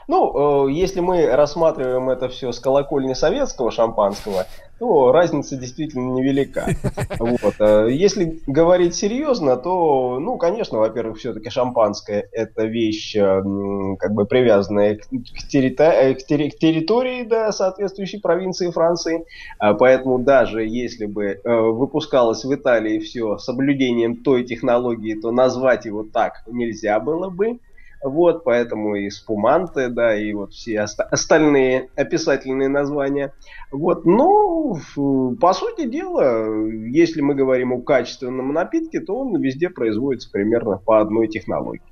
[0.09, 4.47] Ну, э, если мы рассматриваем это все с колокольни советского шампанского,
[4.79, 6.67] то разница действительно невелика.
[7.19, 7.55] Вот.
[7.61, 13.43] Э, если говорить серьезно, то, ну, конечно, во-первых, все-таки шампанское это вещь, э,
[13.99, 15.03] как бы привязанная к,
[15.51, 19.25] территори- к, терри- к территории да, соответствующей провинции Франции.
[19.59, 26.43] Поэтому даже если бы выпускалось в Италии все соблюдением той технологии, то назвать его так
[26.47, 27.59] нельзя было бы.
[28.03, 33.33] Вот, поэтому и спуманты, да, и вот все оста- остальные описательные названия.
[33.73, 34.79] Вот, но,
[35.41, 41.01] по сути дела, если мы говорим о качественном напитке, то он везде производится примерно по
[41.01, 41.83] одной технологии.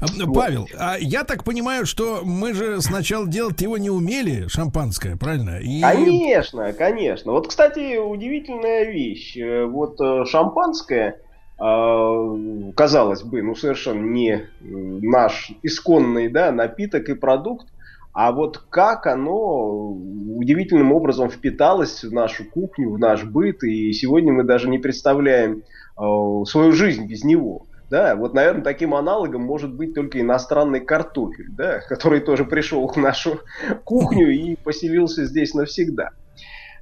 [0.00, 5.16] А, Павел, а я так понимаю, что мы же сначала делать его не умели, шампанское,
[5.16, 5.58] правильно?
[5.60, 5.80] И...
[5.80, 7.32] Конечно, конечно.
[7.32, 9.36] Вот, кстати, удивительная вещь.
[9.36, 11.20] Э, вот э, шампанское,
[11.56, 17.68] казалось бы, ну совершенно не наш исконный да, напиток и продукт,
[18.14, 24.32] а вот как оно удивительным образом впиталось в нашу кухню, в наш быт, и сегодня
[24.32, 25.62] мы даже не представляем
[25.98, 27.66] э, свою жизнь без него.
[27.90, 32.96] Да, вот, наверное, таким аналогом может быть только иностранный картофель, да, который тоже пришел в
[32.96, 33.40] нашу
[33.84, 36.10] кухню и поселился здесь навсегда.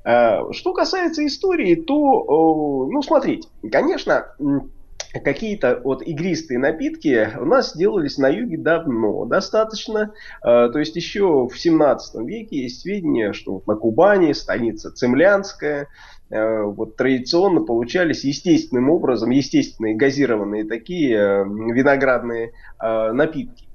[0.04, 4.26] Э, что касается истории, то, ну, смотрите, конечно,
[5.24, 10.12] какие-то вот игристые напитки у нас делались на юге давно, достаточно.
[10.44, 15.88] Э, то есть еще в 17 веке есть сведения, что на Кубани, станица Цемлянская,
[16.30, 23.66] э, вот традиционно получались естественным образом, естественные газированные такие виноградные напитки.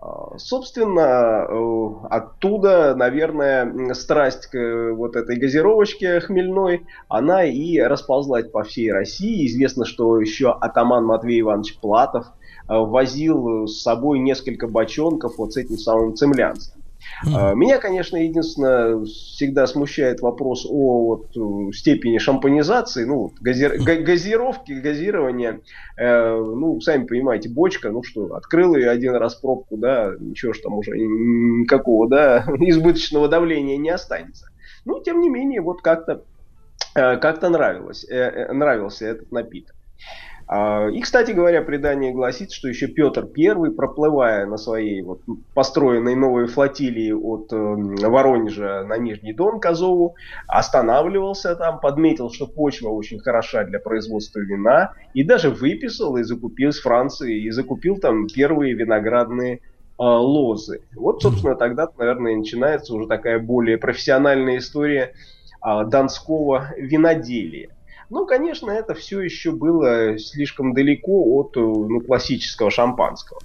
[0.00, 8.62] А, собственно, э, оттуда, наверное, страсть к вот этой газировочке хмельной, она и расползлась по
[8.62, 9.46] всей России.
[9.46, 12.30] Известно, что еще атаман Матвей Иванович Платов э,
[12.68, 16.79] возил с собой несколько бочонков вот с этим самым цемлянцем.
[17.26, 24.72] А, меня, конечно, единственное, всегда смущает вопрос о вот, э, степени шампанизации, ну, гази- газировки,
[24.72, 25.60] газирования.
[25.96, 30.60] Э, ну, сами понимаете, бочка, ну что, открыл ее один раз пробку, да, ничего ж
[30.60, 34.46] там уже никакого, да, избыточного давления не останется.
[34.84, 36.24] Ну, тем не менее, вот как-то
[36.94, 39.74] э, как-то нравилось, э, нравился этот напиток.
[40.52, 45.20] А, и, кстати говоря, предание гласит, что еще Петр I, проплывая на своей вот
[45.54, 50.16] построенной новой флотилии от эм, Воронежа на Нижний Дон к Азову,
[50.48, 56.72] останавливался там, подметил, что почва очень хороша для производства вина, и даже выписал и закупил
[56.72, 59.58] с Франции, и закупил там первые виноградные э,
[59.98, 60.80] лозы.
[60.96, 65.12] Вот, собственно, тогда, наверное, начинается уже такая более профессиональная история
[65.64, 67.68] э, донского виноделия.
[68.10, 73.40] Ну, конечно, это все еще было слишком далеко от э, ну, классического шампанского.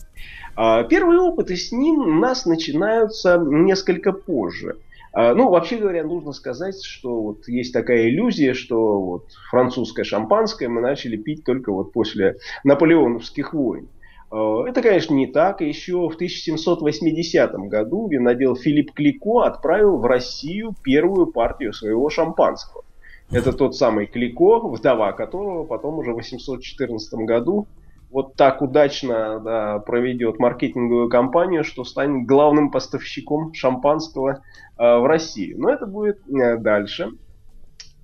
[0.56, 4.78] А, первые опыты с ним у нас начинаются несколько позже.
[5.14, 10.68] А, ну, вообще говоря, нужно сказать, что вот есть такая иллюзия, что вот французское шампанское
[10.68, 13.88] мы начали пить только вот после наполеоновских войн.
[14.32, 15.62] А, это, конечно, не так.
[15.62, 22.85] Еще в 1780 году винодел Филипп Клико отправил в Россию первую партию своего шампанского.
[23.32, 27.68] Это тот самый Клико, вдова которого потом уже в 814 году
[28.16, 34.42] вот так удачно да, проведет маркетинговую кампанию, что станет главным поставщиком шампанского
[34.78, 35.54] э, в России.
[35.54, 37.10] Но это будет э, дальше.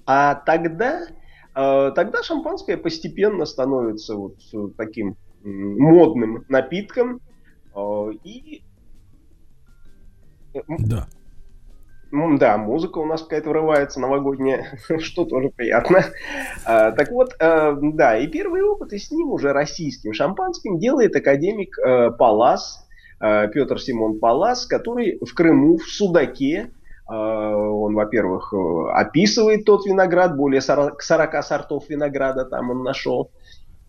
[0.05, 1.07] А тогда,
[1.55, 4.35] э, тогда шампанское постепенно становится вот
[4.75, 7.21] таким модным напитком.
[7.73, 8.63] Э, и
[10.79, 11.07] Да.
[12.11, 16.03] Да, музыка у нас какая-то врывается новогодняя, что тоже приятно.
[16.65, 21.15] А, так вот, а, да, и первый опыт и с ним уже российским шампанским делает
[21.15, 22.85] академик а, Палас,
[23.21, 26.71] а, Петр Симон Палас, который в Крыму, в Судаке,
[27.07, 28.53] а, он, во-первых,
[28.93, 33.31] описывает тот виноград, более 40, 40 сортов винограда там он нашел.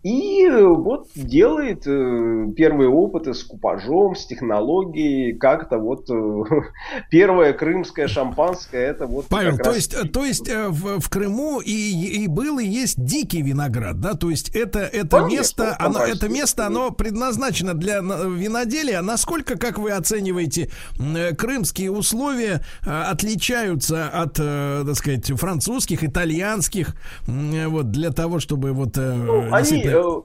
[0.03, 6.43] И вот делает э, первые опыты с купажом, с технологией, как-то вот э,
[7.09, 9.27] первое крымское шампанское, это вот...
[9.29, 9.75] Павел, то, раз...
[9.75, 14.15] есть, то есть э, в, в Крыму и, и был и есть дикий виноград, да?
[14.15, 19.01] То есть это, это Конечно, место, оно, это место, оно предназначено для виноделия.
[19.01, 20.69] Насколько, как вы оцениваете,
[21.37, 28.97] крымские условия отличаются от, так сказать, французских, итальянских, вот для того, чтобы вот...
[28.97, 30.21] Ну, они Э,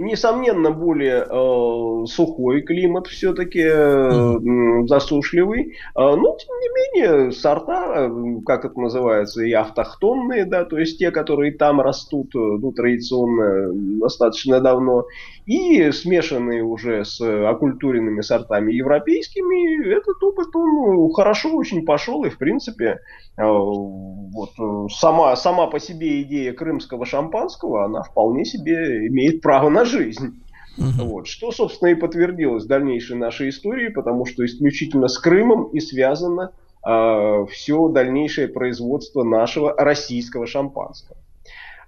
[0.00, 5.74] несомненно, более э, сухой климат все-таки, э, засушливый.
[5.94, 10.98] Э, но, тем не менее, сорта, э, как это называется, и автохтонные, да, то есть
[10.98, 15.04] те, которые там растут, ну, традиционно, достаточно давно,
[15.46, 22.38] и смешанные уже с оккультуренными сортами европейскими, этот опыт, он хорошо очень пошел, и, в
[22.38, 23.00] принципе,
[23.36, 29.84] э, вот, сама, сама по себе идея крымского шампанского, она вполне себе имеет право на
[29.90, 30.42] жизнь.
[30.76, 31.26] Вот.
[31.26, 36.52] Что, собственно, и подтвердилось в дальнейшей нашей истории, потому что исключительно с Крымом и связано
[36.86, 41.18] э, все дальнейшее производство нашего российского шампанского.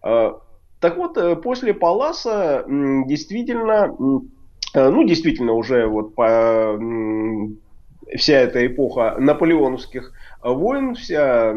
[0.05, 0.33] Э,
[0.81, 3.95] так вот, э, после Паласа действительно,
[4.75, 6.79] э, ну, действительно уже вот по,
[8.17, 10.13] вся эта эпоха наполеоновских
[10.43, 11.55] войн, вся,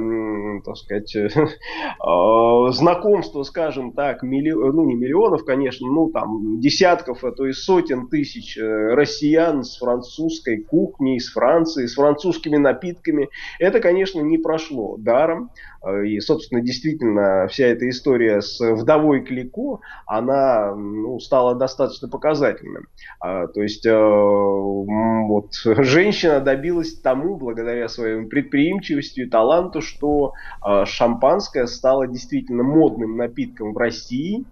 [0.63, 1.15] так сказать,
[1.99, 7.53] а, знакомство, скажем так, миллион, ну не миллионов, конечно, ну там десятков, а то и
[7.53, 8.61] сотен тысяч э,
[8.93, 13.29] россиян с французской кухней, с Францией, с французскими напитками,
[13.59, 15.49] это, конечно, не прошло даром.
[15.85, 22.87] Э, и, собственно, действительно, вся эта история с вдовой Клико, она ну, стала достаточно показательным.
[23.19, 30.33] А, то есть, э, вот, женщина добилась тому, благодаря своему предприимчивости и таланту, что
[30.65, 34.45] э, шампанское стало действительно модным напитком в России,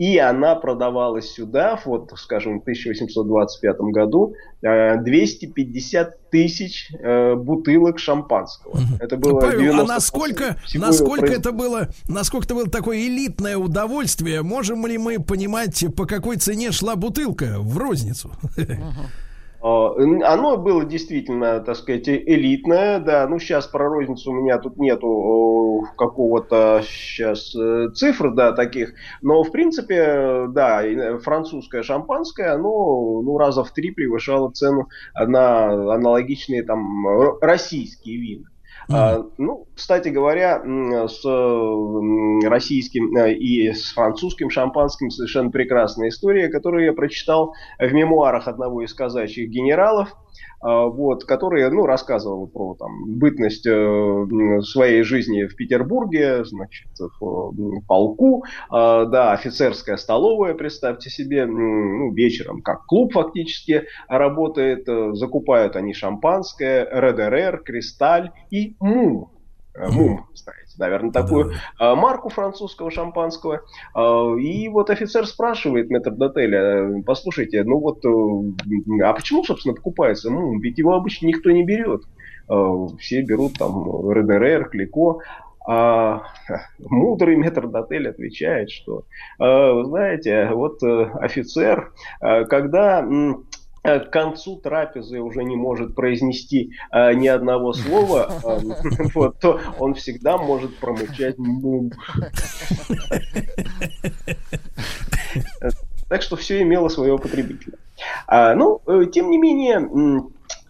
[0.00, 4.32] и она продавалась сюда, вот, скажем, в 1825 году,
[4.62, 8.78] 250 э, тысяч э, бутылок шампанского.
[8.98, 14.40] Это было Павел, а насколько, насколько это было, насколько это было такое элитное удовольствие?
[14.40, 18.32] Можем ли мы понимать, по какой цене шла бутылка в розницу?
[18.56, 18.92] А,
[19.62, 23.26] оно было действительно, так сказать, элитное, да.
[23.28, 28.94] Ну, сейчас про розницу у меня тут нету какого-то сейчас э, цифр, да, таких.
[29.20, 30.82] Но, в принципе, да,
[31.22, 37.06] французское шампанское, оно ну, раза в три превышало цену на аналогичные там
[37.40, 38.48] российские вина.
[38.88, 39.32] Mm-hmm.
[39.38, 40.62] Ну, кстати говоря,
[41.08, 41.24] с
[42.46, 48.82] российским э, и с французским шампанским совершенно прекрасная история, которую я прочитал в мемуарах одного
[48.82, 50.14] из казачьих генералов.
[50.62, 57.52] А, вот, который, ну, рассказывал про там, бытность э, своей жизни в Петербурге, значит, в
[57.52, 65.14] э, полку, э, да, офицерская столовая, представьте себе, ну, вечером, как клуб фактически работает, э,
[65.14, 69.30] закупают они шампанское, РДР, Кристаль и Мум.
[69.76, 71.94] Мум, знаете наверное, такую да.
[71.94, 73.62] марку французского шампанского.
[73.94, 80.30] А, и вот офицер спрашивает метрдотеля, послушайте, ну вот, э, а почему, собственно, покупается?
[80.30, 82.02] Ну, ведь его обычно никто не берет.
[82.98, 85.20] Все берут там РДР, Клико.
[85.68, 86.22] А
[86.80, 89.04] мудрый метрдотель отвечает, что,
[89.38, 93.34] вы знаете, вот э, офицер, когда Э,
[93.82, 98.58] к концу трапезы уже не может произнести э, ни одного слова, э,
[99.14, 101.92] вот, то он всегда может промычать мум.
[106.08, 107.78] Так что все имело своего потребителя.
[108.26, 109.78] А, ну, э, тем не менее,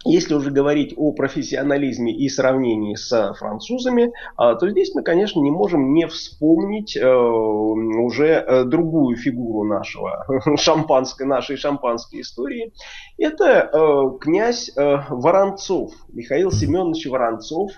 [0.03, 5.51] если уже говорить о профессионализме и сравнении с французами, а, то здесь мы, конечно, не
[5.51, 10.25] можем не вспомнить э, уже э, другую фигуру нашего
[10.57, 12.73] шампанской, нашей шампанской истории.
[13.17, 17.71] Это э, князь Воронцов, Михаил Семенович Воронцов,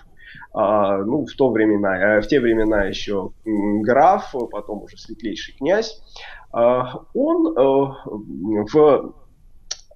[0.54, 6.00] а, ну, в, то времена, в те времена еще граф, потом уже светлейший князь.
[6.52, 7.54] А, он
[8.72, 9.14] в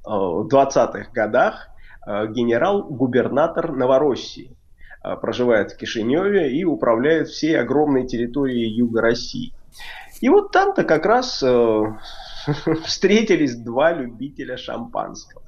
[0.05, 1.69] 20-х годах
[2.07, 4.57] генерал-губернатор Новороссии.
[5.05, 9.53] Э, проживает в Кишиневе и управляет всей огромной территорией Юга России.
[10.21, 11.83] И вот там-то как раз э,
[12.85, 15.43] встретились два любителя шампанского.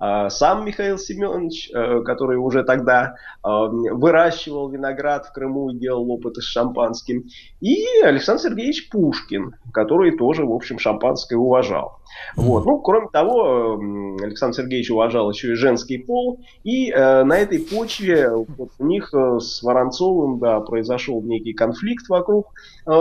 [0.00, 6.10] Э, сам Михаил Семенович, э, который уже тогда э, выращивал виноград в Крыму и делал
[6.10, 7.24] опыты с шампанским,
[7.60, 11.98] и Александр Сергеевич Пушкин, который тоже, в общем, шампанское уважал.
[12.36, 12.64] Вот.
[12.64, 13.78] Ну, кроме того,
[14.22, 19.12] Александр Сергеевич уважал еще и женский пол, и э, на этой почве вот, у них
[19.14, 22.52] э, с Воронцовым да, произошел некий конфликт вокруг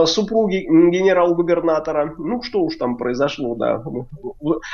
[0.06, 2.16] супруги генерал-губернатора.
[2.18, 3.84] Ну, что уж там произошло, да,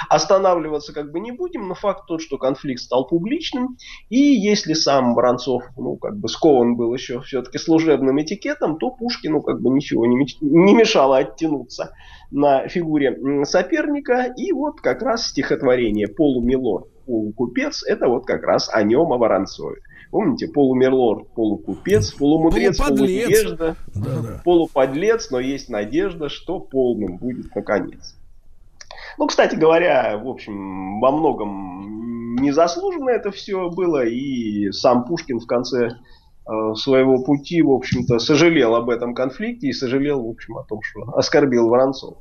[0.10, 3.78] останавливаться как бы не будем, но факт тот, что конфликт стал публичным,
[4.10, 9.42] и если сам Воронцов, ну, как бы скован был еще все-таки служебным этикетом, то Пушкину
[9.42, 11.94] как бы ничего не, не мешало оттянуться
[12.32, 14.34] на фигуре соперника.
[14.36, 19.82] И вот как раз стихотворение «Полумилор, полукупец» это вот как раз о нем, о Воронцове.
[20.12, 24.42] Помните, полумерлор, полукупец, полумудрец, полуневежда, да, да.
[24.44, 28.16] полуподлец, но есть надежда, что полным будет наконец.
[29.18, 35.46] Ну, кстати говоря, в общем, во многом незаслуженно это все было, и сам Пушкин в
[35.46, 35.98] конце
[36.50, 40.82] Э, своего пути, в общем-то, сожалел об этом конфликте и сожалел, в общем, о том,
[40.82, 42.18] что оскорбил Воронцова.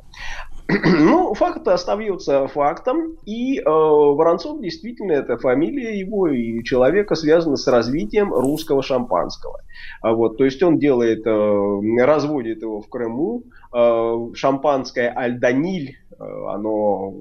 [0.85, 7.67] Ну, факт остается фактом, и э, Воронцов действительно это фамилия его и человека связана с
[7.67, 9.63] развитием русского шампанского.
[10.03, 16.25] А вот, то есть он делает, э, разводит его в Крыму, э, шампанское Альданиль, э,
[16.49, 17.15] оно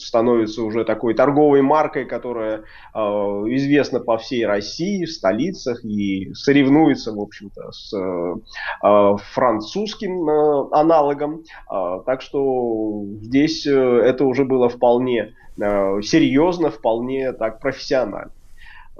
[0.00, 2.64] становится уже такой торговой маркой, которая
[2.94, 10.68] э, известна по всей России, в столицах и соревнуется, в общем-то, с э, французским э,
[10.72, 11.42] аналогом.
[11.70, 18.32] Э, так что здесь э, это уже было вполне э, серьезно, вполне так профессионально.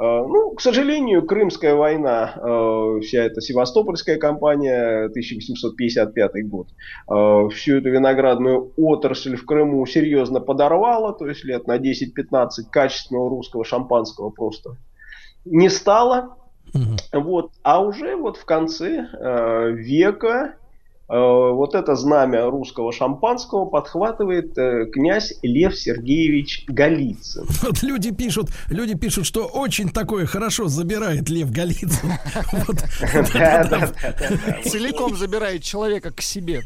[0.01, 6.69] Э, ну, к сожалению, Крымская война, э, вся эта Севастопольская кампания, 1855 год,
[7.07, 13.29] э, всю эту виноградную отрасль в Крыму серьезно подорвала, то есть лет на 10-15 качественного
[13.29, 14.77] русского шампанского просто
[15.45, 16.37] не стало.
[17.13, 17.51] Вот.
[17.63, 19.09] А уже вот в конце
[19.73, 20.55] века
[21.17, 27.47] вот это знамя русского шампанского подхватывает э, князь Лев Сергеевич Голицын.
[27.63, 32.13] Вот люди пишут, люди пишут, что очень такое хорошо забирает Лев Голицын.
[34.65, 36.61] Целиком забирает человека к себе.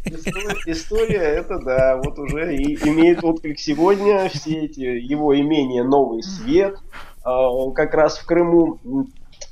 [0.66, 4.28] История это, да, вот уже имеет отклик сегодня.
[4.28, 6.76] Все эти его имения «Новый свет»,
[7.24, 8.78] э, как раз в Крыму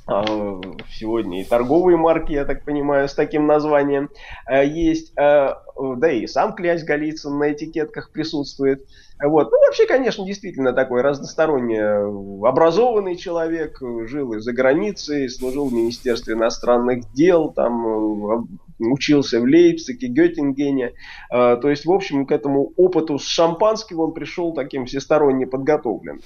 [0.05, 4.09] сегодня и торговые марки, я так понимаю, с таким названием
[4.49, 5.13] э, есть.
[5.17, 8.85] Э, да и сам князь Голицын на этикетках присутствует.
[9.23, 9.51] Вот.
[9.51, 16.33] Ну, вообще, конечно, действительно такой разносторонне образованный человек, жил и за границей, служил в Министерстве
[16.33, 18.47] иностранных дел, там
[18.79, 20.93] учился в Лейпциге, Геттингене.
[21.31, 26.21] Э, то есть, в общем, к этому опыту с шампанским он пришел таким всесторонне подготовлен.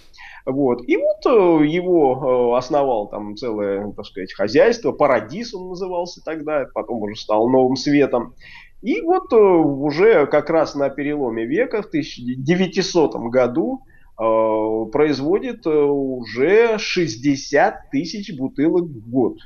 [0.46, 0.82] Вот.
[0.88, 6.66] И вот э, его э, основал там целое, так сказать, хозяйство, Парадис он назывался тогда,
[6.74, 8.34] потом уже стал Новым Светом.
[8.82, 13.82] И вот уже как раз на переломе века, в 1900 году,
[14.16, 19.38] производит уже 60 тысяч бутылок в год.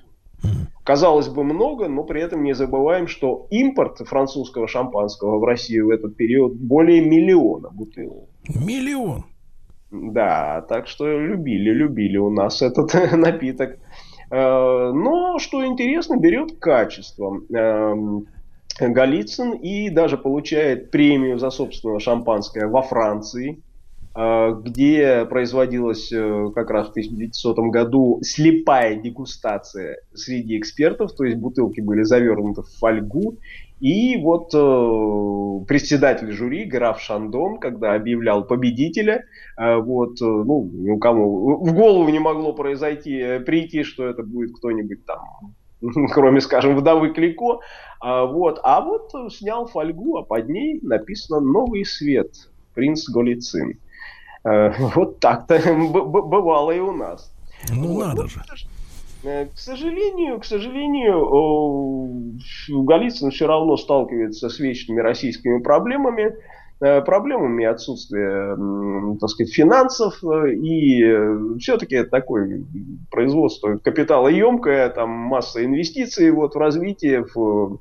[0.91, 5.89] Казалось бы, много, но при этом не забываем, что импорт французского шампанского в Россию в
[5.89, 8.27] этот период более миллиона бутылок.
[8.49, 9.23] Миллион?
[9.89, 13.79] Да, так что любили, любили у нас этот напиток.
[14.31, 17.39] Э, но, что интересно, берет качество.
[17.53, 18.27] Эм,
[18.77, 23.63] Голицын и даже получает премию за собственное шампанское во Франции.
[24.13, 31.37] Э, где производилась э, как раз в 1900 году слепая дегустация среди экспертов, то есть
[31.37, 33.37] бутылки были завернуты в фольгу,
[33.79, 39.23] и вот э, председатель жюри, граф Шандон, когда объявлял победителя,
[39.57, 44.57] э, вот, э, ну, кому в голову не могло произойти, э, прийти, что это будет
[44.57, 45.55] кто-нибудь там,
[46.13, 47.61] кроме, скажем, вдовы Клико,
[48.01, 52.33] а, вот, а вот снял фольгу, а под ней написано «Новый свет»,
[52.75, 53.79] принц Голицын.
[54.43, 57.31] Э, вот так-то бывало и у нас.
[57.71, 58.07] Ну вот.
[58.07, 58.41] надо же.
[59.23, 62.39] Э, к сожалению, к сожалению,
[62.69, 66.35] Голицын все равно сталкивается с вечными российскими проблемами,
[66.79, 68.57] э, проблемами отсутствия,
[69.19, 71.05] так сказать, финансов, и
[71.59, 72.63] все-таки это такое
[73.11, 77.77] производство капиталоемкое, там масса инвестиций вот в развитие, в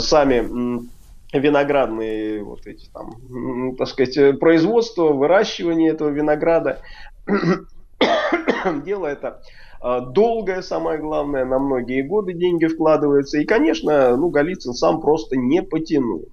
[0.00, 0.90] сами
[1.32, 6.82] виноградные вот эти там, так сказать, производство, выращивание этого винограда.
[8.84, 9.42] Дело это
[9.82, 13.38] а, долгое, самое главное, на многие годы деньги вкладываются.
[13.38, 16.28] И, конечно, ну, Голицын сам просто не потянул.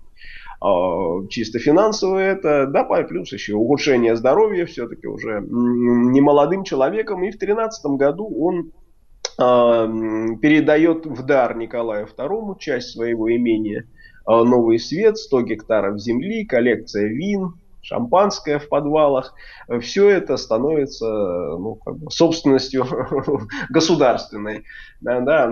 [0.61, 7.31] э, чисто финансово это, да, плюс еще улучшение здоровья, все-таки уже не молодым человеком, и
[7.31, 8.71] в 2013 году он
[9.39, 13.98] э, передает в дар Николаю II часть своего имения э,
[14.29, 19.33] Новый Свет, 100 гектаров земли, коллекция вин, шампанское в подвалах,
[19.81, 22.85] все это становится ну, как бы собственностью
[23.69, 24.65] государственной
[25.01, 25.51] да, да,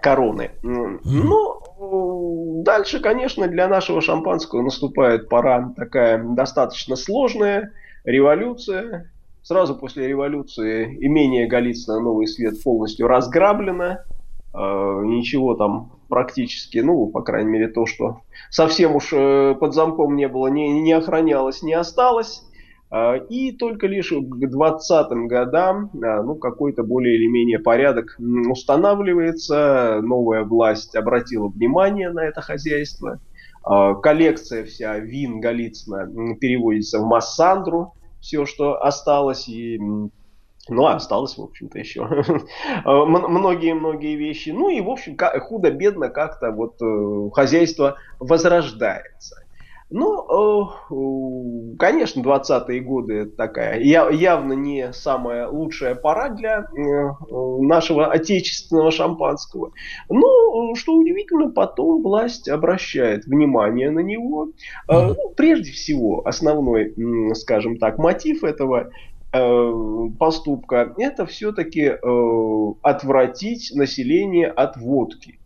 [0.00, 0.52] короны.
[0.62, 7.72] Ну, дальше, конечно, для нашего шампанского наступает пора такая достаточно сложная
[8.04, 9.10] революция.
[9.42, 13.98] Сразу после революции имение Голицына Новый Свет полностью разграблено.
[14.54, 18.20] Э, ничего там практически, ну, по крайней мере, то, что
[18.50, 22.42] совсем уж э, под замком не было, не, не охранялось, не осталось.
[22.90, 30.44] Э, и только лишь к 20-м годам ну, какой-то более или менее порядок устанавливается, новая
[30.44, 33.18] власть обратила внимание на это хозяйство,
[34.02, 39.80] коллекция вся вин Голицына переводится в Массандру, все, что осталось, и
[40.68, 42.04] ну, а осталось, в общем-то, еще
[42.84, 44.50] многие-многие вещи.
[44.50, 49.36] Ну и, в общем, худо-бедно как-то вот э, хозяйство возрождается.
[49.94, 57.10] Ну, э, конечно, 20-е годы такая явно не самая лучшая пора для э,
[57.58, 59.72] нашего отечественного шампанского.
[60.08, 64.50] Но, что удивительно, потом власть обращает внимание на него.
[64.88, 66.94] Ну, прежде всего, основной,
[67.34, 75.38] скажем так, мотив этого Э, поступка, это все-таки э, отвратить население от водки.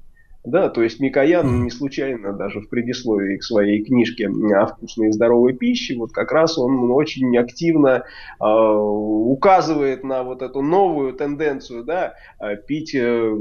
[0.47, 5.13] Да, то есть Микоян не случайно даже в предисловии к своей книжке о вкусной и
[5.13, 8.05] здоровой пище, вот как раз он очень активно
[8.41, 13.35] э, указывает на вот эту новую тенденцию, да, э, пить э,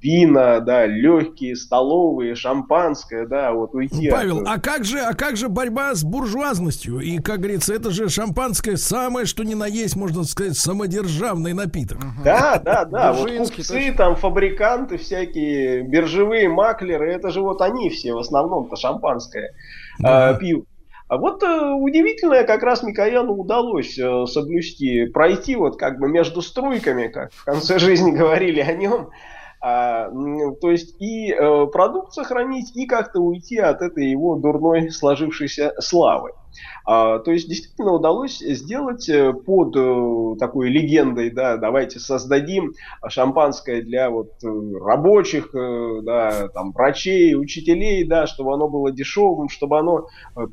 [0.00, 4.08] вина, да, легкие, столовые, шампанское, да, вот уйти.
[4.10, 4.48] Павел, от...
[4.48, 7.00] а как же, а как же борьба с буржуазностью?
[7.00, 11.98] И, как говорится, это же шампанское самое, что ни на есть, можно сказать, самодержавный напиток.
[12.24, 13.12] Да, да, да.
[13.12, 19.52] Вот купцы, там, фабриканты всякие, биржевые маклеры, это же вот они все в основном-то шампанское
[19.98, 20.32] да.
[20.32, 20.66] э, пьют.
[21.08, 26.42] А вот э, удивительное как раз Микояну удалось э, соблюсти, пройти вот как бы между
[26.42, 29.08] струйками, как в конце жизни говорили о нем,
[29.60, 30.10] а,
[30.60, 36.32] то есть и э, продукт сохранить, и как-то уйти от этой его дурной сложившейся славы.
[36.84, 42.72] А, то есть действительно удалось сделать э, под э, такой легендой, да, давайте создадим
[43.06, 44.48] шампанское для вот э,
[44.80, 50.06] рабочих, да, там врачей, учителей, да, чтобы оно было дешевым, чтобы оно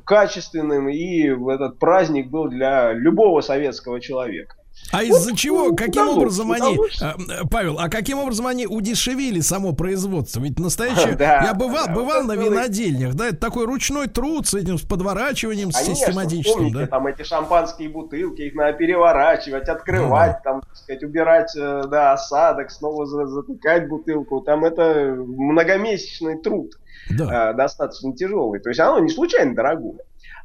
[0.04, 4.56] качественным, и этот праздник был для любого советского человека.
[4.92, 7.00] А из-за вот, чего, ну, каким образом удалось.
[7.02, 10.40] они, а, Павел, а каким образом они удешевили само производство?
[10.40, 14.54] Ведь настоящее, да, я бывал, да, бывал на винодельнях, да, это такой ручной труд с
[14.54, 16.86] этим, с подворачиванием, Конечно, систематическим, помните, да?
[16.86, 22.12] там эти шампанские бутылки, их надо переворачивать, открывать, ну, там, так сказать, убирать, э, да,
[22.12, 26.72] осадок, снова затыкать бутылку, там это многомесячный труд,
[27.10, 27.52] да.
[27.52, 29.98] достаточно тяжелый, то есть оно не случайно дорогое.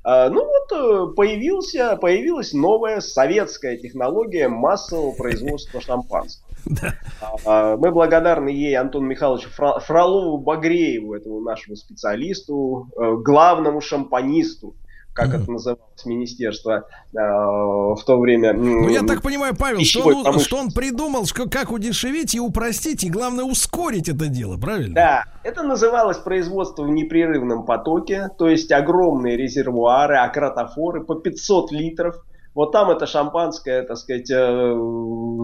[0.03, 6.47] А, ну вот э, появился, появилась новая советская технология массового производства шампанского.
[7.45, 14.75] А, мы благодарны ей Антону Михайловичу Фролову-Багрееву, этому нашему специалисту, э, главному шампанисту
[15.13, 15.43] как mm-hmm.
[15.43, 18.53] это называлось, министерство э, в то время.
[18.53, 23.03] Ну, я так понимаю, Павел, что он, что он придумал, что, как удешевить и упростить,
[23.03, 24.95] и главное ускорить это дело, правильно?
[24.95, 32.15] Да, это называлось производство в непрерывном потоке, то есть огромные резервуары, акротофоры по 500 литров
[32.53, 34.75] вот там это шампанское, так сказать, э,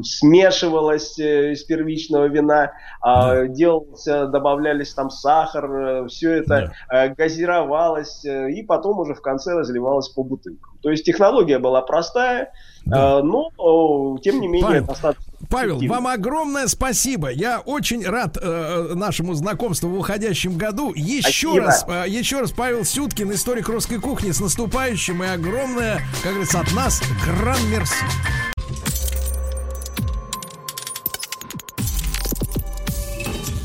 [0.04, 3.48] смешивалось э, из первичного вина, да.
[3.48, 7.08] делался, добавлялись там сахар, э, все это да.
[7.10, 10.77] газировалось, и потом уже в конце разливалось по бутылкам.
[10.82, 12.52] То есть технология была простая,
[12.86, 13.22] да.
[13.22, 15.34] но тем не менее Павел, достаточно.
[15.50, 17.30] Павел, вам огромное спасибо.
[17.30, 20.94] Я очень рад э, нашему знакомству в уходящем году.
[20.96, 21.66] Еще спасибо.
[21.66, 26.60] раз, э, еще раз, Павел Сюткин, историк русской кухни, с наступающим и огромное, как говорится,
[26.60, 27.96] от нас гран мерси.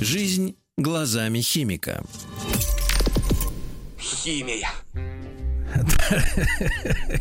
[0.00, 2.02] Жизнь глазами химика.
[3.98, 4.68] Химия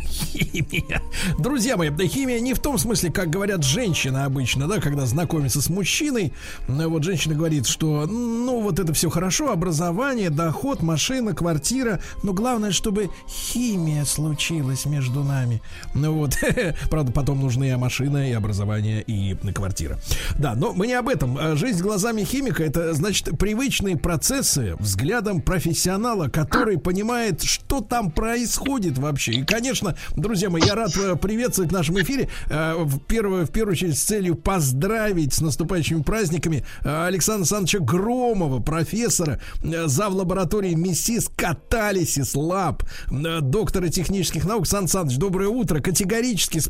[0.04, 1.02] Химия.
[1.38, 5.62] Друзья мои, да химия не в том смысле, как говорят женщины обычно, да, когда знакомятся
[5.62, 6.34] с мужчиной.
[6.68, 12.34] Ну, Вот женщина говорит, что, ну, вот это все хорошо, образование, доход, машина, квартира, но
[12.34, 15.62] главное, чтобы химия случилась между нами.
[15.94, 16.38] Ну вот,
[16.90, 20.00] правда, потом нужны и машина, и образование, и квартира.
[20.38, 21.38] Да, но мы не об этом.
[21.38, 28.71] А Жизнь глазами химика это значит привычные процессы взглядом профессионала, который понимает, что там происходит
[28.98, 29.34] вообще.
[29.34, 33.52] И, конечно, друзья мои, я рад э, приветствовать в нашем эфире э, в первую, в
[33.52, 40.14] первую очередь с целью поздравить с наступающими праздниками э, Александра Александровича Громова, профессора, зав.
[40.14, 44.68] лаборатории МИСИС Catalysis Lab, доктора технических наук.
[44.68, 45.80] Сан Саныч, доброе утро.
[45.80, 46.62] Категорически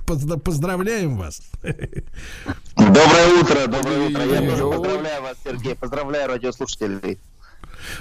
[0.43, 1.41] поздравляем вас.
[2.75, 4.25] Доброе утро, доброе утро.
[4.25, 5.75] Я тоже поздравляю вас, Сергей.
[5.75, 7.19] Поздравляю радиослушателей.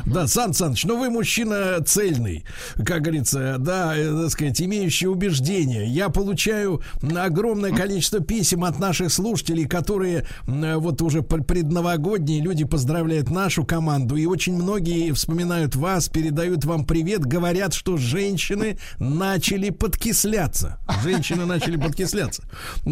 [0.06, 2.44] Да, Сан Саныч, ну вы мужчина цельный,
[2.84, 5.86] как говорится, да, э, так сказать, имеющий убеждения.
[5.86, 6.82] Я получаю
[7.16, 14.16] огромное количество писем от наших слушателей, которые вот уже пр- предновогодние люди поздравляют нашу команду,
[14.16, 20.78] и очень многие вспоминают вас, передают вам привет, говорят, что женщины начали подкисляться.
[21.02, 22.42] Женщины начали подкисляться.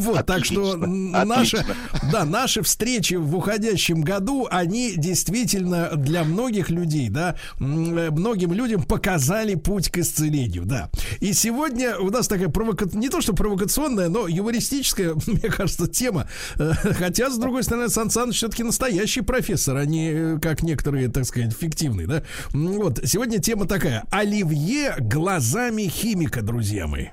[0.00, 1.64] Вот, так что м, наша,
[2.12, 8.82] да, наши встречи в уходящем году, они действительно для многих людей, да, э, многим людям
[8.82, 10.90] показали путь к исцелению, да.
[11.20, 12.86] И сегодня у нас такая провока...
[12.92, 16.28] не то что провокационная, но юмористическая, мне кажется, тема.
[16.58, 21.08] Э, Хотя, с другой стороны, Сан Саныч все-таки настоящий профессор, а не, э, как некоторые,
[21.08, 22.22] так сказать, фиктивный, да.
[22.52, 24.04] Вот, сегодня тема такая.
[24.10, 27.08] Оливье глазами химика, друзья мои.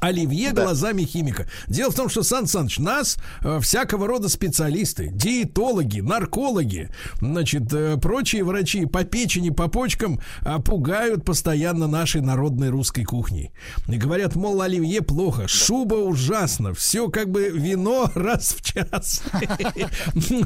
[0.00, 1.46] Оливье глазами химика.
[1.68, 6.90] Дело в том, что, Сан Саныч, нас э, всякого рода специалисты, диетологи, наркологи,
[7.20, 13.52] значит, э, прочие врачи по печени, по почкам э, пугают постоянно нашей народной русской кухней.
[13.88, 19.22] И говорят, мол, оливье плохо, шуба ужасно, все как бы вино раз в час.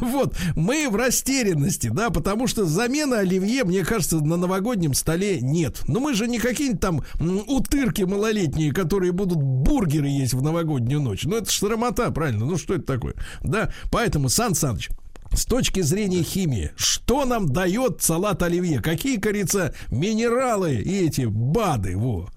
[0.01, 5.83] Вот, мы в растерянности, да, потому что замены оливье, мне кажется, на новогоднем столе нет.
[5.87, 7.05] Но мы же не какие-нибудь там
[7.47, 11.25] утырки малолетние, которые будут бургеры есть в новогоднюю ночь.
[11.25, 12.45] Ну, это ж срамота, правильно?
[12.45, 13.15] Ну, что это такое?
[13.43, 14.91] Да, поэтому, Сан Саныч,
[15.33, 18.81] с точки зрения химии, что нам дает салат оливье?
[18.81, 21.97] Какие, кажется, минералы и эти БАДы?
[21.97, 22.29] Во.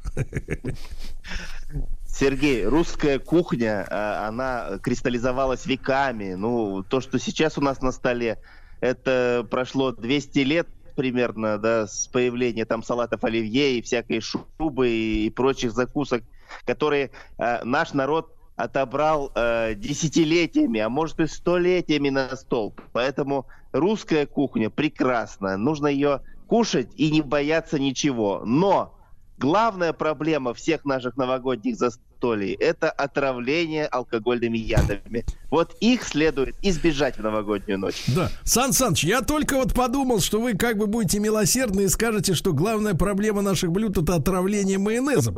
[2.07, 6.34] Сергей, русская кухня, а, она кристаллизовалась веками.
[6.34, 8.39] Ну, то, что сейчас у нас на столе,
[8.79, 15.29] это прошло 200 лет примерно, да, с появления там салатов оливье и всякой шубы и
[15.29, 16.23] прочих закусок,
[16.65, 22.73] которые а, наш народ отобрал э, десятилетиями, а может и столетиями на стол.
[22.91, 25.57] Поэтому русская кухня прекрасна.
[25.57, 28.41] Нужно ее кушать и не бояться ничего.
[28.45, 28.97] Но
[29.37, 35.23] главная проблема всех наших новогодних застолий– это отравление алкогольными ядами.
[35.51, 38.03] Вот их следует избежать в новогоднюю ночь.
[38.07, 38.31] Да.
[38.43, 42.53] Сан Саныч, я только вот подумал, что вы как бы будете милосердны и скажете, что
[42.53, 45.37] главная проблема наших блюд это отравление майонезом.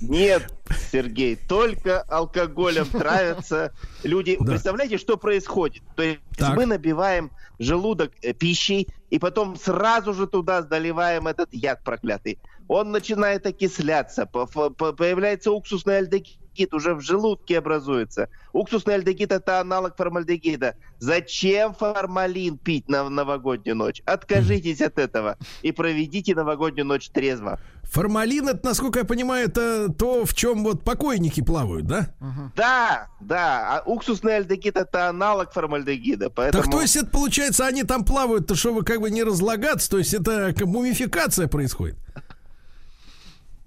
[0.00, 0.52] Нет,
[0.92, 3.72] Сергей, только алкоголем травятся
[4.02, 4.36] люди.
[4.38, 4.46] Да.
[4.46, 5.82] Представляете, что происходит?
[5.96, 6.56] То есть Так.
[6.56, 12.38] мы набиваем желудок э, пищей, и потом сразу же туда заливаем этот яд проклятый.
[12.68, 16.38] Он начинает окисляться, по- по- по- появляется уксусный альдегид,
[16.72, 18.28] уже в желудке образуется.
[18.52, 20.74] Уксусный альдегид это аналог формальдегида.
[20.98, 24.02] Зачем формалин пить на новогоднюю ночь?
[24.04, 27.60] Откажитесь от этого и проведите новогоднюю ночь трезво.
[27.84, 32.14] Формалин, это, насколько я понимаю, это то, в чем вот покойники плавают, да?
[32.54, 36.62] Да, да, а уксусный альдегид это аналог формальдегида, поэтому...
[36.62, 39.98] Так то есть это получается, они там плавают, то чтобы как бы не разлагаться, то
[39.98, 41.96] есть это как мумификация происходит.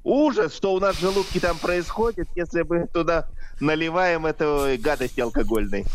[0.04, 3.28] Ужас, что у нас в желудке там происходит, если мы туда
[3.60, 5.86] наливаем эту гадость алкогольной.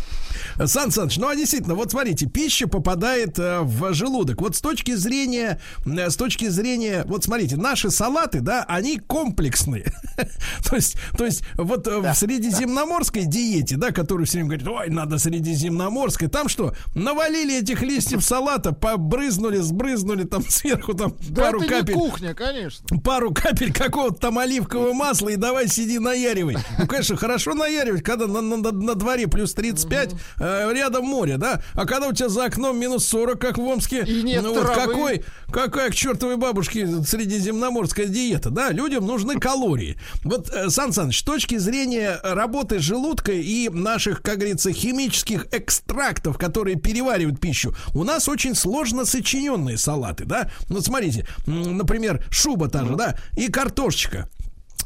[0.66, 4.40] Сан Саныч, ну а действительно, вот смотрите, пища попадает э, в желудок.
[4.40, 9.92] Вот с точки зрения, э, с точки зрения, вот смотрите, наши салаты, да, они комплексные.
[10.68, 14.90] то есть, то есть вот э, в средиземноморской диете, да, которую все время говорят, ой,
[14.90, 21.60] надо средиземноморской, там что, навалили этих листьев салата, побрызнули, сбрызнули там сверху там Да пару
[21.62, 22.98] это не капель кухня, конечно.
[23.00, 26.56] пару капель какого-то там оливкового масла и давай сиди наяривай.
[26.78, 31.36] Ну, конечно, хорошо наяривать, когда на, на- на- на дворе плюс 35, э, рядом море,
[31.36, 31.62] да?
[31.74, 34.62] А когда у тебя за окном минус 40, как в Омске, И нет ну вот
[34.62, 34.92] травы.
[34.92, 38.70] какой, какая к чертовой бабушке средиземноморская диета, да?
[38.70, 39.98] Людям нужны калории.
[40.24, 46.38] Вот, э, Сан Саныч, с точки зрения работы желудка и наших, как говорится, химических экстрактов,
[46.38, 50.50] которые переваривают пищу, у нас очень сложно сочиненные салаты, да?
[50.68, 54.28] Ну, смотрите, например, шуба та же, да, и картошечка.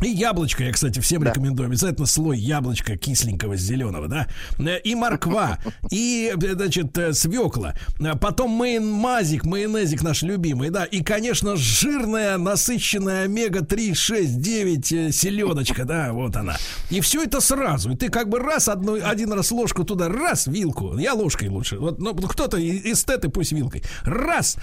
[0.02, 1.68] И яблочко, я, кстати, всем рекомендую.
[1.68, 4.26] Обязательно слой яблочка кисленького зеленого, да.
[4.58, 5.58] Э, И морква,
[5.90, 7.74] и, э, значит, э, свекла.
[8.20, 10.84] Потом майон, мазик, майонезик наш любимый, да.
[10.84, 16.56] И, конечно, жирная, насыщенная омега-3, 6, 9 селедочка, да, вот она.
[16.90, 17.92] И все это сразу.
[17.92, 20.98] И ты как бы раз одну, один раз ложку туда, раз вилку.
[20.98, 21.78] Я ложкой лучше.
[21.78, 23.82] Вот, ну, кто-то эстеты пусть вилкой.
[24.02, 24.56] Раз.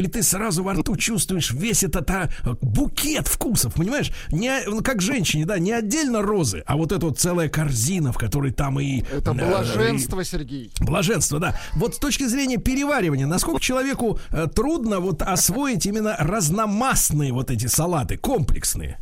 [0.00, 2.30] И ты сразу во рту чувствуешь весь этот а,
[2.62, 4.10] букет вкусов, понимаешь?
[4.32, 8.16] Не, ну, как женщине, да, не отдельно розы, а вот эта вот целая корзина, в
[8.16, 9.02] которой там и...
[9.02, 10.72] Это э, блаженство, Сергей.
[10.80, 11.60] и- Блаженство, да.
[11.74, 17.66] Вот с точки зрения переваривания, насколько человеку э, трудно вот освоить именно разномастные вот эти
[17.66, 18.98] салаты, комплексные?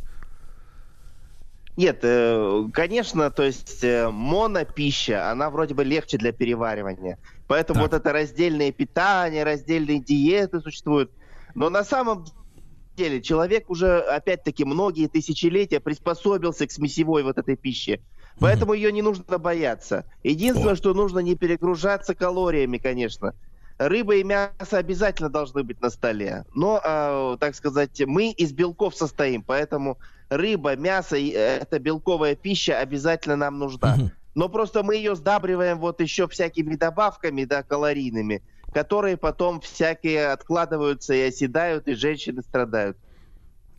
[1.77, 7.17] Нет, э, конечно, то есть э, монопища, она вроде бы легче для переваривания.
[7.49, 11.09] Поэтому вот это раздельное питание, раздельные диеты существуют.
[11.55, 12.25] Но на самом
[12.95, 18.01] деле человек уже, опять-таки, многие тысячелетия приспособился к смесевой вот этой пище.
[18.39, 20.05] Поэтому ее не нужно бояться.
[20.21, 23.33] Единственное, что нужно не перегружаться калориями, конечно.
[23.79, 26.45] Рыба и мясо обязательно должны быть на столе.
[26.53, 29.97] Но, э, так сказать, мы из белков состоим, поэтому
[30.29, 33.97] рыба, мясо, э, это белковая пища обязательно нам нужна.
[34.35, 41.13] Но просто мы ее сдабриваем вот еще всякими добавками, да, калорийными, которые потом всякие откладываются
[41.13, 42.97] и оседают, и женщины страдают.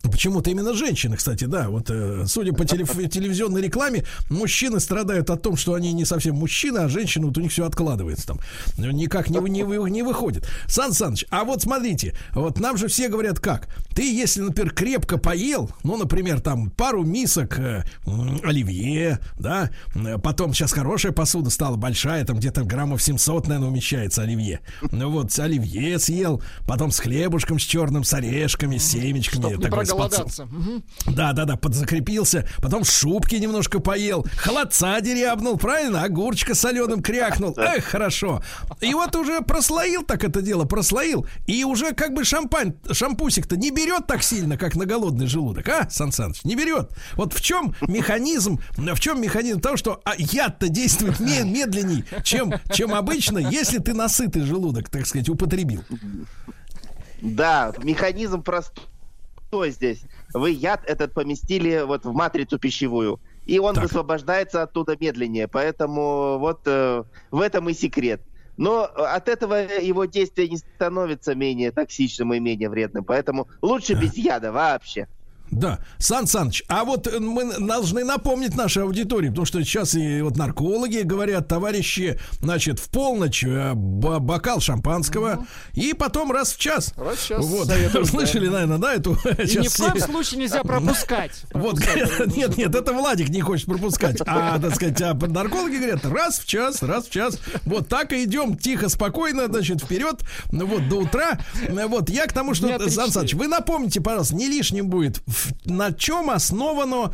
[0.03, 1.69] Почему-то именно женщины, кстати, да.
[1.69, 6.37] Вот, э, судя по телев- телевизионной рекламе, мужчины страдают от том, что они не совсем
[6.37, 8.41] мужчины, а женщины, вот у них все откладывается там.
[8.79, 10.49] Никак не, не, не выходит.
[10.67, 13.69] Сан Саныч, а вот смотрите, вот нам же все говорят как.
[13.95, 17.85] Ты, если, например, крепко поел, ну, например, там пару мисок э,
[18.43, 24.23] оливье, да, э, потом сейчас хорошая посуда стала, большая, там где-то граммов 700, наверное, умещается
[24.23, 24.61] оливье.
[24.91, 29.43] Ну вот, оливье съел, потом с хлебушком, с черным, с орешками, с семечками.
[29.43, 29.71] Чтоб не
[30.45, 30.83] Мгм.
[31.07, 32.47] да, да, да, подзакрепился.
[32.59, 34.25] Потом шубки немножко поел.
[34.37, 36.03] Холодца дерябнул, правильно?
[36.03, 37.55] Огурчика соленым крякнул.
[37.57, 38.43] Эх, хорошо.
[38.81, 41.27] И вот уже прослоил так это дело, прослоил.
[41.47, 45.89] И уже как бы шампань, шампусик-то не берет так сильно, как на голодный желудок, а,
[45.91, 46.45] Сан Саныч?
[46.45, 46.91] Не берет.
[47.15, 52.53] Вот в чем механизм, в чем механизм того, что а, яд-то действует ме- медленней, чем,
[52.73, 55.83] чем обычно, если ты насытый желудок, так сказать, употребил.
[57.23, 58.85] Да, механизм простой
[59.69, 60.03] здесь.
[60.33, 65.49] Вы яд этот поместили вот в матрицу пищевую, и он высвобождается оттуда медленнее.
[65.49, 68.23] Поэтому вот э, в этом и секрет.
[68.57, 73.05] Но от этого его действие не становится менее токсичным и менее вредным.
[73.05, 75.09] Поэтому лучше без яда вообще.
[75.51, 80.21] Да, Сан Саныч, а вот э, мы должны напомнить нашей аудитории, потому что сейчас и
[80.23, 86.59] вот наркологи говорят, товарищи, значит, в полночь э, б- бокал шампанского и потом раз в
[86.59, 86.93] час.
[86.97, 88.05] Раз в час Вот, да.
[88.05, 91.33] слышали, наверное, да, эту И сейчас ни в коем случае нельзя пропускать.
[91.53, 91.79] Вот,
[92.37, 94.19] нет, нет, это Владик не хочет пропускать.
[94.27, 97.39] А, так сказать, а наркологи говорят, раз в час, раз в час.
[97.65, 100.21] Вот так и идем тихо, спокойно, значит, вперед,
[100.53, 101.41] ну вот, до утра.
[101.69, 102.89] Ну Вот, я к тому, что.
[102.89, 107.13] Сан Саныч, вы напомните, пожалуйста, не лишним будет, в- на чем основано,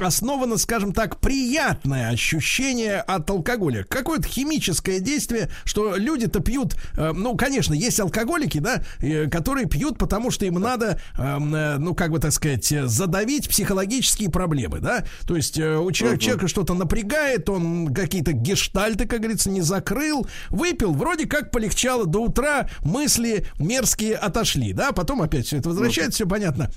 [0.00, 3.84] основано, скажем так, приятное ощущение от алкоголя?
[3.84, 9.98] Какое-то химическое действие, что люди-то пьют, э, ну, конечно, есть алкоголики, да, э, которые пьют,
[9.98, 15.04] потому что им надо, эм, э, ну, как бы так сказать, задавить психологические проблемы, да,
[15.26, 20.92] то есть у человека, человека что-то напрягает, он какие-то гештальты, как говорится, не закрыл, выпил,
[20.92, 26.26] вроде как полегчало до утра, мысли мерзкие отошли, да, потом опять все это возвращается, все
[26.26, 26.70] понятно.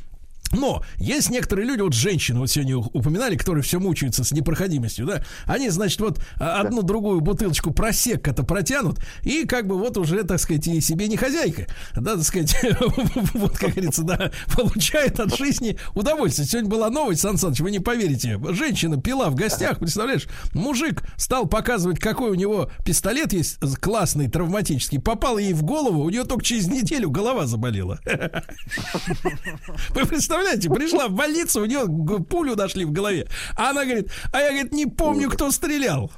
[0.51, 5.23] Но есть некоторые люди, вот женщины, вот сегодня упоминали, которые все мучаются с непроходимостью, да,
[5.45, 10.39] они, значит, вот а, одну другую бутылочку просека-то протянут, и как бы вот уже, так
[10.39, 12.55] сказать, и себе не хозяйка, да, так сказать,
[13.33, 16.47] вот, как говорится, да, получает от жизни удовольствие.
[16.47, 21.45] Сегодня была новость, Сан Саныч, вы не поверите, женщина пила в гостях, представляешь, мужик стал
[21.47, 26.43] показывать, какой у него пистолет есть классный, травматический, попал ей в голову, у нее только
[26.43, 27.99] через неделю голова заболела.
[29.89, 31.85] Вы представляете, пришла в больницу, у нее
[32.29, 33.27] пулю нашли в голове.
[33.57, 36.11] А она говорит, а я, говорит, не помню, кто стрелял.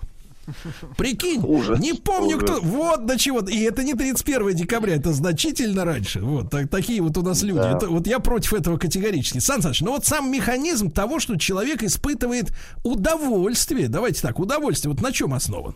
[0.98, 1.42] Прикинь,
[1.80, 2.50] не помню, ужас.
[2.50, 2.60] кто.
[2.62, 3.40] Вот до чего.
[3.40, 6.20] И это не 31 декабря, это значительно раньше.
[6.20, 7.60] Вот так- такие вот у нас люди.
[7.62, 7.78] Да.
[7.78, 9.40] Это- вот я против этого категорически.
[9.40, 12.52] Сан Саныч, ну вот сам механизм того, что человек испытывает
[12.84, 13.88] удовольствие.
[13.88, 14.94] Давайте так, удовольствие.
[14.94, 15.76] Вот на чем основан?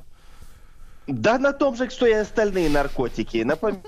[1.08, 3.38] Да на том же, что и остальные наркотики.
[3.38, 3.82] Напоминаю,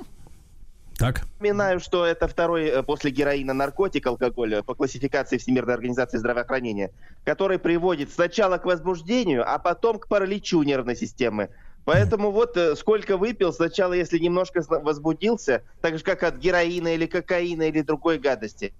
[0.99, 1.21] Так.
[1.37, 6.91] Напоминаю, что это второй э, после героина наркотик, алкоголь э, по классификации Всемирной организации здравоохранения,
[7.23, 11.51] который приводит сначала к возбуждению, а потом к параличу нервной системы.
[11.85, 17.05] Поэтому вот э, сколько выпил, сначала если немножко возбудился, так же как от героина или
[17.05, 18.73] кокаина или другой гадости,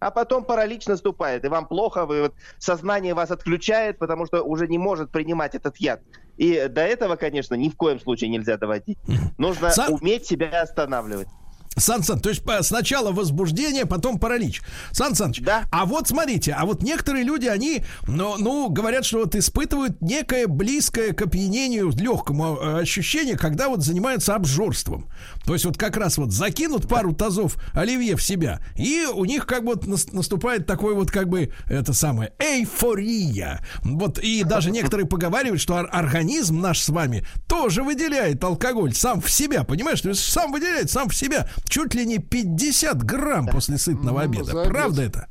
[0.00, 4.66] а потом паралич наступает, и вам плохо, вы, вот, сознание вас отключает, потому что уже
[4.66, 6.00] не может принимать этот яд.
[6.38, 8.98] И до этого, конечно, ни в коем случае нельзя доводить.
[9.36, 11.28] Нужно Сам- уметь себя останавливать.
[11.76, 14.62] Сан Сан, то есть по- сначала возбуждение, потом паралич.
[14.90, 19.34] Сан Саныч, а вот смотрите, а вот некоторые люди, они, ну, ну, говорят, что вот
[19.36, 25.08] испытывают некое близкое к опьянению, легкому э, ощущение, когда вот занимаются обжорством.
[25.48, 29.46] То есть вот как раз вот закинут пару тазов оливье в себя, и у них
[29.46, 33.64] как бы вот нас- наступает такой вот как бы это самое эйфория.
[33.82, 39.22] Вот и даже некоторые поговаривают, что ор- организм наш с вами тоже выделяет алкоголь сам
[39.22, 40.02] в себя, понимаешь?
[40.02, 44.44] То есть сам выделяет сам в себя чуть ли не 50 грамм после сытного обеда.
[44.44, 44.70] за обед.
[44.70, 45.28] Правда это?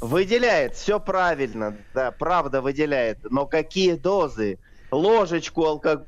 [0.00, 3.18] Выделяет, все правильно, да, правда выделяет.
[3.30, 4.58] Но какие дозы?
[4.90, 6.06] Ложечку алкоголя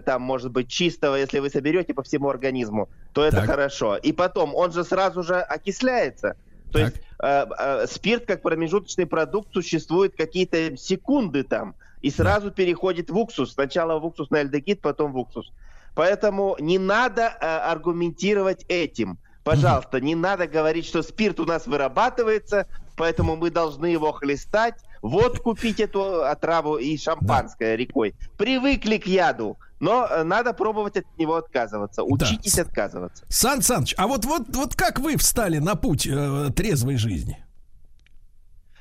[0.00, 3.46] там, может быть, чистого, если вы соберете по всему организму, то это Так.
[3.46, 3.96] хорошо.
[3.96, 6.36] И потом, он же сразу же окисляется.
[6.72, 13.10] То есть э, э, спирт как промежуточный продукт существует какие-то секунды там и сразу переходит
[13.10, 13.52] в уксус.
[13.52, 15.52] Сначала в уксусный альдегид, потом в уксус.
[15.94, 19.18] Поэтому не надо э, аргументировать этим.
[19.44, 22.66] Пожалуйста, не надо говорить, что спирт у нас вырабатывается,
[22.96, 24.74] поэтому мы должны его хлестать.
[25.02, 28.14] Вот купить эту отраву и шампанское рекой.
[28.36, 32.02] Привыкли к яду, но э, надо пробовать от него отказываться.
[32.02, 33.24] Учитесь отказываться.
[33.28, 37.44] Сан Саныч, а вот, вот, вот как вы встали на путь э, трезвой жизни?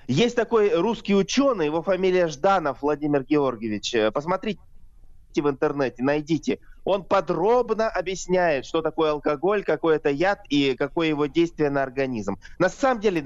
[0.08, 3.94] Есть такой русский ученый, его фамилия Жданов Владимир Георгиевич.
[3.94, 4.62] Э, Посмотрите
[5.36, 6.60] в интернете, найдите.
[6.84, 12.40] Он подробно объясняет, что такое алкоголь, какой это яд и какое его действие на организм.
[12.58, 13.22] На самом деле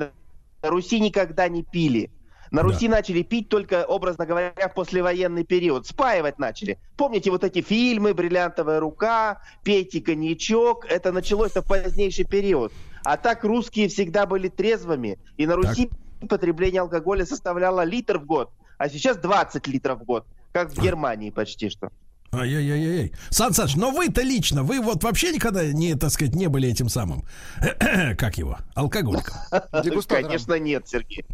[0.61, 2.11] на Руси никогда не пили.
[2.51, 5.87] На Руси начали пить только, образно говоря, в послевоенный период.
[5.87, 6.77] Спаивать начали.
[6.97, 10.85] Помните вот эти фильмы «Бриллиантовая рука», «Пейте коньячок»?
[10.85, 12.73] Это началось в позднейший период.
[13.05, 15.17] А так русские всегда были трезвыми.
[15.37, 15.89] И на Руси
[16.27, 18.51] потребление алкоголя составляло литр в год.
[18.77, 20.25] А сейчас 20 литров в год.
[20.51, 21.89] Как в Германии почти что.
[22.33, 23.11] Ай-яй-яй-яй.
[23.29, 26.87] Сан Саныч, но вы-то лично, вы вот вообще никогда не, так сказать, не были этим
[26.87, 27.25] самым,
[28.17, 29.35] как его, алкоголиком?
[30.07, 31.25] Конечно нет, Сергей.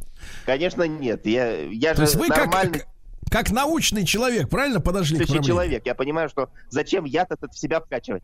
[0.46, 1.26] Конечно нет.
[1.28, 2.84] Я, я То же есть вы как, нормальный
[3.30, 5.48] как научный человек, правильно подошли к тысячи проблеме?
[5.48, 5.86] человек.
[5.86, 8.24] Я понимаю, что зачем яд этот в себя вкачивать.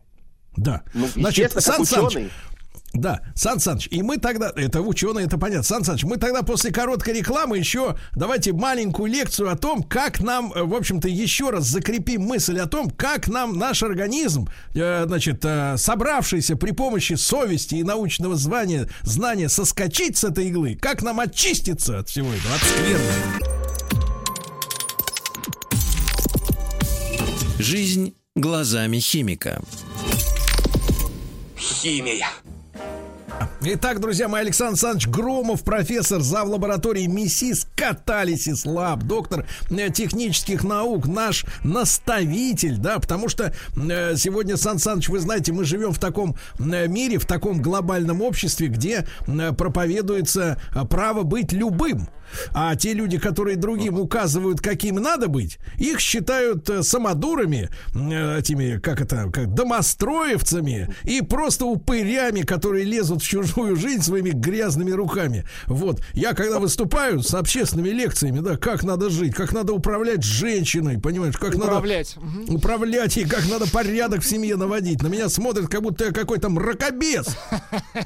[0.56, 0.82] Да.
[0.94, 2.30] Ну, Значит, Сан как Саныч, ученый.
[2.94, 6.72] Да, Сан Саныч, и мы тогда, это ученые, это понятно, Сан Саныч, мы тогда после
[6.72, 11.64] короткой рекламы еще давайте маленькую лекцию о том, как нам, э, в общем-то, еще раз
[11.64, 17.76] закрепим мысль о том, как нам наш организм, э, значит, э, собравшийся при помощи совести
[17.76, 22.62] и научного звания, знания соскочить с этой иглы, как нам очиститься от всего этого, от
[22.62, 23.54] скверны.
[27.58, 29.60] Жизнь глазами химика.
[31.56, 32.28] Химия.
[33.66, 36.48] Итак, друзья мои, Александр Александрович Громов, профессор зав.
[36.48, 44.58] лаборатории МИСИС Catalysis Lab, доктор э, технических наук, наш наставитель, да, потому что э, сегодня,
[44.58, 49.06] Сан Саныч, вы знаете, мы живем в таком э, мире, в таком глобальном обществе, где
[49.56, 52.08] проповедуется право быть любым.
[52.52, 58.78] А те люди, которые другим указывают, каким надо быть, их считают э, самодурами, э, этими,
[58.78, 65.44] как это, как домостроевцами и просто упырями, которые лезут в чужую жизнь своими грязными руками.
[65.66, 66.00] Вот.
[66.14, 71.36] Я когда выступаю с общественными лекциями, да, как надо жить, как надо управлять женщиной, понимаешь,
[71.36, 72.16] как Управлять.
[72.16, 75.02] надо управлять и как надо порядок в семье наводить.
[75.02, 77.26] На меня смотрят, как будто я какой-то мракобес.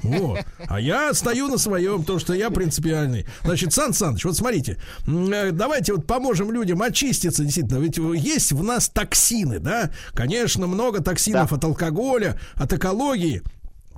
[0.02, 0.40] Вот.
[0.66, 3.26] А я стою на своем, то, что я принципиальный.
[3.44, 7.78] Значит, Сан Саныч, вот смотрите, э, давайте вот поможем людям очиститься, действительно.
[7.78, 9.90] Ведь есть в нас токсины, да?
[10.14, 13.42] Конечно, много токсинов от алкоголя, от экологии.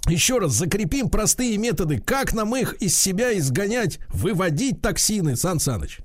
[0.09, 6.01] Еще раз закрепим простые методы, как нам их из себя изгонять, выводить токсины, Сан Саныч.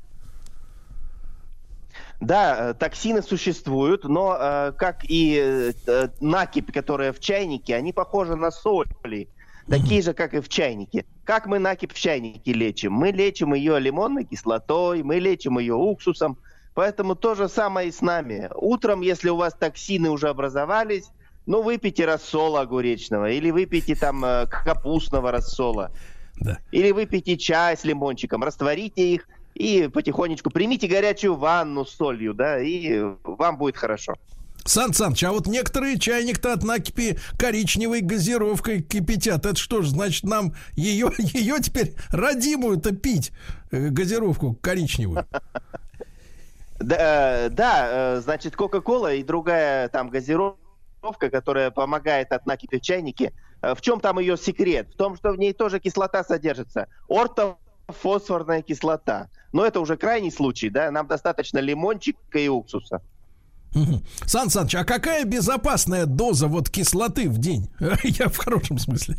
[2.22, 5.74] Да, э, токсины существуют, но э, как и
[6.22, 9.28] накипь, которая в чайнике, они похожи на соли.
[9.68, 11.06] Такие же, как и в чайнике.
[11.26, 12.94] Как мы накипь в чайнике лечим?
[12.94, 16.38] Мы лечим ее лимонной кислотой, мы лечим ее уксусом.
[16.76, 18.50] Поэтому то же самое и с нами.
[18.54, 21.10] Утром, если у вас токсины уже образовались,
[21.48, 25.92] ну, выпейте рассола огуречного, или выпейте там э, капустного рассола.
[26.40, 26.60] Да.
[26.72, 32.60] Или выпейте чай с лимончиком, растворите их, и потихонечку примите горячую ванну с солью, да,
[32.60, 34.16] и вам будет хорошо.
[34.66, 39.46] Сан Саныч, а вот некоторые чайник-то от накипи коричневой газировкой кипятят.
[39.46, 43.32] Это что ж, значит, нам ее, ее теперь родимую-то пить,
[43.72, 45.28] э, газировку коричневую?
[46.80, 47.88] Да, да,
[48.18, 53.34] э, значит, Кока-Кола и другая там газировка, которая помогает от накипи в чайнике.
[53.62, 54.90] Э, в чем там ее секрет?
[54.92, 56.88] В том, что в ней тоже кислота содержится.
[57.08, 59.30] Ортофосфорная кислота.
[59.54, 60.90] Но это уже крайний случай, да?
[60.90, 63.04] Нам достаточно лимончика и уксуса.
[64.26, 67.70] Сан Саныч, а какая безопасная доза вот кислоты в день?
[68.04, 69.18] Я в хорошем смысле.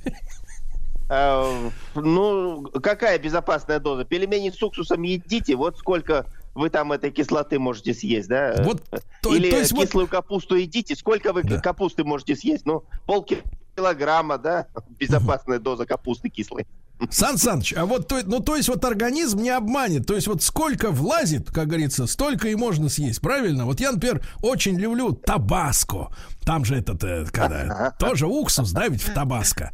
[1.09, 4.05] Э, ну, какая безопасная доза?
[4.05, 8.55] Пельмени с уксусом едите, вот сколько вы там этой кислоты можете съесть, да?
[8.65, 8.83] Вот,
[9.23, 10.11] то, Или то есть кислую вот...
[10.11, 11.61] капусту едите, сколько вы да.
[11.61, 12.65] капусты можете съесть?
[12.65, 14.67] Ну, полкилограмма, да?
[14.99, 16.67] Безопасная доза капусты кислой.
[17.11, 20.43] Сан Саныч, а вот то, ну то есть вот организм не обманет, то есть вот
[20.43, 23.67] сколько влазит, как говорится, столько и можно съесть, правильно?
[23.67, 26.09] Вот я, например, очень люблю табаско,
[26.45, 29.73] там же этот, э, когда тоже уксус, да, ведь в табаско.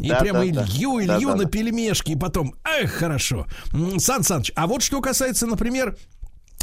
[0.00, 1.16] И да, прямо да, илью, да.
[1.16, 1.50] илью да, на да.
[1.50, 3.46] пельмешки, и потом, эх, хорошо.
[3.98, 5.96] Сан Саныч, а вот что касается, например,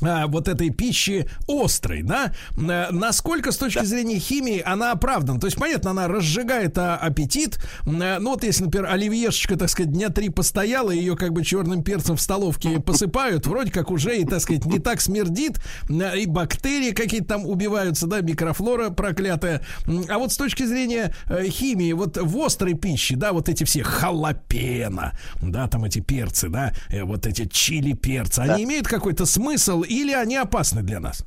[0.02, 5.40] вот этой пищи острой, да, э, насколько с точки зрения химии она оправдана?
[5.40, 7.60] То есть, понятно, она разжигает а, аппетит.
[7.86, 11.84] Э, ну, вот если, например, оливьешечка, так сказать, дня три постояла, ее как бы черным
[11.84, 15.60] перцем в столовке посыпают, вроде как уже и, так сказать, не так смердит,
[15.90, 19.64] э, и бактерии какие-то там убиваются, да, микрофлора проклятая.
[20.10, 21.14] А вот с точки зрения
[21.50, 26.74] химии, вот в острой пище, да, вот эти все халапена, да, там эти перцы, да,
[27.04, 31.26] вот эти чили-перцы, они имеют какой-то смысл или они опасны для нас?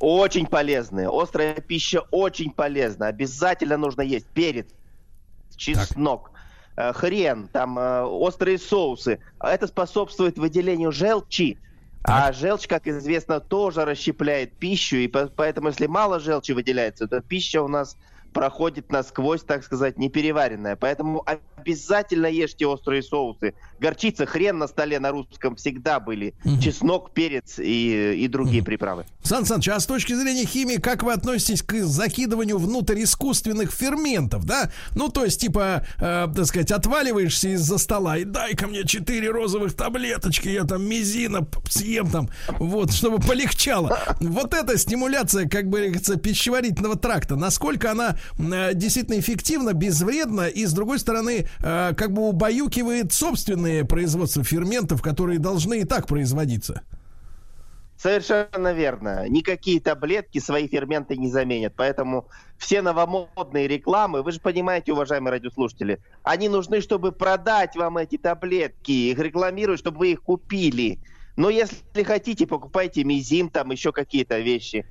[0.00, 1.08] Очень полезные.
[1.10, 3.06] Острая пища очень полезна.
[3.06, 4.66] Обязательно нужно есть перец,
[5.56, 6.30] чеснок,
[6.74, 6.90] так.
[6.90, 9.20] Э, хрен, там э, острые соусы.
[9.40, 11.58] Это способствует выделению желчи.
[12.02, 12.28] А так.
[12.28, 17.62] А желчь, как известно, тоже расщепляет пищу, и поэтому, если мало желчи выделяется, то пища
[17.62, 17.96] у нас
[18.34, 20.76] проходит насквозь, так сказать, непереваренная.
[20.76, 21.24] Поэтому
[21.64, 23.54] обязательно ешьте острые соусы.
[23.80, 26.34] Горчица, хрен на столе на русском всегда были.
[26.44, 26.60] Угу.
[26.60, 28.66] Чеснок, перец и, и другие угу.
[28.66, 29.06] приправы.
[29.22, 34.44] Сан Саныч, а с точки зрения химии, как вы относитесь к закидыванию внутрь искусственных ферментов,
[34.44, 34.70] да?
[34.94, 39.74] Ну, то есть, типа, э, так сказать, отваливаешься из-за стола и дай-ка мне четыре розовых
[39.74, 42.28] таблеточки, я там мизина съем там,
[42.58, 43.98] вот, чтобы полегчало.
[44.20, 50.66] Вот эта стимуляция, как бы, говорится, пищеварительного тракта, насколько она э, действительно эффективна, безвредна и,
[50.66, 56.82] с другой стороны, э, как бы убаюкивает собственные производства ферментов, которые должны и так производиться.
[57.96, 59.28] Совершенно верно.
[59.28, 61.74] Никакие таблетки свои ферменты не заменят.
[61.76, 62.28] Поэтому
[62.58, 68.90] все новомодные рекламы, вы же понимаете, уважаемые радиослушатели, они нужны, чтобы продать вам эти таблетки,
[68.90, 70.98] их рекламируют, чтобы вы их купили.
[71.36, 74.86] Но если хотите, покупайте мизим, там еще какие-то вещи.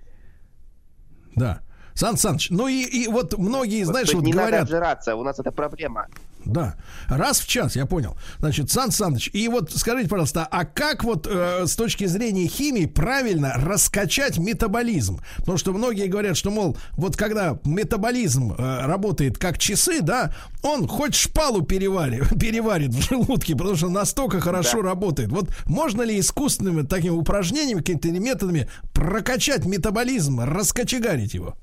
[1.35, 1.61] Да.
[1.95, 4.51] Сан Саныч, ну и, и вот многие, знаешь, вот, вот не говорят...
[4.51, 6.07] надо обжираться, у нас это проблема.
[6.45, 6.75] Да,
[7.07, 8.17] раз в час, я понял.
[8.39, 12.85] Значит, Сан Саныч, и вот скажите, пожалуйста, а как вот э, с точки зрения химии
[12.85, 15.21] правильно раскачать метаболизм?
[15.37, 20.33] Потому что многие говорят, что, мол, вот когда метаболизм э, работает как часы, да,
[20.63, 24.89] он хоть шпалу переварит, переварит в желудке, потому что настолько хорошо да.
[24.89, 25.29] работает.
[25.29, 31.55] Вот можно ли искусственными такими упражнениями, какими-то методами прокачать метаболизм, раскочегарить его?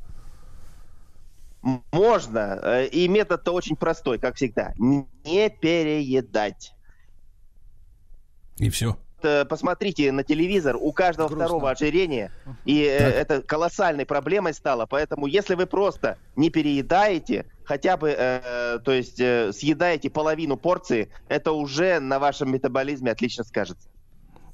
[1.62, 2.58] Можно.
[2.62, 4.72] Э, и метод-то очень простой, как всегда.
[4.78, 6.74] Не переедать.
[8.56, 8.96] И все.
[9.22, 11.44] Э, посмотрите на телевизор, у каждого Грустно.
[11.44, 12.32] второго ожирение,
[12.64, 13.14] и э, так.
[13.14, 14.86] это колоссальной проблемой стало.
[14.86, 21.10] Поэтому, если вы просто не переедаете, хотя бы, э, то есть э, съедаете половину порции,
[21.28, 23.88] это уже на вашем метаболизме отлично скажется.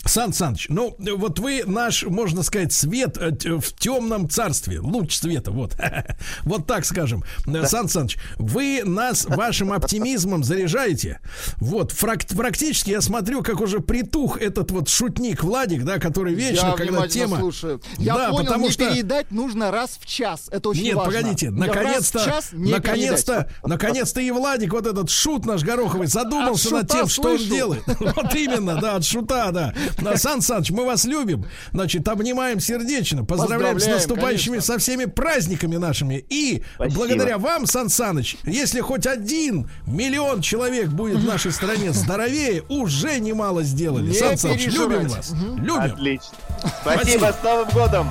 [0.06, 5.50] Сан Саныч, ну вот вы наш, можно сказать, свет э, в темном царстве, луч света,
[5.50, 5.76] вот,
[6.42, 7.24] вот так скажем.
[7.46, 7.66] Да.
[7.66, 11.20] Сан Саныч, вы нас вашим оптимизмом заряжаете.
[11.58, 16.72] Вот, практически я смотрю, как уже притух этот вот шутник Владик, да, который вечно, я
[16.72, 17.38] когда тема...
[17.38, 17.80] слушаю.
[17.98, 18.88] Я да, понял, потому не что...
[18.88, 21.12] переедать нужно раз в час, это очень Нет, важно.
[21.12, 27.30] погодите, наконец-то, наконец-то, наконец-то и Владик, вот этот шут наш Гороховый, задумался над тем, что
[27.30, 27.82] он делает.
[28.16, 29.74] Вот именно, да, от шута, да.
[30.16, 31.46] Сан Саныч, мы вас любим.
[31.72, 33.24] Значит, обнимаем сердечно.
[33.24, 34.74] Поздравляем, с наступающими, конечно.
[34.74, 36.24] со всеми праздниками нашими.
[36.28, 36.98] И Спасибо.
[36.98, 43.18] благодаря вам, Сан Саныч, если хоть один миллион человек будет в нашей стране здоровее, уже
[43.18, 44.08] немало сделали.
[44.08, 45.30] Не Сан Саныч, любим вас.
[45.30, 45.56] Угу.
[45.58, 45.80] Любим.
[45.80, 46.36] Отлично.
[46.82, 47.36] Спасибо, Спасибо.
[47.40, 48.08] с Новым годом.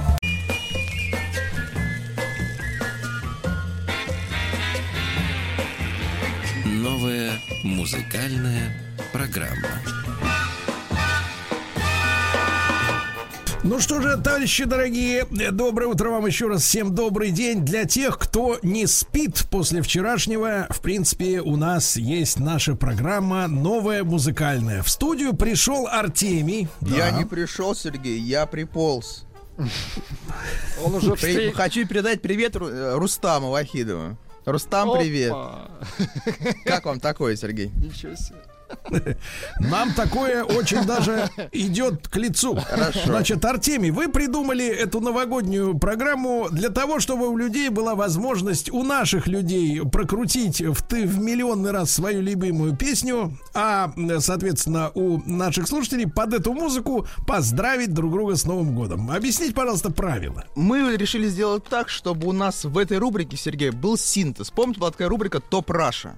[6.65, 7.31] Новая
[7.63, 8.71] музыкальная
[9.11, 10.04] программа.
[13.67, 16.61] Ну что же, товарищи дорогие, доброе утро вам еще раз.
[16.61, 17.65] Всем добрый день.
[17.65, 24.03] Для тех, кто не спит после вчерашнего, в принципе, у нас есть наша программа новая
[24.03, 24.83] музыкальная.
[24.83, 26.67] В студию пришел Артемий.
[26.81, 27.17] Я Да.
[27.17, 29.25] не пришел, Сергей, я приполз.
[30.83, 34.15] Он уже При- Хочу передать привет э, Рустаму Вахидову.
[34.45, 35.33] Рустам, привет.
[36.65, 37.71] Как вам такое, Сергей?
[37.75, 38.35] Ничего себе.
[39.59, 42.55] Нам такое очень даже идет к лицу.
[42.55, 42.99] Хорошо.
[43.05, 48.83] Значит, Артемий, вы придумали эту новогоднюю программу для того, чтобы у людей была возможность, у
[48.83, 55.67] наших людей, прокрутить в, ты, в миллионный раз свою любимую песню, а, соответственно, у наших
[55.67, 59.09] слушателей под эту музыку поздравить друг друга с Новым годом.
[59.11, 60.45] Объясните, пожалуйста, правила.
[60.55, 64.51] Мы решили сделать так, чтобы у нас в этой рубрике, Сергей, был синтез.
[64.51, 66.15] Помните, была такая рубрика «Топ Раша»?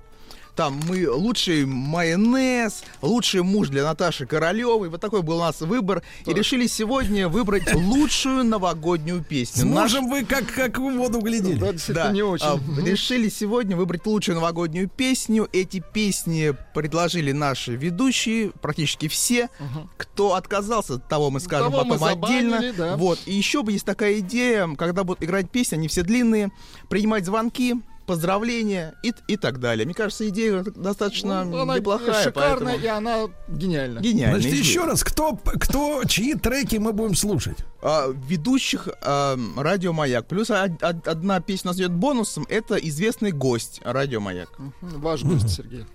[0.58, 4.90] Там мы лучший майонез, лучший муж для Наташи Королевой.
[4.90, 6.02] Вот такой был у нас выбор.
[6.26, 9.62] И решили сегодня выбрать лучшую новогоднюю песню.
[9.62, 11.60] С Наш- вы как, как в воду глядели.
[11.60, 12.48] Да, действительно, не очень.
[12.48, 15.48] а, решили сегодня выбрать лучшую новогоднюю песню.
[15.54, 19.50] Эти песни предложили наши ведущие, практически все.
[19.96, 22.56] Кто отказался, того мы скажем Того мы потом отдельно.
[22.56, 22.98] забанили, да.
[22.98, 23.20] Вот.
[23.28, 26.50] И еще бы есть такая идея, когда будут играть песни, они все длинные,
[26.90, 27.76] принимать звонки,
[28.08, 29.86] поздравления и, и так далее.
[29.86, 32.24] Мне кажется, идея достаточно Ну, она неплохая.
[32.24, 33.18] шикарная, поэтому- и она
[33.48, 34.00] гениальна.
[34.00, 34.64] Гениальная Значит, идея.
[34.64, 37.58] еще раз, кто, кто, чьи треки мы будем слушать?
[37.82, 40.26] А, ведущих а, радио Маяк.
[40.28, 42.46] Плюс од- од- одна песня у нас идет бонусом.
[42.50, 44.58] Это известный гость радио Маяк.
[44.58, 45.86] Мгм, Ваш гость, Сергей.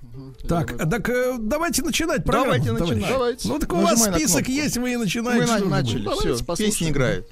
[0.42, 2.52] Я Так, думаю, так э, давайте начинать программу.
[2.64, 3.08] Давайте начинать.
[3.10, 3.48] Давайте.
[3.48, 5.52] Ну так у вас Нажимай список есть, вы и начинаете.
[5.64, 7.28] Мы начали, все, песня играет.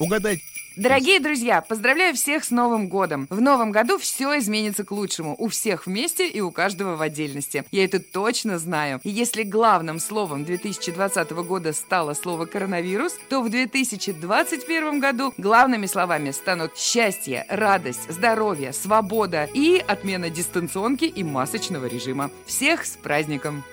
[0.00, 0.42] Угадайте.
[0.78, 3.26] Дорогие друзья, поздравляю всех с Новым годом.
[3.30, 5.34] В новом году все изменится к лучшему.
[5.36, 7.64] У всех вместе и у каждого в отдельности.
[7.72, 9.00] Я это точно знаю.
[9.02, 16.30] И если главным словом 2020 года стало слово коронавирус, то в 2021 году главными словами
[16.30, 22.30] станут счастье, радость, здоровье, свобода и отмена дистанционки и масочного режима.
[22.46, 23.64] Всех с праздником!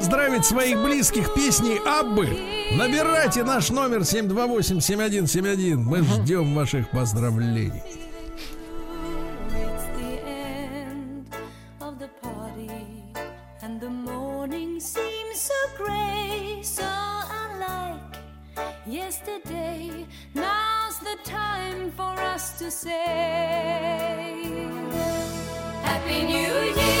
[0.00, 2.28] Здравить своих близких песней Аббы.
[2.76, 5.76] Набирайте наш номер 728-7171.
[5.76, 7.82] Мы ждем ваших поздравлений.
[18.88, 20.06] Yesterday.
[20.34, 22.96] Now's the time for us to say
[25.82, 26.97] Happy New Year,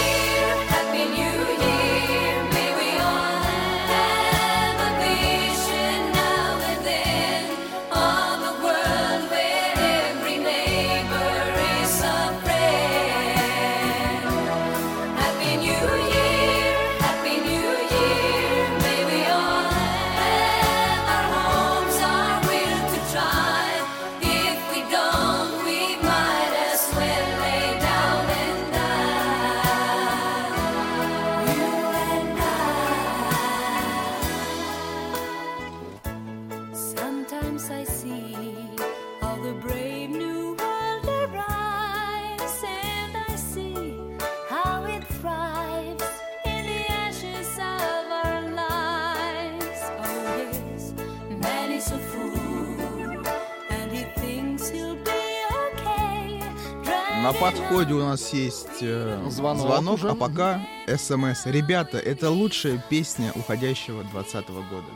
[57.52, 60.10] подходе у нас есть э, Звонок звонок, уже.
[60.10, 61.46] а пока СМС.
[61.46, 64.86] Ребята, это лучшая песня уходящего 2020 года.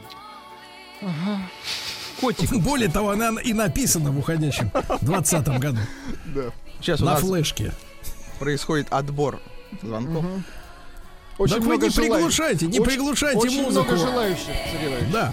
[2.21, 2.51] Котик.
[2.63, 4.71] Более того, она и написана в уходящем
[5.01, 5.79] 20 году.
[6.27, 6.43] Да.
[6.81, 7.73] Сейчас у На нас флешке.
[8.39, 9.41] происходит отбор
[9.83, 10.25] звонков.
[11.39, 12.03] Очень Так вы не желающих.
[12.13, 13.85] приглушайте, не Очень- приглушайте очень музыку.
[13.87, 15.11] много желающих, Сергей.
[15.13, 15.33] Да.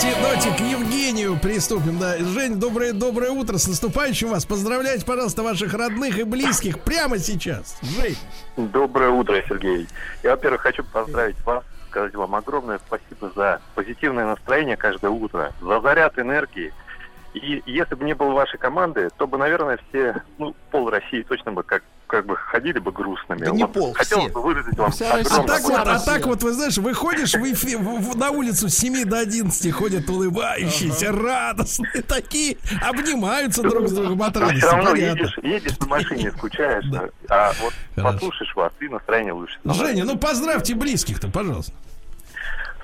[0.00, 1.98] Давайте, давайте к Евгению приступим.
[1.98, 2.16] Да.
[2.18, 3.58] Жень, доброе, доброе утро.
[3.58, 4.46] С наступающим вас.
[4.46, 7.76] Поздравляйте, пожалуйста, ваших родных и близких прямо сейчас.
[7.82, 8.16] Жень.
[8.56, 9.88] Доброе утро, Сергей.
[10.22, 15.80] Я, во-первых, хочу поздравить вас, сказать вам огромное спасибо за позитивное настроение каждое утро, за
[15.80, 16.72] заряд энергии.
[17.34, 21.52] И если бы не было вашей команды, то бы, наверное, все, ну, пол России точно
[21.52, 23.40] бы как, как бы ходили бы грустными.
[23.40, 24.32] Да не Вот пол, Хотелось все.
[24.34, 27.76] бы выразить вам А огромное так, вот, а так вот, вы знаешь, выходишь в эфи-
[27.76, 33.92] в- в- на улицу с 7 до 11, ходят улыбающиеся, радостные такие, обнимаются друг с
[33.92, 34.58] другом от Но радости.
[34.60, 35.18] все равно понятно.
[35.20, 36.84] едешь, едешь на машине, скучаешь,
[37.28, 39.58] а вот послушаешь вас, и настроение лучше.
[39.64, 41.72] Женя, ну поздравьте близких-то, пожалуйста.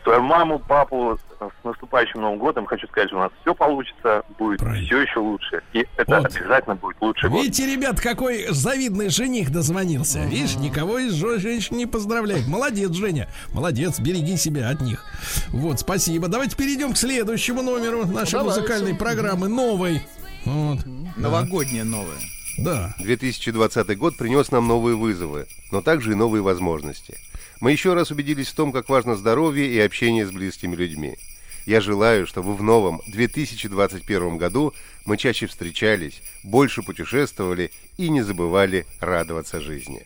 [0.04, 2.66] Свою маму, папу с наступающим Новым годом.
[2.66, 5.62] Хочу сказать, что у нас все получится, будет все еще лучше.
[5.72, 6.26] И это Вот.
[6.26, 7.16] обязательно будет год.
[7.22, 10.20] Видите, ребят, какой завидный жених дозвонился.
[10.24, 12.46] Видишь, никого из жен- женщин не поздравляет.
[12.46, 13.28] Молодец, Женя.
[13.54, 15.04] Молодец, береги себя от них.
[15.48, 16.28] Вот, спасибо.
[16.28, 18.60] Давайте перейдем к следующему номеру нашей Давайте.
[18.60, 19.48] музыкальной программы.
[19.48, 20.02] Новой.
[20.44, 20.80] Вот.
[21.16, 22.18] Новогодняя новая.
[22.58, 22.94] Да.
[22.98, 27.18] 2020 год принес нам новые вызовы, но также и новые возможности.
[27.64, 31.16] Мы еще раз убедились в том, как важно здоровье и общение с близкими людьми.
[31.64, 34.74] Я желаю, чтобы в новом 2021 году
[35.06, 40.02] мы чаще встречались, больше путешествовали и не забывали радоваться жизни.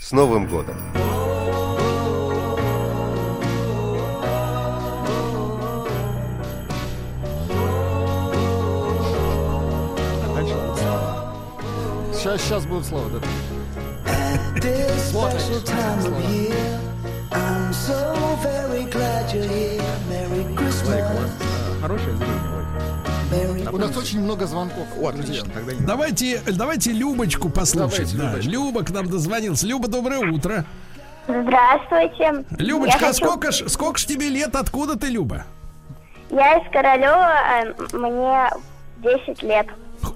[0.00, 0.74] С Новым годом!
[12.14, 13.20] Сейчас, сейчас будут слова, да.
[14.62, 16.91] This Слова, special конечно, time слова.
[17.32, 19.82] Of year, I'm so very glad you're here.
[20.08, 21.30] Merry Christmas.
[21.80, 23.70] Хорошее зрение.
[23.72, 24.86] У нас очень много звонков.
[25.14, 25.42] друзья.
[25.86, 28.14] Давайте, давайте Любочку послушать.
[28.14, 28.24] Давайте, да.
[28.30, 28.50] Любочку.
[28.50, 29.62] Люба к нам дозвонилась.
[29.62, 30.64] Люба, доброе утро.
[31.26, 32.44] Здравствуйте.
[32.58, 34.54] Любочка, Я а хочу- сколько ж, сколько ж тебе лет?
[34.54, 35.44] Откуда ты, Люба?
[36.30, 37.30] Я из Королева,
[37.64, 38.50] э, мне
[38.98, 39.66] 10 лет.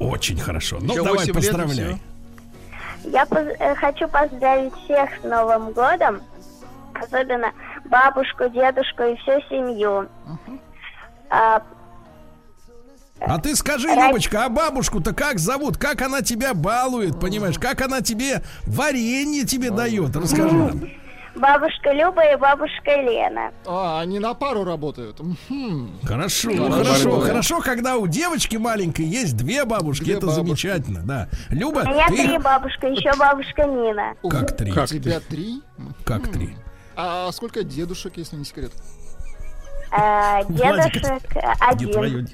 [0.00, 0.78] Очень хорошо.
[0.80, 2.02] Ну, Еще давай, 8 лет и поздравляй.
[3.04, 6.20] Я поз- э, хочу поздравить всех с Новым годом,
[7.02, 7.52] особенно
[7.86, 10.08] бабушку, дедушку и всю семью.
[11.30, 11.62] А,
[13.20, 15.76] А ты скажи, Любочка, а бабушку-то как зовут?
[15.78, 17.58] Как она тебя балует, понимаешь?
[17.58, 20.14] Как она тебе варенье тебе дает?
[20.14, 20.80] Расскажи нам.
[21.34, 23.50] бабушка Люба и бабушка Лена.
[23.66, 25.18] А, они на пару работают.
[26.04, 26.70] Хорошо, Хорошо.
[26.72, 30.44] хорошо, хорошо, когда у девочки маленькой есть две бабушки, Две это бабушки.
[30.46, 31.28] замечательно, да.
[31.48, 34.14] Люба, У меня ты три бабушка, еще бабушка Нина.
[34.30, 34.70] как три?
[34.72, 35.62] У тебя три?
[36.04, 36.54] Как три?
[36.96, 38.72] А сколько дедушек, если не секрет?
[39.92, 41.22] Владик, Дедушек
[41.60, 42.28] один.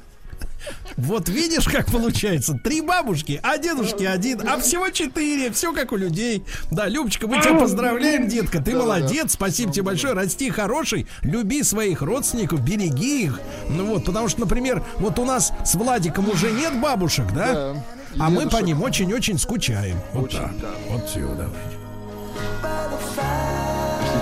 [0.97, 2.55] Вот видишь, как получается.
[2.63, 5.51] Три бабушки, а дедушки один, а всего четыре.
[5.51, 6.45] Все как у людей.
[6.71, 8.63] Да, Любочка, мы тебя поздравляем, детка.
[8.63, 9.33] Ты молодец.
[9.33, 10.15] Спасибо тебе большое.
[10.15, 11.09] Расти хороший.
[11.23, 13.41] Люби своих родственников, береги их.
[13.69, 17.53] Ну вот, потому что, например, вот у нас с Владиком уже нет бабушек, да?
[17.53, 17.85] Да.
[18.19, 19.99] А мы по ним очень-очень скучаем.
[20.13, 20.59] Вот Очень, так.
[20.61, 20.69] да.
[20.91, 21.59] Вот все, давайте.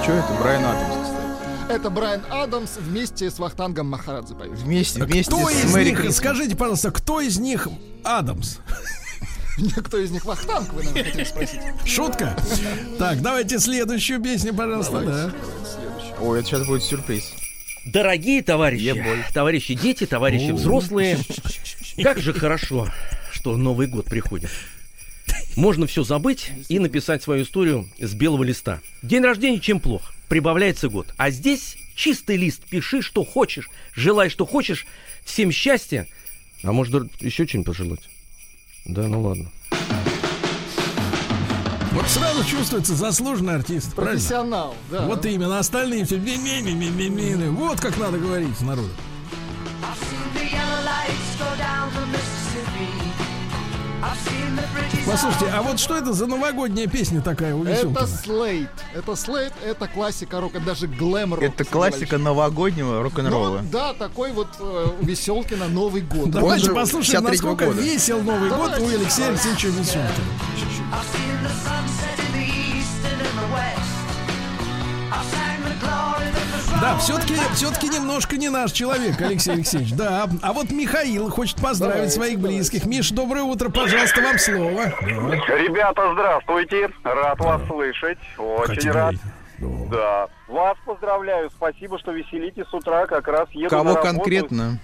[0.03, 1.73] Что, это Брайан Адамс, кстати.
[1.73, 4.35] Это Брайан Адамс вместе с Вахтангом Махарадзе.
[4.35, 7.69] Вместе, вместе Кто с из Мэри них, скажите, пожалуйста, кто из них
[8.03, 8.59] Адамс?
[9.85, 11.61] Кто из них Вахтанг, вы, наверное, хотели спросить.
[11.85, 12.35] Шутка?
[12.99, 15.31] Так, давайте следующую песню, пожалуйста, да.
[16.21, 17.35] Ой, это сейчас будет сюрприз.
[17.85, 21.19] Дорогие товарищи, товарищи дети, товарищи взрослые,
[22.03, 22.89] как же хорошо,
[23.33, 24.51] что Новый год приходит.
[25.57, 28.81] Можно все забыть и написать свою историю с белого листа.
[29.03, 30.13] День рождения чем плохо?
[30.29, 31.09] Прибавляется год.
[31.17, 32.63] А здесь чистый лист.
[32.65, 34.87] Пиши, что хочешь, желай, что хочешь.
[35.25, 36.07] Всем счастья.
[36.63, 38.09] А может, еще что-нибудь пожелать?
[38.87, 39.51] Да, ну ладно.
[41.93, 44.21] Вот сразу чувствуется заслуженный артист, правильно?
[44.21, 45.07] Профессионал, да.
[45.07, 47.49] Вот именно, остальные все ми-ми-ми-ми-ми.
[47.49, 48.63] Вот как надо говорить с
[55.11, 58.07] Послушайте, а вот что это за новогодняя песня такая у Это?
[58.07, 58.71] Слейт.
[58.95, 61.43] Это Слейт, это классика рока, даже глэм-рок.
[61.43, 63.61] Это классика новогоднего рок-н-ролла.
[63.63, 66.31] Ну, да, такой вот э, у Веселкина Новый год.
[66.31, 67.81] Давайте послушаем, 53-го насколько года.
[67.81, 68.97] весел Новый год Давайте.
[68.97, 70.11] у Алексея Алексеевича Веселкина.
[76.81, 79.93] Да, все-таки все-таки немножко не наш человек, Алексей Алексеевич.
[79.95, 80.27] Да.
[80.43, 82.57] А вот Михаил хочет поздравить Давайте, своих давайте.
[82.57, 82.87] близких.
[82.87, 84.87] Миш, доброе утро, пожалуйста, вам слово.
[85.03, 86.89] Ребята, здравствуйте.
[87.05, 88.19] Рад вас слышать.
[88.39, 89.15] Очень Хотите рад.
[89.59, 89.91] говорить?
[89.91, 90.29] Да.
[90.49, 91.51] Вас поздравляю.
[91.51, 93.07] Спасибо, что веселите с утра.
[93.07, 94.79] Как раз еду Кого конкретно?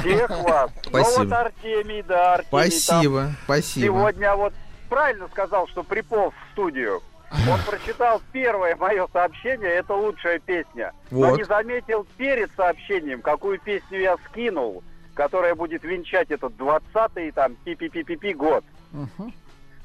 [0.00, 0.70] Всех вас.
[0.92, 1.38] Ну вот Спасибо.
[1.38, 2.50] Артемий, да, Артемий.
[2.50, 3.86] там Спасибо, спасибо.
[3.86, 4.52] Сегодня вот
[4.90, 7.00] правильно сказал, что приполз в студию.
[7.30, 10.92] Он прочитал первое мое сообщение, это лучшая песня.
[11.10, 11.38] Но Вот.
[11.38, 14.82] не заметил перед сообщением, какую песню я скинул,
[15.14, 18.64] которая будет венчать этот 20-й там пи-пи-пи-пи-пи год.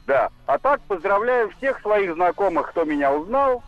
[0.08, 0.30] Да.
[0.46, 3.64] А так поздравляю всех своих знакомых, кто меня узнал.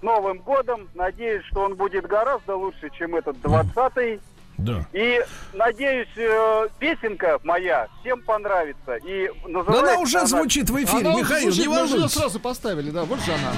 [0.00, 0.88] С Новым годом.
[0.94, 4.20] Надеюсь, что он будет гораздо лучше, чем этот 20-й.
[4.58, 4.86] Да.
[4.92, 5.20] И
[5.54, 8.94] надеюсь, э, песенка моя всем понравится.
[9.04, 11.74] И Да называется она уже она- звучит в эфире, Она уже Михаил, звучит, не мы
[11.74, 12.14] же её волнуйтесь.
[12.18, 13.52] сразу поставили, да, вот же она.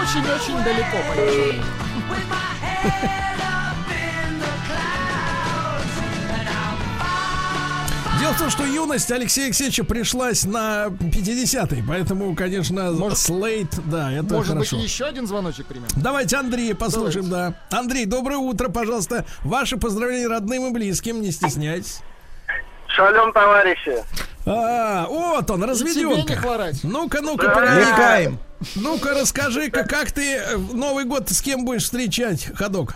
[0.00, 1.62] Очень-очень далеко поехали.
[8.22, 14.34] Дело в том, что юность Алексея Алексеевича пришлась на 50-й, поэтому, конечно, слейт, да, это
[14.34, 14.76] Может хорошо.
[14.76, 15.88] быть, еще один звоночек примем?
[15.96, 17.54] Давайте Андрея послушаем, да.
[17.72, 19.26] Андрей, доброе утро, пожалуйста.
[19.42, 21.98] Ваши поздравления родным и близким, не стесняйтесь.
[22.86, 24.04] Шалем, товарищи.
[24.46, 25.64] А, вот он,
[26.36, 26.78] хворать.
[26.84, 27.54] Ну-ка, ну-ка, Да.
[27.54, 28.38] погоди.
[28.76, 32.94] Ну-ка, расскажи-ка, как ты э, в Новый год с кем будешь встречать, ходок?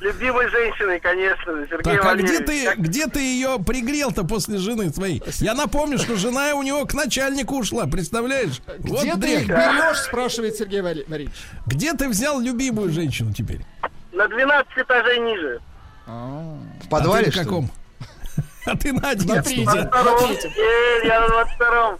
[0.00, 5.22] Любимой женщиной, конечно, Сергей Так, а где ты, где ты ее пригрел-то после жены своей?
[5.40, 8.60] Я напомню, что жена у него к начальнику ушла, представляешь?
[8.78, 9.40] Вот Где ты дрянь.
[9.42, 11.30] их берешь, спрашивает Сергей Валерьевич.
[11.66, 13.60] Где ты взял любимую женщину теперь?
[14.12, 15.60] На 12 этажей ниже.
[16.06, 17.44] В подвале, а ты ли?
[17.44, 17.70] каком?
[18.66, 19.64] А ты на На 11 третьем.
[19.66, 19.90] На.
[20.60, 21.98] Э, я на 22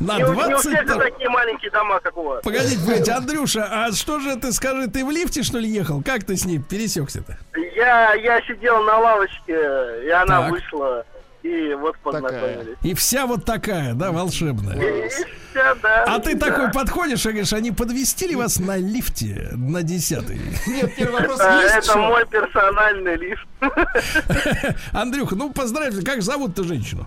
[0.00, 2.42] На не, у- не у всех же 22 такие маленькие дома, как у вас.
[2.42, 6.02] Погодите, погодите, Андрюша, а что же ты скажи, ты в лифте что ли ехал?
[6.02, 7.38] Как ты с ней пересекся-то?
[7.76, 9.58] Я, я сидел на лавочке,
[10.04, 10.50] и она Так.
[10.50, 11.04] вышла,
[11.42, 12.76] и вот познакомились.
[12.82, 14.76] И вся вот такая, да, волшебная.
[14.76, 16.04] И, и вся, да.
[16.06, 16.46] А ты да.
[16.46, 20.40] такой подходишь и говоришь, они подвести ли вас на лифте на десятый?
[20.66, 21.98] Нет, первый вопрос Это, есть это еще?
[21.98, 23.46] мой персональный лифт.
[24.92, 27.06] Андрюха, ну поздравь, как зовут-то женщину?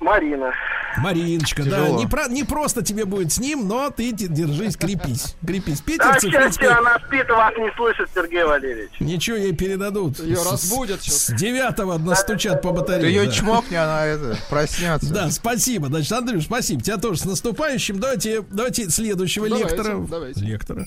[0.00, 0.52] Марина.
[0.98, 1.98] Мариночка, да, Тяжело.
[1.98, 5.80] не, про- не просто тебе будет с ним, но ты держись, крепись, крепись.
[5.80, 8.90] А, Питерцы, в принципе, она спит вас не слышит, Сергей Валерьевич.
[9.00, 10.18] ничего ей передадут.
[10.20, 11.26] Ее С- разбудят сейчас.
[11.26, 13.12] С девятого настучат по Ты батарее.
[13.14, 13.32] ее да.
[13.32, 15.12] чмокни, она это, проснется.
[15.12, 15.88] Да, спасибо.
[15.88, 16.80] Значит, Андрюш, спасибо.
[16.82, 18.00] Тебя тоже с наступающим.
[18.00, 19.98] Давайте, давайте следующего Давайте, лектора.
[20.08, 20.40] давайте.
[20.40, 20.86] Лектора.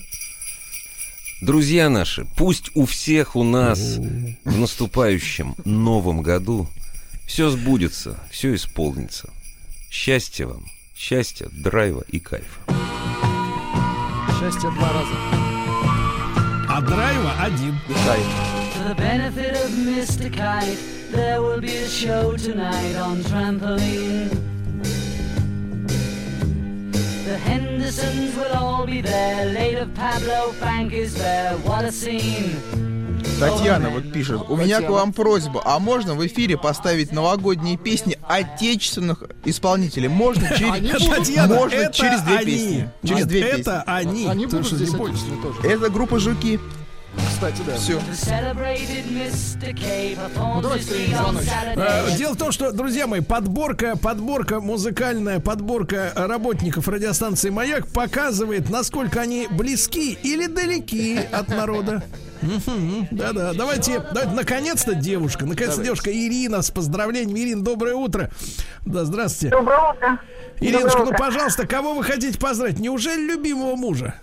[1.40, 3.78] Друзья наши, пусть у всех у нас
[4.44, 6.68] в наступающем новом году
[7.26, 9.28] все сбудется, все исполнится.
[9.90, 12.60] Счастья вам, счастья, драйва и кайфа.
[14.38, 15.14] Счастье два раза.
[16.68, 17.78] А драйва один.
[17.86, 20.32] For the benefit of Mr.
[20.32, 20.78] Kite,
[21.12, 24.51] there will be a show tonight on trampoline.
[27.32, 29.46] The Hendersons will all be there.
[29.54, 31.56] Later, Pablo Frank is there.
[31.64, 32.60] What a scene!
[33.40, 38.18] Татьяна вот пишет, у меня к вам просьба, а можно в эфире поставить новогодние песни
[38.28, 40.08] отечественных исполнителей?
[40.08, 41.06] Можно через.
[41.08, 42.44] Татьяна, можно через две они.
[42.44, 42.90] песни.
[43.02, 43.82] Через две это песни.
[43.86, 44.26] они.
[44.26, 45.16] Они будут здесь тоже.
[45.64, 46.60] Это группа Жуки.
[47.16, 47.76] Кстати, да.
[47.76, 48.00] Все.
[50.62, 51.50] Давайте звоночек.
[51.76, 52.16] Э.
[52.16, 59.20] Дело в том, что, друзья мои, подборка, подборка, музыкальная подборка работников радиостанции «Маяк» показывает, насколько
[59.20, 62.02] они близки или далеки от народа.
[63.10, 67.40] Да-да, давайте, давайте, наконец-то девушка, наконец-то девушка Ирина с поздравлениями.
[67.40, 68.30] Ирина, доброе утро.
[68.84, 69.54] Да, здравствуйте.
[69.54, 70.18] Доброе утро.
[70.60, 72.78] Иринушка, Доброе ну, пожалуйста, кого вы хотите поздравить?
[72.78, 74.14] Неужели любимого мужа?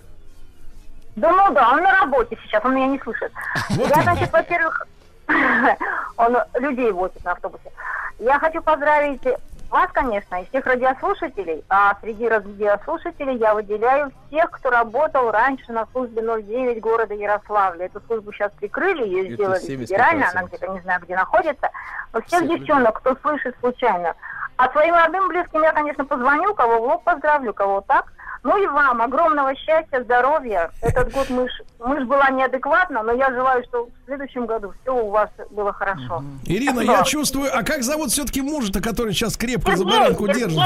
[1.16, 3.32] Да ну да, он на работе сейчас, он меня не слышит.
[3.70, 4.88] Вот Я, значит, во-первых,
[6.18, 7.72] он людей возит на автобусе.
[8.20, 9.22] Я хочу поздравить
[9.70, 15.86] вас, конечно, и всех радиослушателей, а среди радиослушателей я выделяю всех, кто работал раньше на
[15.92, 17.86] службе 09 города Ярославля.
[17.86, 19.78] Эту службу сейчас прикрыли, ее Это сделали 75%.
[19.82, 21.70] федерально, она где-то не знаю, где находится.
[22.14, 24.16] Но всех Всех девчонок, кто слышит случайно.
[24.58, 28.12] А своим родным, близким я, конечно, позвоню, кого в лоб поздравлю, кого так.
[28.44, 30.72] Ну и вам огромного счастья, здоровья.
[30.82, 34.74] Этот год мы ж, мы ж была неадекватна, но я желаю, что в следующем году
[34.82, 36.24] все у вас было хорошо.
[36.46, 40.66] Ирина, я чувствую, а как зовут все-таки мужа-то, который сейчас крепко за баранку держится?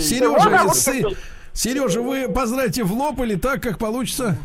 [0.00, 0.44] Сережа.
[1.52, 4.36] Сережа, вы поздравьте в лоб или так, как получится?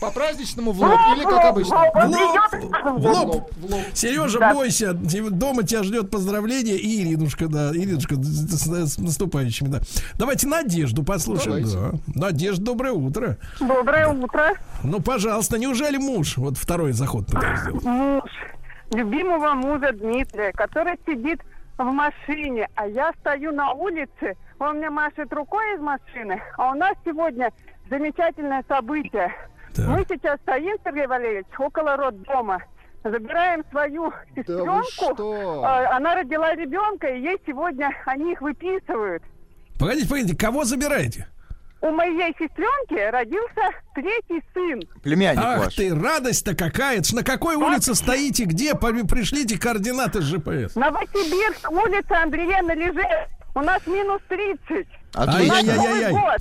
[0.00, 1.76] По праздничному в лоб или как обычно?
[1.76, 1.86] в
[2.84, 3.82] лоб, В лоб, в лоб.
[3.92, 4.54] Сережа, Да.
[4.54, 9.80] бойся, дома тебя ждет поздравление и Иринушка, да, Иринушка, с, с- с наступающими, да.
[10.18, 11.64] Давайте Надежду послушаем.
[11.66, 12.00] Давайте.
[12.14, 12.20] Да.
[12.28, 13.36] Надежда, доброе утро.
[13.60, 14.54] Доброе утро.
[14.82, 16.36] Ну, пожалуйста, неужели муж?
[16.38, 17.84] Вот второй заход пытаюсь сделать.
[17.84, 18.30] Муж
[18.92, 21.40] любимого мужа Дмитрия, который сидит
[21.78, 26.74] в машине, а я стою на улице, он мне машет рукой из машины, а у
[26.74, 27.50] нас сегодня
[27.88, 29.32] замечательное событие.
[29.74, 29.86] Так.
[29.86, 32.62] Мы сейчас стоим, Сергей Валерьевич, около роддома,
[33.04, 35.62] забираем свою сестренку, что?
[35.64, 39.22] А, она родила ребенка, и ей сегодня они их выписывают.
[39.78, 41.26] Погодите, погодите, кого забираете?
[41.82, 44.82] У моей сестренки родился третий сын.
[45.02, 45.74] Племянник Ах ваш.
[45.76, 46.98] ты, радость-то какая!
[46.98, 48.44] Это ж на какой улице стоите?
[48.44, 48.74] Где?
[48.74, 50.76] Пришлите координаты с ЖПС.
[50.76, 53.28] Новосибирск, улица Андреена Лежев.
[53.54, 54.86] У нас минус 30.
[55.14, 55.54] Отлично.
[55.54, 56.36] У нас Новый Ай-яй-яй-яй.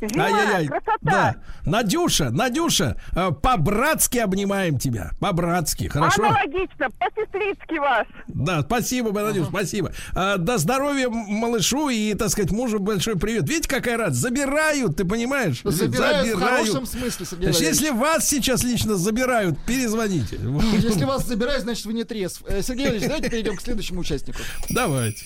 [0.00, 0.66] Зима, Ай-яй-яй.
[0.68, 0.98] красота.
[1.02, 1.36] Да.
[1.64, 5.10] Надюша, Надюша, э, по-братски обнимаем тебя.
[5.20, 6.24] По-братски, хорошо?
[6.24, 8.06] Аналогично, по-сестрицки вас.
[8.28, 9.92] Да, спасибо, Надюш, спасибо.
[10.14, 13.48] А, до здоровья малышу и, так сказать, мужу большой привет.
[13.48, 14.20] Видите, какая радость?
[14.20, 15.60] Забирают, ты понимаешь?
[15.64, 20.38] Забирают в хорошем смысле, Сергей Значит, если вас сейчас лично забирают, перезвоните.
[20.72, 22.42] Если вас забирают, значит вы не трезв.
[22.46, 24.38] Э, Сергей Валерьевич, давайте перейдем к следующему участнику.
[24.70, 25.24] Давайте.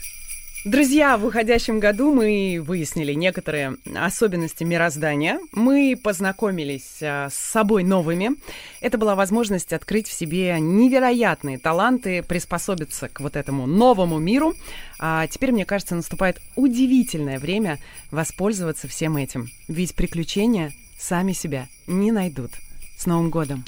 [0.64, 5.40] Друзья, в уходящем году мы выяснили некоторые особенности мироздания.
[5.50, 8.36] Мы познакомились а, с собой новыми.
[8.80, 14.54] Это была возможность открыть в себе невероятные таланты, приспособиться к вот этому новому миру.
[15.00, 17.80] А теперь, мне кажется, наступает удивительное время
[18.12, 19.48] воспользоваться всем этим.
[19.66, 22.52] Ведь приключения сами себя не найдут.
[22.96, 23.64] С Новым годом!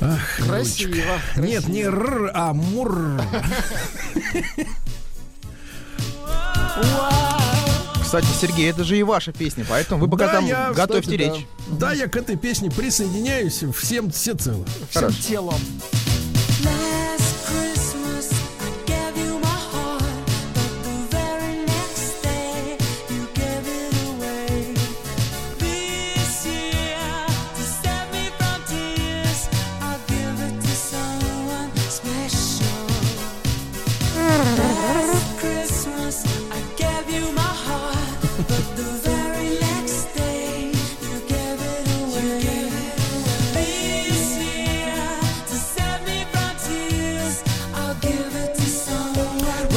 [0.00, 0.92] Ах, Красиво.
[0.92, 1.40] Ручка.
[1.40, 3.20] Нет, не р, а мур.
[8.02, 11.20] Кстати, Сергей, это же и ваша песня, поэтому вы пока Да, там я, готовьте кстати,
[11.20, 11.46] речь.
[11.66, 11.88] Да.
[11.88, 14.64] Да, я к этой песне присоединяюсь всем всецело.
[14.90, 15.58] Всем телом.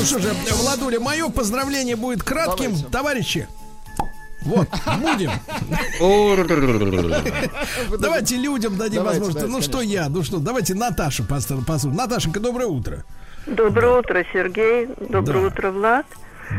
[0.10, 3.48] Что же, Владуля, мое поздравление будет кратким, товарищи.
[4.42, 4.68] Вот,
[5.02, 5.32] будем.
[8.00, 9.46] Давайте людям дадим Давайте, возможность.
[9.48, 11.96] давайте, Ну что я, ну что, давайте Наташа послушаем.
[11.96, 13.04] Наташенька, доброе утро.
[13.46, 14.88] Доброе утро, Сергей.
[15.10, 15.48] Доброе Да.
[15.48, 16.06] утро, Влад.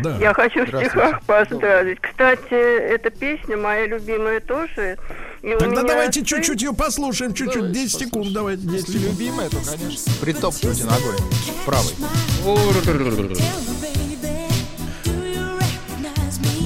[0.03, 0.17] Да.
[0.19, 2.01] Я хочу в стихах поздравить.
[2.01, 4.97] Кстати, эта песня моя любимая тоже.
[5.43, 9.05] И Тогда меня давайте чуть-чуть ее послушаем, чуть-чуть, 10 секунд, давайте, 10 секунд.
[9.05, 10.13] Любимая, то, конечно.
[10.21, 11.17] Притопывайте ногой.
[11.65, 11.95] Правой.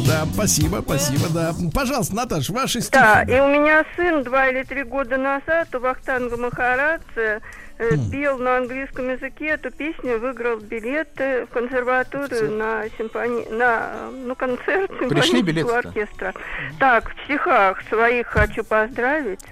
[0.06, 1.54] Да, спасибо, спасибо, да.
[1.72, 3.00] Пожалуйста, Наташ, ваши стихи.
[3.00, 7.40] Да, и у меня сын два или три года назад у Вахтанга Махарадзе
[7.78, 13.46] э, пел на английском языке эту песню, выиграл билеты в консерваторию на симфони...
[13.50, 16.34] на э, ну, концерт симфонического оркестра.
[16.78, 19.44] Так, в стихах своих хочу поздравить.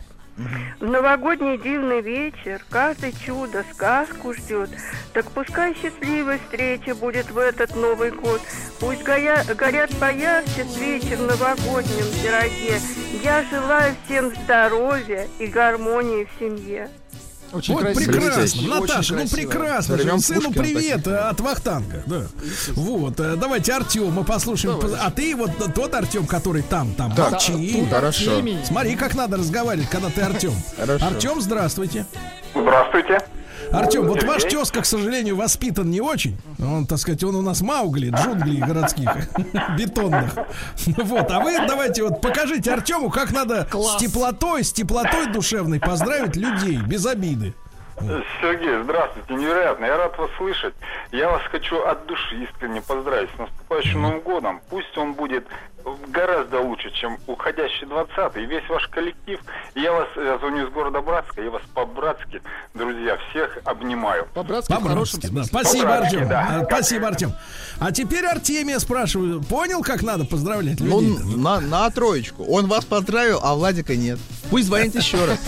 [0.80, 4.70] В новогодний дивный вечер каждый чудо сказку ждет.
[5.12, 8.40] Так пускай счастливой встреча будет в этот Новый год.
[8.80, 12.80] Пусть гоя- горят поярче свечи в новогоднем пироге.
[13.22, 16.88] Я желаю всем здоровья и гармонии в семье.
[17.52, 18.12] Очень вот красиво.
[18.12, 19.98] прекрасно, Очень Наташа, ну прекрасно.
[19.98, 20.18] же.
[20.20, 22.02] Сыну Пушкина привет э, от Вахтанга.
[22.06, 22.22] Да.
[22.74, 24.80] Вот, э, давайте Артема послушаем.
[25.00, 27.80] А ты вот тот Артем, который там, там, Так, молчи.
[27.80, 28.42] тут Хорошо.
[28.64, 30.54] Смотри, как надо разговаривать, когда ты Артем.
[30.78, 32.06] Артем, здравствуйте.
[32.54, 33.22] Здравствуйте.
[33.72, 36.36] Артем, вот ваш тезка, к сожалению, воспитан не очень.
[36.58, 39.08] Он, так сказать, он у нас Маугли, джунглей городских,
[39.78, 40.34] бетонных.
[40.86, 43.96] Вот, а вы давайте вот покажите Артему, как надо Класс.
[43.96, 47.54] с теплотой, с теплотой душевной поздравить людей без обиды.
[48.40, 50.74] Сергей, здравствуйте, невероятно, я рад вас слышать.
[51.12, 54.60] Я вас хочу от души искренне поздравить с наступающим Новым годом.
[54.70, 55.46] Пусть он будет
[56.08, 58.42] гораздо лучше, чем уходящий 20-й.
[58.44, 59.40] И весь ваш коллектив.
[59.74, 62.40] Я вас, я звоню из города Братска, я вас по-братски,
[62.74, 64.26] друзья, всех обнимаю.
[64.32, 65.42] По-братски, По-братски, да.
[65.44, 66.28] Спасибо, Артем.
[66.28, 66.60] да.
[66.60, 67.32] А, Спасибо, Артем.
[67.80, 71.36] А теперь Артемия спрашиваю, понял, как надо поздравлять Ну, людей?
[71.36, 72.44] на, на троечку.
[72.44, 74.18] Он вас поздравил, а Владика нет.
[74.50, 75.40] Пусть звонит еще раз.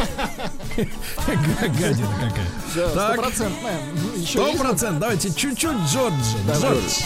[0.77, 2.47] Гадина какая.
[2.75, 3.13] Да, Так.
[3.15, 3.79] стопроцентная.
[4.17, 4.99] Ну, Сто процентов.
[5.01, 6.39] Давайте чуть-чуть Джорджа.
[6.47, 7.01] Да, Джордж.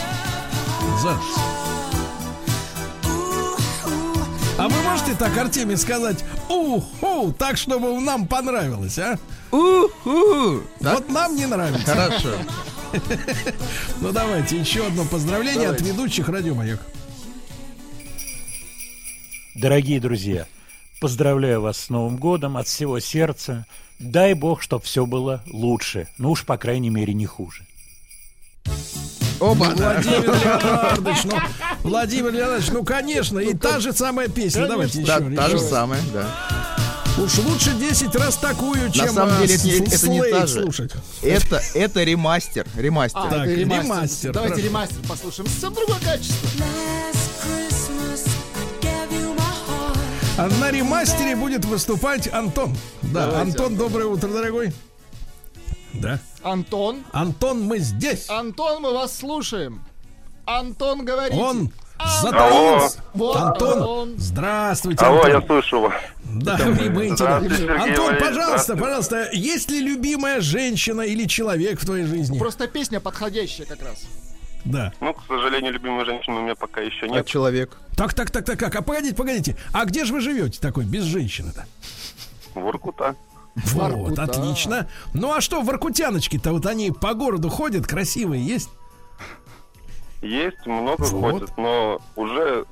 [1.02, 1.22] Джордж.
[4.58, 9.16] А вы можете так, Артемий, сказать уху, так, чтобы нам понравилось, а?
[9.52, 10.62] Уху.
[10.80, 11.94] Вот нам не нравится.
[11.94, 12.30] Хорошо.
[14.00, 15.84] Ну давайте еще одно поздравление Давайте.
[15.84, 16.80] от ведущих Радио Маяк.
[19.54, 20.46] Дорогие друзья,
[21.00, 23.66] поздравляю вас с Новым годом от всего сердца.
[23.98, 26.08] Дай Бог, чтобы все было лучше.
[26.18, 27.64] Ну уж, по крайней мере, не хуже.
[29.40, 29.64] Оба.
[29.76, 31.38] Владимир Леонардович, ну,
[31.84, 34.66] Владимир Леонардович, ну, конечно, и та же самая песня.
[34.66, 35.36] Давайте Да, еще.
[35.36, 36.26] та же самая, да.
[37.22, 40.62] Уж лучше 10 раз такую, На чем самом а, деле это это не та же.
[40.62, 40.92] слушать.
[41.22, 42.66] Это, это ремастер.
[42.76, 43.20] Ремастер.
[43.20, 43.82] А, Так, это ремастер.
[43.84, 44.68] ремастер, Давайте хорошо.
[44.68, 45.48] ремастер послушаем.
[45.48, 46.48] Совсем другое качество.
[50.46, 52.76] На ремастере будет выступать Антон.
[53.02, 54.72] Да, Давайте, Антон, доброе утро, дорогой.
[55.94, 56.20] Да.
[56.42, 57.04] Антон.
[57.12, 58.30] Антон, мы здесь.
[58.30, 59.82] Антон, мы вас слушаем.
[60.46, 61.36] Антон, говорите.
[61.40, 61.72] Он
[62.22, 63.02] затаился.
[63.14, 64.14] Вот Антон, он.
[64.16, 65.40] здравствуйте, Алло, Антон.
[65.40, 65.94] я слышу вас.
[66.24, 72.04] Да, и мы Сергей Антон, пожалуйста, пожалуйста, есть ли любимая женщина или человек в твоей
[72.04, 72.38] жизни?
[72.38, 74.04] Просто песня подходящая как раз.
[74.64, 74.92] Да.
[75.00, 77.26] Ну, к сожалению, любимой женщины у меня пока еще А нет.
[77.26, 77.76] человек?
[77.96, 78.74] Так, так, так, так, как?
[78.76, 79.56] А погодите, погодите.
[79.72, 81.66] А где же вы живете такой без женщины-то?
[82.54, 83.14] Воркута.
[83.54, 84.22] Вот, Воркута.
[84.24, 84.88] отлично.
[85.14, 88.68] Ну а что, воркутяночки-то вот они по городу ходят, красивые есть?
[90.22, 91.32] Есть, много Вот.
[91.32, 92.64] ходят, но уже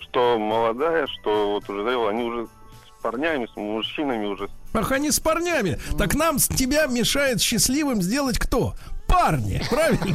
[0.00, 4.48] что молодая, что вот уже зрелая, они уже с парнями, с мужчинами уже.
[4.72, 5.78] Ах, они с парнями.
[5.98, 8.74] Так нам с тебя мешает счастливым сделать кто?
[9.08, 10.06] Парни, правильно?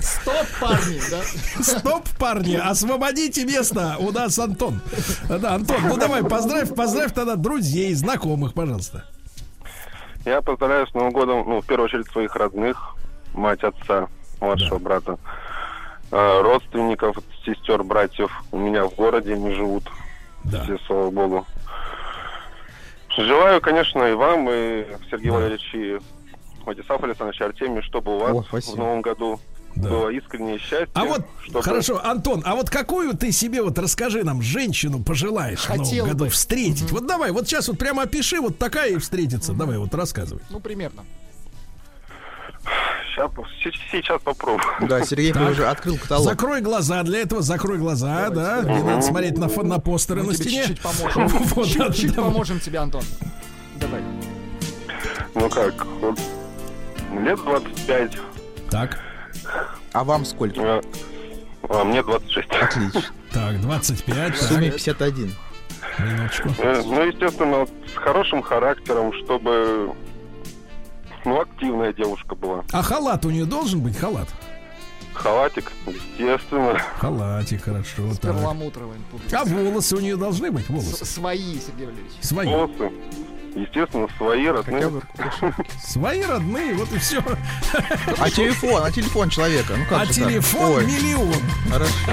[0.00, 1.22] Стоп, парни, да?
[1.62, 3.96] Стоп, парни, освободите место.
[3.98, 4.80] У нас Антон.
[5.28, 9.04] Да, Антон, ну давай, поздравь, поздравь тогда друзей, знакомых, пожалуйста.
[10.24, 12.94] Я поздравляю с Новым годом, ну, в первую очередь, своих родных,
[13.32, 14.06] мать, отца,
[14.40, 15.18] младшего брата,
[16.12, 18.30] э, родственников, сестер, братьев.
[18.52, 19.84] У меня в городе они живут.
[20.44, 21.46] Все, слава богу.
[23.24, 25.98] Желаю, конечно, и вам, и Сергею Валерьевичу, и
[26.64, 28.74] Владиславу Александровичу Артемию, чтобы у вас О, спасибо.
[28.74, 29.40] в Новом году
[29.76, 30.88] было искреннее счастье.
[30.94, 35.60] А вот, чтобы- хорошо, Антон, а вот какую ты себе, вот расскажи нам, женщину пожелаешь
[35.60, 36.30] в Хотел Новом году бы.
[36.30, 36.90] встретить?
[36.90, 39.52] Вот давай, вот сейчас вот прямо опиши, вот такая и встретится.
[39.52, 40.42] Давай, вот рассказывай.
[40.50, 41.04] Ну, примерно.
[43.14, 43.30] Щас-
[43.62, 44.62] се- сейчас попробую.
[44.82, 45.50] Да, Сергей Так.
[45.50, 46.24] уже открыл каталог.
[46.24, 48.62] Закрой глаза, для этого закрой глаза, да.
[48.62, 50.62] Не надо смотреть на, на постеры Мы на тебе стене.
[50.66, 51.28] чуть-чуть поможем.
[51.56, 52.22] Вот, Чуть-чуть да.
[52.22, 53.02] поможем тебе, Антон.
[53.76, 54.02] Давай.
[55.34, 56.18] Ну как, вот,
[57.20, 58.18] лет 25.
[58.70, 58.98] Так.
[59.92, 60.80] А вам сколько?
[61.68, 62.48] А мне 26.
[62.52, 63.02] Отлично.
[63.32, 64.34] Так, 25.
[64.34, 65.34] В сумме 51.
[65.98, 66.48] Минуточку.
[66.58, 69.92] Э, Ну, естественно, вот с хорошим характером, чтобы
[71.24, 72.64] ну, активная девушка была.
[72.72, 74.28] А халат у нее должен быть халат?
[75.12, 76.78] Халатик, естественно.
[76.98, 78.10] Халатик, хорошо.
[78.20, 78.20] так.
[78.36, 79.04] Перламутровым.
[79.32, 80.68] А волосы у нее должны быть?
[80.68, 81.04] Волосы.
[81.04, 82.12] С- Свои, Сергей Валерьевич.
[82.20, 82.46] Свои.
[82.46, 82.90] Волосы,
[83.54, 84.90] естественно, свои, родные.
[85.84, 87.20] Свои родные, вот и все.
[88.18, 89.74] А телефон, а телефон человека?
[89.76, 90.14] Ну как А так?
[90.14, 91.34] телефон Ой, миллион.
[91.70, 92.12] Хорошо.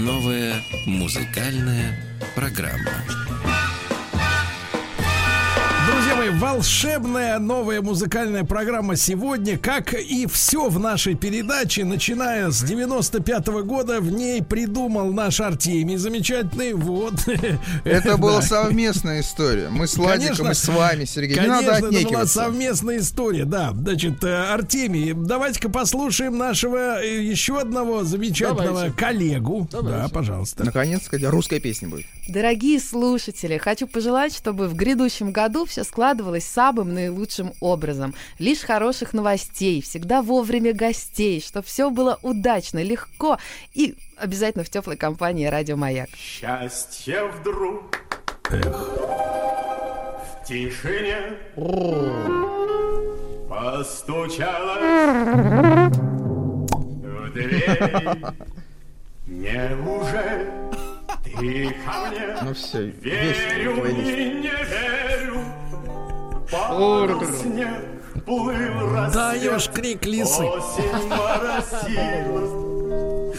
[0.00, 1.94] Новая музыкальная
[2.34, 3.19] программа.
[6.20, 13.46] Мои, волшебная новая музыкальная программа сегодня, как и все в нашей передаче, начиная с 95
[13.64, 17.14] года, в ней придумал наш Артемий замечательный, вот.
[17.84, 19.70] Это была совместная история.
[19.70, 20.50] Мы с Владиком Конечно.
[20.50, 21.36] и с вами, Сергей.
[21.36, 23.72] Не Конечно, надо это была совместная история, да.
[23.72, 28.94] Значит, э, Артемий, давайте-ка послушаем нашего э, еще одного замечательного Давайте.
[28.94, 29.66] коллегу.
[29.72, 30.64] Да, пожалуйста.
[30.66, 32.04] Наконец-то русская песня будет.
[32.28, 36.09] Дорогие слушатели, хочу пожелать, чтобы в грядущем году все складывалось
[36.40, 38.14] самым наилучшим образом.
[38.38, 43.38] Лишь хороших новостей, всегда вовремя гостей, чтобы все было удачно, легко
[43.74, 46.08] и обязательно в теплой компании Радио Маяк.
[46.16, 48.00] Счастье вдруг
[48.48, 51.38] в тишине
[53.48, 54.78] постучало
[57.02, 58.18] в дверь.
[59.26, 60.50] Неужели
[61.24, 62.36] ты ко мне?
[62.42, 65.59] Ну все, Верю весь и не верю.
[69.12, 70.44] Даешь крик лисы.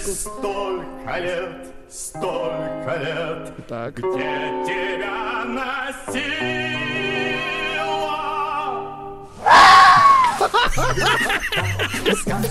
[0.02, 3.54] Столько лет, столько лет.
[3.96, 6.91] Где тебя носила?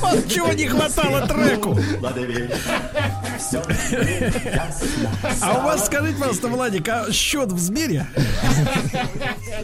[0.00, 1.76] Вот чего не хватало треку.
[5.42, 8.06] А у вас, скажите, пожалуйста, Владик, а счет в Сбере?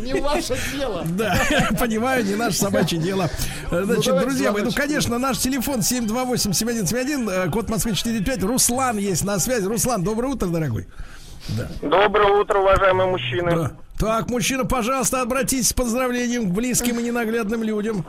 [0.00, 1.04] Не ваше дело.
[1.04, 1.38] Да,
[1.78, 3.30] понимаю, не наше собачье дело.
[3.70, 8.42] Э, Значит, давайте друзья мои, ну, конечно, наш телефон 728-7171, э, код Москвы 45.
[8.42, 9.66] Руслан есть на связи.
[9.66, 10.86] Руслан, доброе утро, дорогой.
[11.48, 11.68] Да.
[11.82, 13.50] Доброе утро, уважаемые мужчины.
[13.54, 13.72] Да.
[13.98, 18.04] Так, мужчина, пожалуйста, обратитесь с поздравлением к близким и ненаглядным людям.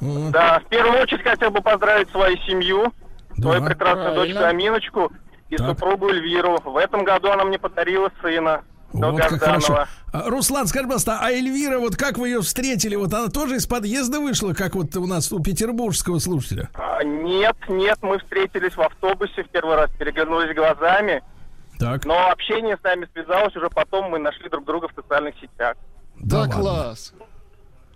[0.00, 2.92] Да, в первую очередь хотел бы поздравить свою семью,
[3.38, 4.34] свою прекрасную Правильно.
[4.34, 5.12] дочку Аминочку
[5.50, 5.68] и Так.
[5.70, 6.60] супругу Эльвиру.
[6.64, 8.62] В этом году она мне подарила сына.
[8.92, 9.84] Вот как хорошо.
[10.12, 12.96] А, Руслан, скажи, пожалуйста, а Эльвира, вот как вы ее встретили?
[12.96, 16.70] Вот она тоже из подъезда вышла, как вот у нас у петербургского слушателя?
[16.74, 21.22] А, Нет, нет, мы встретились в автобусе в первый раз, переглянулись глазами.
[21.78, 22.06] Так.
[22.06, 25.76] Но общение с нами связалось, уже потом мы нашли друг друга в социальных сетях.
[26.18, 27.12] Да, класс.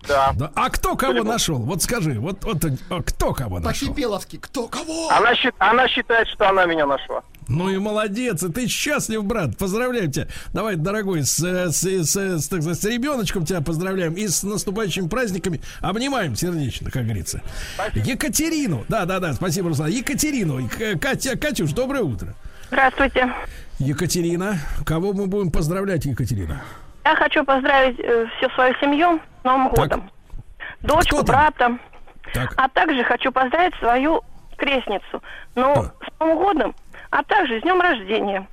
[0.09, 0.33] Да.
[0.35, 0.51] Да.
[0.55, 1.59] А кто кого нашел?
[1.59, 3.89] Вот скажи, вот, вот а кто кого нашел?
[3.89, 5.11] По-кипеловски, кто кого?
[5.11, 7.23] Она, она считает, что она меня нашла.
[7.49, 9.57] Ну и молодец, и ты счастлив, брат.
[9.59, 10.29] Поздравляю тебя.
[10.53, 15.09] Давай, дорогой, с, с, с, с, так сказать, с ребеночком тебя поздравляем и с наступающими
[15.09, 15.61] праздниками.
[15.81, 17.43] Обнимаем сердечно, как говорится.
[17.95, 18.85] Екатерину.
[18.89, 19.91] Да, да, да, спасибо, Руслан.
[19.91, 20.69] Екатерину.
[21.01, 22.35] Катя, Катюш, доброе утро.
[22.69, 23.31] Здравствуйте.
[23.79, 24.59] Екатерина.
[24.87, 26.63] Кого мы будем поздравлять, Екатерина?
[27.05, 30.11] Я хочу поздравить э, всю свою семью с Новым годом.
[30.81, 31.79] Дочку, брата.
[32.57, 34.23] А также хочу поздравить свою
[34.57, 35.23] крестницу.
[35.55, 36.75] Ну, с Новым годом,
[37.11, 38.47] а также с днем рождения.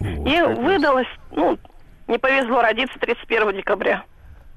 [0.00, 1.58] И выдалось, ну,
[2.06, 4.04] не повезло родиться 31 декабря.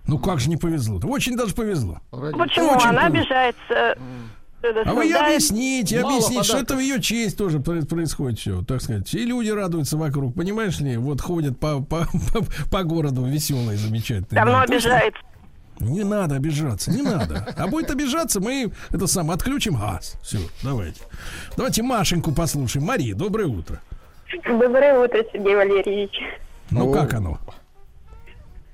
[0.06, 1.00] Ну как же не повезло?
[1.10, 1.98] Очень даже повезло.
[2.12, 2.72] Почему?
[2.76, 3.20] Очень Она повезло.
[3.22, 3.98] обижается.
[4.64, 8.64] А вы ей объясните, Мало объясните, что это в ее честь тоже про- происходит все,
[8.64, 9.14] так сказать.
[9.14, 10.98] И люди радуются вокруг, понимаешь ли?
[10.98, 14.28] Вот ходят по, по, по, по городу веселые, замечательные.
[14.44, 15.22] Давно Да, обижается.
[15.80, 17.54] Не надо обижаться, не надо.
[17.56, 20.16] А будет обижаться, мы это сам отключим газ.
[20.24, 21.02] Все, давайте.
[21.56, 22.86] Давайте Машеньку послушаем.
[22.88, 23.80] Мария, доброе утро.
[24.44, 26.20] Доброе утро, Сергей Валерьевич.
[26.72, 27.40] Ну как оно?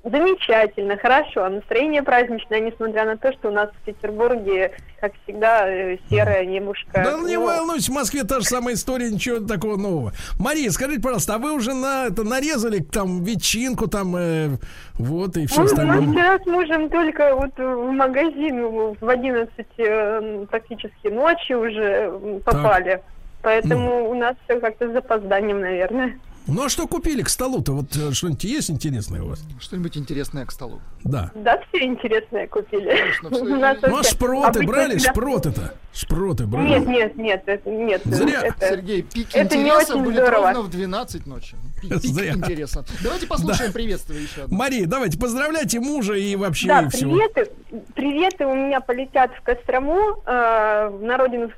[0.03, 1.47] Замечательно, хорошо.
[1.47, 6.91] Настроение праздничное, несмотря на то, что у нас в Петербурге, как всегда, э, серое небушка.
[6.93, 10.11] Да не Ну, волнуйся, в Москве та же самая история, ничего такого нового.
[10.37, 14.57] Мария, скажите, пожалуйста, а вы уже на это нарезали там ветчинку, там э,
[14.95, 16.01] вот и все мы, мы остальное?
[16.01, 23.01] вчера с мужем только вот в магазин в 11 э, практически ночи уже попали.
[23.41, 26.19] Поэтому у нас все как-то с запозданием, наверное.
[26.45, 27.71] Ну а что купили к столу-то?
[27.71, 29.41] Вот э, что-нибудь есть интересное у вас?
[29.61, 30.81] Что-нибудь интересное к столу.
[31.05, 31.31] Да.
[31.35, 32.91] Да, все интересное купили.
[33.31, 34.97] У нас Ну а шпроты обычно брали?
[34.97, 35.73] всегда- Шпроты-то?
[35.93, 36.67] Шпроты брали?
[36.67, 38.01] Нет, нет, нет, это, нет.
[38.03, 38.41] Зря.
[38.41, 40.45] Это, Сергей, пик это не интереса очень будет здорово.
[40.47, 41.55] ровно в 12 ночи.
[41.81, 42.33] Пик, пик Зря.
[42.33, 42.85] интереса.
[43.01, 44.57] Давайте послушаем приветствие еще одно.
[44.57, 47.09] Мария, давайте поздравляйте мужа и вообще Да, всё.
[47.09, 47.51] приветы,
[47.95, 51.51] приветы у меня полетят в Кострому, э, на родину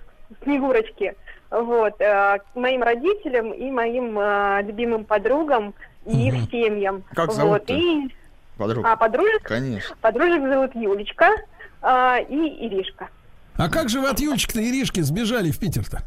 [0.44, 1.16] Снегурочки,
[1.52, 5.74] вот, э, к моим родителям и моим э, любимым подругам
[6.06, 7.04] и их семьям.
[7.14, 7.74] Как вот, зовут-то?
[7.74, 8.08] и
[8.58, 8.86] Подруг.
[8.86, 9.96] а, подружек, Конечно.
[10.02, 11.30] подружек зовут Юлечка
[11.82, 13.10] э, и Иришка.
[13.58, 16.02] А как же вы от Юлечки-то и Иришки сбежали в Питер-то?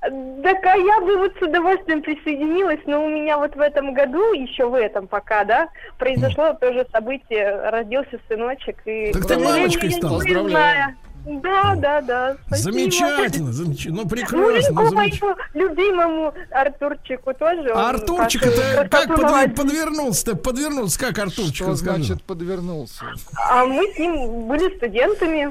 [0.00, 4.32] Так а я бы вот с удовольствием присоединилась, но у меня вот в этом году,
[4.32, 8.76] еще в этом пока, да, произошло тоже событие, родился сыночек.
[8.86, 10.14] И, Так ты мамочкой стала?
[10.14, 10.96] Поздравляю.
[11.42, 12.36] Да, да, да.
[12.46, 12.72] спасибо.
[12.72, 14.02] Замечательно, замечательно.
[14.02, 15.28] Ну прекрасно, замечательно.
[15.28, 17.70] моему любимому Артурчику тоже.
[17.70, 18.50] А он Артурчик-то
[18.90, 19.56] как красоту подве- молодец.
[19.56, 20.36] подвернулся-то?
[20.36, 21.54] Подвернулся как Артурчик?
[21.54, 22.04] Что расскажи.
[22.04, 23.04] значит подвернулся?
[23.50, 25.48] А мы с ним были студентами.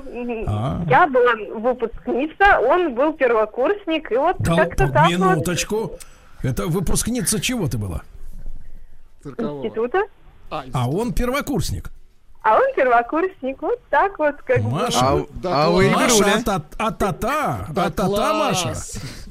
[0.48, 0.82] А.
[0.88, 5.92] Я была выпускница, он был первокурсник, и вот Да, как-то так вот минуточку.
[6.44, 8.02] Это выпускница чего ты была?
[9.26, 10.04] института.
[10.50, 11.90] А он первокурсник.
[12.48, 14.70] А он первокурсник, вот так вот как бы.
[14.70, 16.36] Маша, А- да а вы Маша, игруля?
[16.38, 18.34] а та- а та-та, Да а.
[18.34, 18.74] Маша.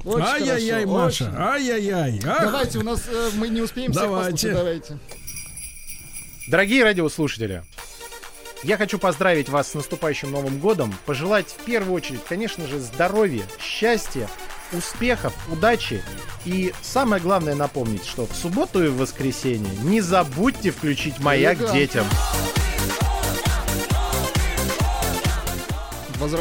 [0.05, 2.19] Ай-яй-яй, Маша, ай-яй-яй.
[2.23, 4.31] Давайте, у нас э, мы не успеем всех Давайте.
[4.33, 4.97] послушать, давайте.
[6.47, 7.63] Дорогие радиослушатели,
[8.61, 13.45] я хочу поздравить вас с наступающим Новым годом, пожелать в первую очередь, конечно же, здоровья,
[13.59, 14.29] счастья,
[14.73, 16.03] успехов, удачи
[16.45, 22.05] и самое главное напомнить, что в субботу и в воскресенье не забудьте включить маяк детям.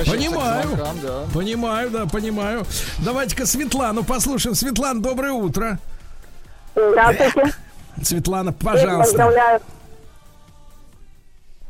[0.05, 0.62] Понимаю.
[0.68, 1.25] звонкам, да.
[1.34, 2.65] Понимаю, да, понимаю.
[3.05, 4.55] Давайте-ка Светлану послушаем.
[4.55, 5.78] Светлана, доброе утро.
[6.75, 7.52] Здравствуйте.
[8.02, 9.12] Светлана, Всех пожалуйста.
[9.12, 9.60] поздравляю.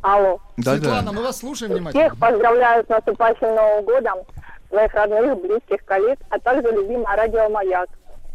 [0.02, 0.38] Алло.
[0.60, 2.04] Светлана, мы вас слушаем внимательно.
[2.04, 4.18] Всех поздравляю с наступающим Новым годом,
[4.70, 7.88] своих родных, близких, коллег, а также любимое радио «Маяк».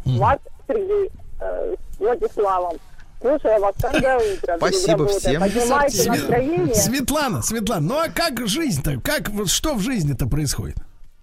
[0.04, 0.38] Вас,
[0.68, 2.76] Сергей, э, с Владиславом.
[3.22, 4.56] Слушаю вас каждое утро.
[4.58, 5.40] Спасибо всем.
[5.40, 6.74] Поднимайте Све- настроение.
[6.74, 9.00] Светлана, Светлана, ну а как жизнь-то?
[9.00, 10.76] Как, вот что в жизни-то происходит?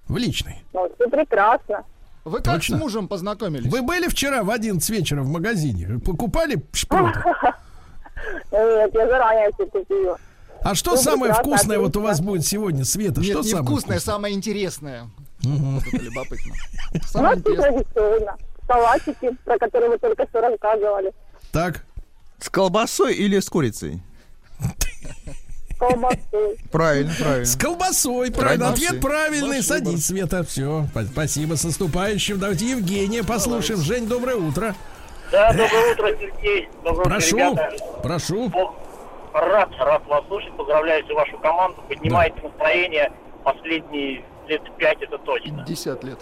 [0.08, 0.64] В личной.
[0.74, 1.84] Ну, все прекрасно.
[2.26, 2.78] Вы как Точно.
[2.78, 3.72] с мужем познакомились?
[3.72, 6.00] Вы были вчера в 11 вечера в магазине?
[6.00, 7.19] Покупали шпроты?
[8.52, 10.18] Нет, я заранее все купила.
[10.61, 12.02] А что Ну, самое вкусное вот у отлично.
[12.02, 13.22] вас будет сегодня, Света?
[13.22, 15.10] Нет, что не самое вкусное, самое интересное.
[15.44, 16.53] Вот это любопытно.
[16.94, 17.84] У Самое нас все интересное.
[17.84, 18.38] традиционно.
[18.68, 21.14] Салатики, про которые вы только что рассказывали.
[21.52, 21.86] Так.
[22.40, 24.01] С колбасой или с курицей?
[25.77, 26.18] Колбасу.
[26.72, 27.45] Правильно, правильно.
[27.45, 28.68] С колбасой, правильно.
[28.68, 28.88] Традиции.
[28.88, 29.58] Ответ правильный.
[29.58, 29.85] Ваш выбор.
[29.85, 30.43] Садись, Света.
[30.43, 30.88] Все.
[31.14, 31.56] Спасибо.
[31.56, 32.38] С наступающим.
[32.40, 33.80] Давайте Евгения послушаем.
[33.80, 34.76] Жень, доброе утро.
[35.32, 36.68] Да, доброе утро, Сергей.
[36.84, 37.35] Доброе Прошу.
[37.51, 38.00] утро, ребята.
[38.03, 38.51] Прошу.
[39.34, 40.51] Рад, рад вас слушать.
[40.58, 41.82] Поздравляю всю вашу команду.
[41.88, 43.11] Поднимаете настроение
[43.43, 45.64] последние лет пять, это точно.
[45.66, 46.19] 50 лет.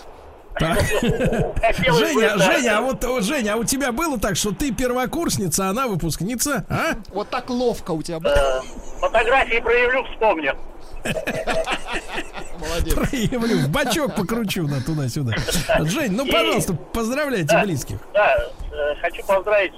[0.60, 2.38] Женя.
[2.38, 5.88] Женя, а вот, вот, Женя, а у тебя было так, что ты первокурсница, а она
[5.88, 6.96] выпускница, а?
[7.14, 8.34] Вот так ловко у тебя было.
[8.34, 8.62] Э,
[9.00, 10.56] Фотографии проявлю, вспомню.
[12.96, 15.34] проявлю, в бачок покручу на туда-сюда.
[15.86, 17.64] Жень, ну, пожалуйста, поздравляйте Да.
[17.64, 17.98] близких.
[18.14, 18.36] Да,
[18.72, 19.74] э, хочу поздравить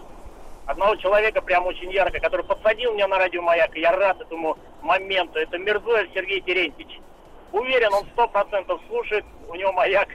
[0.65, 4.57] одного человека прям очень ярко, который подсадил меня на радио «Маяк», и я рад этому
[4.81, 5.39] моменту.
[5.39, 6.99] Это Мирзоев Сергей Терентьевич.
[7.51, 10.09] Уверен, он сто процентов слушает, у него «Маяк»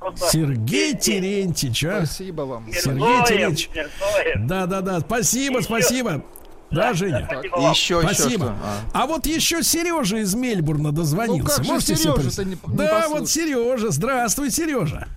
[0.00, 0.26] просто...
[0.30, 2.04] Сергей Терентьевич, а?
[2.04, 2.66] Спасибо вам.
[2.72, 3.70] Сергей Терентьевич.
[3.74, 4.46] Мирзоев.
[4.48, 6.24] Да-да-да, спасибо, спасибо.
[6.72, 7.28] Да, Женя?
[7.30, 7.70] Спасибо вам.
[7.72, 8.44] Еще, еще Спасибо.
[8.44, 8.54] что?
[8.94, 9.06] А.
[9.06, 11.42] вот еще Сережа из Мельбурна дозвонился.
[11.42, 12.48] Ну как же Можете себе Сережа-то представить?
[12.66, 13.10] не- не Да, послушать?
[13.20, 13.90] вот Сережа.
[13.90, 15.08] Здравствуй, Сережа.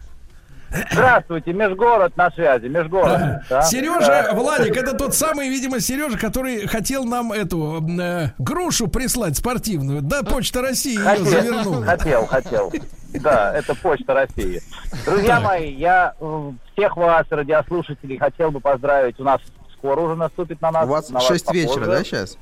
[0.92, 3.44] Здравствуйте, Межгород на связи, Межгород.
[3.48, 3.62] да.
[3.62, 4.34] Сережа, Да.
[4.34, 10.02] Владик, это тот самый, видимо, Сережа, который хотел нам эту э, грушу прислать спортивную.
[10.02, 11.86] Да, Почта России ее Хотел, завернула.
[11.86, 12.74] хотел, хотел.
[13.22, 14.61] Да, это Почта России.
[15.06, 19.19] Друзья мои, я э, всех вас, радиослушателей, хотел бы поздравить.
[19.19, 19.40] У нас
[19.77, 20.85] скоро уже наступит на нас.
[20.85, 21.67] У вас на 6 попозже.
[21.67, 22.38] вечера, да, сейчас?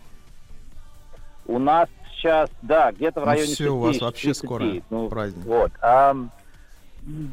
[1.46, 4.44] У нас сейчас, да, где-то в Ну районе всё, у вас 5, вообще 30.
[4.46, 5.46] скоро Ну, праздник.
[5.46, 5.72] Вот.
[5.82, 6.32] ам,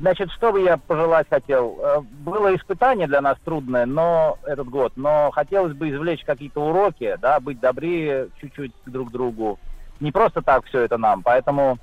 [0.00, 1.78] значит, что бы я пожелать хотел?
[1.80, 7.16] Э, Было испытание для нас трудное, но этот год, но хотелось бы извлечь какие-то уроки,
[7.20, 9.58] да, быть добрее чуть-чуть друг другу.
[10.00, 11.78] Не просто так все это нам, поэтому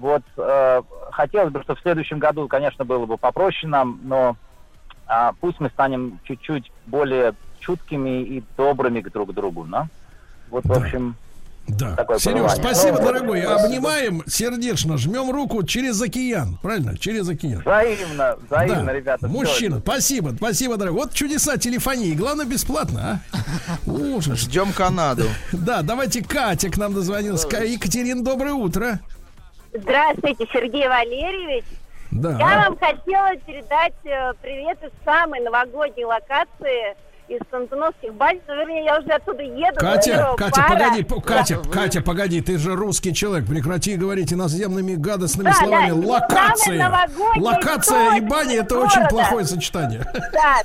[0.00, 4.36] вот э, хотелось бы, чтобы в следующем году, конечно, было бы попроще нам, но
[5.06, 9.88] а, пусть мы станем чуть-чуть более чуткими и добрыми к друг другу, да?
[10.50, 11.14] Вот, в общем,
[11.68, 11.94] Да.
[11.94, 12.64] такое Сереж, пожелание.
[12.64, 13.42] спасибо, Ну, дорогой.
[13.42, 13.64] спасибо.
[13.66, 16.58] Обнимаем сердечно, жмем руку через океан.
[16.62, 16.96] Правильно?
[16.96, 17.60] Через океан.
[17.60, 18.92] Взаимно, взаимно, Да.
[18.92, 19.28] ребята.
[19.28, 19.82] Мужчина, это.
[19.82, 21.02] спасибо, спасибо, дорогой.
[21.04, 22.14] Вот чудеса телефонии.
[22.14, 23.38] Главное, бесплатно, а?
[23.90, 24.38] Ужас.
[24.40, 25.24] Ждем Канаду.
[25.52, 27.44] Да, давайте Катя к нам дозвонилась.
[27.44, 28.98] Ка- Екатерина, доброе утро.
[29.72, 31.64] Здравствуйте, Сергей Валерьевич.
[32.10, 32.30] Да.
[32.38, 36.96] Я вам хотела передать э, привет из самой новогодней локации
[37.28, 38.40] из Антоновских бань.
[38.48, 39.76] Ну, вернее, я уже оттуда еду.
[39.78, 40.68] Катя, Катя, пора.
[40.88, 41.70] погоди, п- Катя, Да.
[41.70, 45.90] Катя, погоди, ты же русский человек, прекрати говорить иноземными гадостными Да, словами.
[45.90, 49.08] да, Локация, локация и баня это очень города.
[49.08, 50.04] плохое сочетание.
[50.32, 50.62] Да,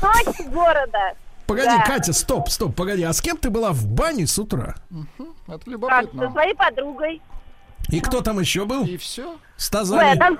[0.24, 1.12] точка города.
[1.46, 1.84] Погоди, Да.
[1.84, 4.74] Катя, стоп, стоп, погоди, а с кем ты была в бане с утра?
[5.46, 7.22] Это Как, со своей подругой.
[7.88, 8.84] И кто там еще был?
[8.84, 9.36] И все.
[9.56, 10.38] С Ой, а там,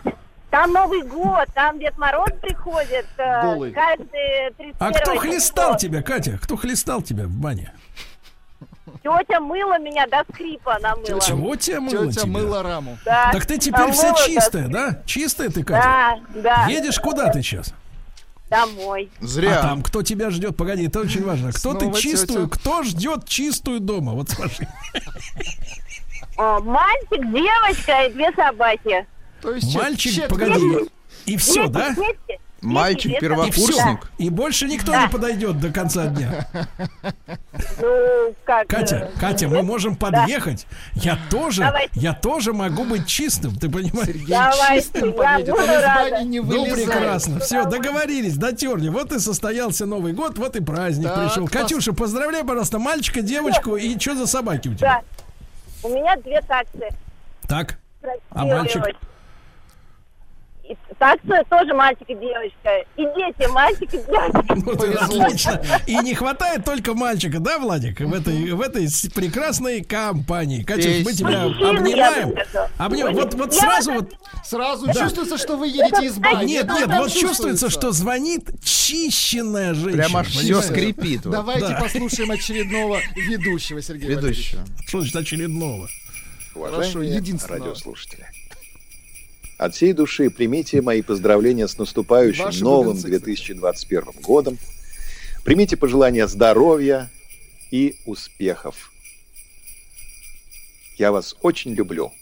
[0.51, 3.73] там Новый год, там Дед Мороз приходит э, Голый.
[3.73, 6.39] каждый 31 А кто хлестал тебя, Катя?
[6.43, 7.73] Кто хлестал тебя в бане?
[9.03, 11.21] Тетя мыла меня до скрипа, она мыла.
[11.21, 12.27] Тетя мыла Тетя тебя?
[12.27, 12.99] мыла раму.
[13.05, 13.31] Да.
[13.33, 15.03] Так ты теперь вся чистая, да?
[15.07, 16.21] Чистая ты, Катя?
[16.35, 16.67] Да, да.
[16.67, 17.73] Едешь куда ты сейчас?
[18.51, 19.11] Домой.
[19.21, 20.57] А там кто тебя ждет?
[20.57, 21.51] Погоди, это очень важно.
[21.51, 22.47] Кто Снова ты чистую?
[22.49, 22.59] тетя.
[22.59, 24.13] Кто ждет чистую дома?
[24.13, 24.67] Вот скажи.
[26.39, 29.07] О, Мальчик, девочка и две собаки.
[29.43, 30.89] То есть Мальчик, погоди.
[31.27, 31.95] И все, Дети, да?
[31.95, 32.41] дети.
[32.61, 34.11] Мальчик Дети, первокурсник.
[34.19, 35.03] И больше никто Да.
[35.05, 36.49] не подойдет до конца дня.
[37.81, 38.67] Ну, как...
[38.67, 40.07] Катя, Катя, мы можем да.
[40.23, 40.67] подъехать.
[40.95, 41.91] Я тоже, Давайте.
[41.95, 44.09] я тоже могу быть чистым, ты понимаешь?
[44.29, 46.23] Давайте, чистым я буду рада.
[46.25, 47.39] не Ну, прекрасно.
[47.41, 48.89] Все, договорились, дотерли.
[48.89, 51.45] Вот и состоялся Новый год, вот и праздник Так, пришел.
[51.47, 53.77] пос- Катюша, поздравляй, пожалуйста, мальчика, девочку.
[53.77, 55.03] И что за собаки у тебя?
[55.03, 55.25] Да.
[55.83, 56.89] У меня две таксы.
[57.47, 57.79] Так.
[58.31, 58.83] А мальчик?
[60.99, 62.85] И таксы тоже мальчик и девочка.
[62.97, 64.45] И дети, мальчик и девочка.
[64.69, 65.63] Ну, ты отлично.
[65.87, 70.63] И не хватает только мальчика, да, Владик, в этой, в этой прекрасной компании.
[70.65, 72.35] Катюш, мы тебя Мужчины, обнимаем.
[72.79, 73.17] Обнимаем.
[73.17, 74.13] Вот, вот Я сразу вот
[74.45, 74.93] Сразу Да.
[74.95, 76.47] чувствуется, что вы едете из бани.
[76.47, 80.03] Нет, нет, вот чувствуется, что звонит чищенная женщина.
[80.05, 80.65] Прям аж всё Понимаешь?
[80.67, 81.25] скрипит.
[81.27, 81.33] вот.
[81.33, 81.81] Давайте Да.
[81.81, 84.65] послушаем очередного ведущего Сергея Ведущего.
[84.87, 85.89] Что значит очередного?
[86.55, 87.67] Хорошо, Уважаемые единственного.
[87.67, 88.27] радиослушатели.
[89.59, 94.57] От всей души примите мои поздравления с наступающим Ваши новым бубенцы, 2021 годом.
[95.45, 97.11] Примите пожелания здоровья
[97.73, 98.93] и успехов.
[100.97, 102.13] Я вас очень люблю.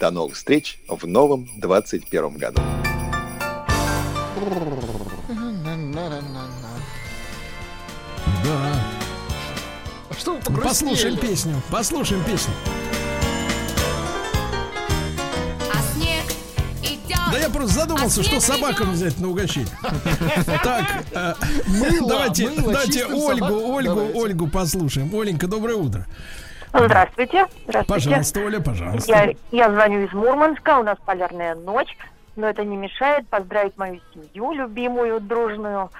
[0.00, 2.60] До новых встреч в новом 2021 году.
[8.44, 8.84] Да.
[10.18, 10.62] Что вы?
[10.62, 11.62] Послушаем песню.
[11.70, 12.52] Послушаем песню.
[17.52, 19.68] Просто задумался, А что собакам взять на угощение.
[20.62, 21.34] Так, э,
[22.06, 23.74] давайте, давайте Ольгу.
[23.74, 24.18] Ольгу.
[24.18, 25.14] Ольгу послушаем.
[25.14, 26.06] Оленька, доброе утро.
[26.72, 27.46] Здравствуйте.
[27.66, 28.08] Здравствуйте.
[28.08, 29.12] Пожалуйста, Оля, пожалуйста.
[29.12, 31.96] Я, я звоню из Мурманска, у нас полярная ночь,
[32.36, 35.90] но это не мешает поздравить мою семью любимую, дружную,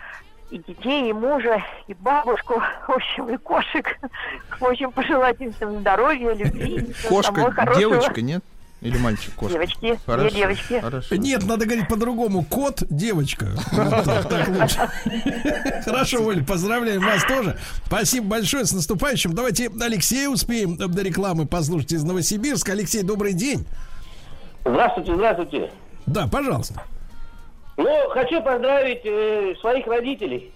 [0.52, 3.98] и детей, и мужа, и бабушку, в общем, и кошек.
[4.60, 6.94] В общем, пожелать им всем здоровья, любви.
[7.08, 8.44] Кошка, девочка, нет?
[8.82, 9.54] Или мальчик кошка?
[9.54, 10.80] Девочки, Хорошо, две девочки.
[10.80, 11.14] Хорошо.
[11.14, 12.44] Нет, надо говорить по-другому.
[12.44, 13.46] Кот, девочка.
[13.70, 14.90] Так, лучше.
[15.84, 17.56] Хорошо, Оля, поздравляем вас тоже.
[17.86, 19.34] Спасибо большое, с наступающим.
[19.34, 22.72] Давайте Алексея успеем до рекламы послушать из Новосибирска.
[22.72, 23.64] Алексей, добрый день.
[24.64, 25.70] Здравствуйте, здравствуйте.
[26.06, 26.82] Да, пожалуйста.
[27.76, 30.52] Ну, хочу поздравить э, своих родителей.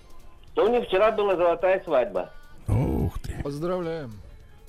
[0.56, 2.30] У них вчера была золотая свадьба.
[2.66, 3.40] Ух ты.
[3.44, 4.12] Поздравляем.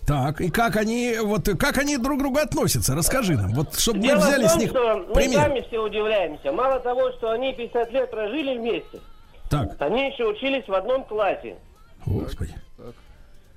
[0.07, 2.95] Так, и как они, вот как они друг к другу относятся?
[2.95, 5.39] Расскажи нам, вот чтобы мы Дело взяли в с том, них что мы пример.
[5.41, 6.51] сами все удивляемся.
[6.53, 9.01] Мало того, что они 50 лет прожили вместе,
[9.49, 9.75] Так.
[9.79, 11.57] они еще учились в одном классе.
[12.05, 12.55] Господи.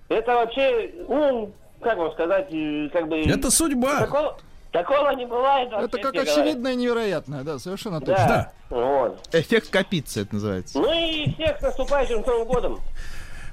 [0.08, 3.20] Это вообще, ну, как вам сказать, э, как бы...
[3.20, 4.00] Это судьба.
[4.00, 4.36] Такого,
[4.72, 8.06] такого не бывает вообще, Это как очевидное и невероятное, да, совершенно Да.
[8.06, 8.26] точно.
[8.28, 8.52] Да.
[8.76, 9.28] Вот.
[9.32, 10.76] Эффект капицы это называется.
[10.80, 12.80] Ну и всех с наступающим Новым годом.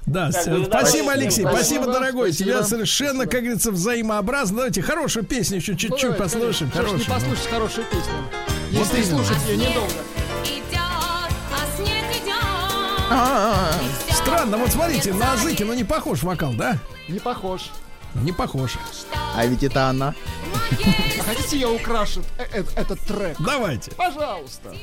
[0.06, 1.50] Да, Как с- бы, спасибо, Алексей, спасибо.
[1.56, 2.32] спасибо, дорогой.
[2.32, 2.50] Спасибо.
[2.50, 4.56] Тебя совершенно, как говорится, взаимообразно.
[4.56, 6.70] Давайте хорошую песню еще чуть-чуть послушаем.
[6.70, 6.96] конечно.
[6.96, 7.14] Не Хорошую, ну.
[7.14, 8.12] послушать хорошую песню?
[8.72, 9.24] Вот Если именно.
[9.24, 9.92] слушать ее недолго.
[10.70, 11.28] а
[11.76, 12.04] снег
[13.10, 13.72] А,
[14.12, 16.76] Странно, вот смотрите, на Зыкину не похож вокал, да?
[17.08, 17.70] Не похож.
[18.14, 18.72] Не похож.
[19.36, 20.14] А ведь это она.
[21.18, 23.36] А хотите, я украшу э- э- этот трек?
[23.38, 23.90] Давайте.
[23.92, 24.74] Пожалуйста.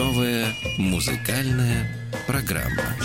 [0.00, 0.46] Новая
[0.78, 1.86] музыкальная
[2.26, 2.96] программа.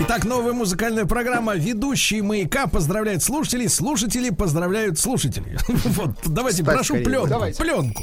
[0.00, 5.56] Итак, новая музыкальная программа «Ведущие маяка» поздравляет слушателей, слушатели поздравляют слушателей.
[5.68, 7.28] Вот, давайте, Спать прошу скорее, пленку.
[7.28, 7.62] давайте.
[7.62, 8.02] Пленку.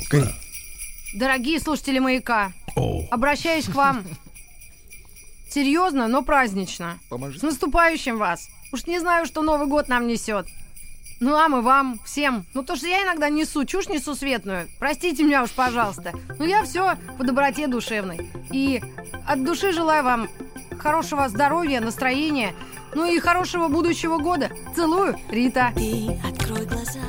[1.13, 3.05] Дорогие слушатели «Маяка», О.
[3.11, 4.05] обращаюсь к вам
[5.49, 6.97] серьезно, но празднично.
[7.11, 8.47] С наступающим вас.
[8.71, 10.47] Уж не знаю, что Новый год нам несет.
[11.19, 12.45] Ну, а мы вам, всем.
[12.53, 14.69] Ну, то, что я иногда несу, чушь несу светную.
[14.79, 16.13] Простите меня уж, пожалуйста.
[16.37, 18.29] Ну, я все по доброте душевной.
[18.51, 18.81] И
[19.27, 20.29] от души желаю вам
[20.77, 22.53] хорошего здоровья, настроения,
[22.93, 24.51] ну и хорошего будущего года.
[24.75, 25.73] Целую, Рита.
[26.23, 26.99] открой глаза.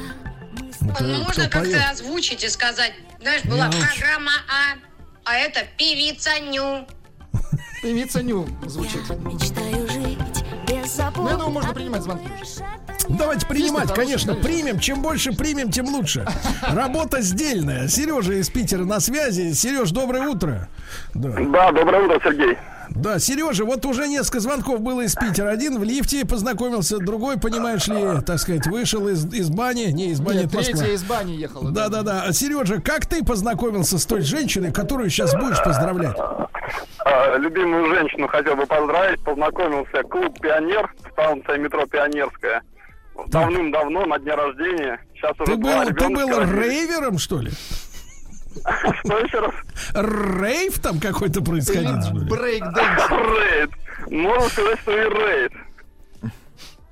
[1.00, 4.78] Ну, Можно как-то озвучить и сказать, знаешь, была Не программа А,
[5.24, 6.86] а это певица Ню.
[7.82, 9.08] Певица Ню звучит.
[9.20, 9.97] Мечтаю жить.
[11.16, 12.28] Ну, я думаю, можно принимать звонки.
[13.08, 14.78] Давайте принимать, конечно, примем.
[14.78, 16.26] Чем больше примем, тем лучше.
[16.62, 17.88] Работа сдельная.
[17.88, 19.52] Сережа из Питера на связи.
[19.52, 20.68] Сереж, доброе утро.
[21.14, 21.30] Да.
[21.30, 22.56] Да, доброе утро, Сергей.
[22.90, 25.50] Да, Сережа, вот уже несколько звонков было из Питера.
[25.50, 29.90] Один в лифте познакомился, другой, понимаешь ли, так сказать, вышел из, из бани.
[29.92, 31.70] Не, из бани, Нет, третья из бани ехала.
[31.70, 32.32] Да, да, да.
[32.32, 36.16] Сережа, как ты познакомился с той женщиной, которую сейчас будешь поздравлять?
[36.18, 39.22] А, любимую женщину хотел бы поздравить.
[39.22, 42.62] Познакомился клуб «Пионер», станция метро «Пионерская».
[43.26, 45.00] Давным-давно, на дне рождения.
[45.14, 47.50] Сейчас уже Ты два был, ты был рейвером, что ли?
[49.04, 49.52] Что еще раз?
[49.94, 52.26] Рейв там какой-то происходил, что ли?
[52.30, 53.70] Рейд.
[54.10, 55.52] Можно сказать, что и рейд.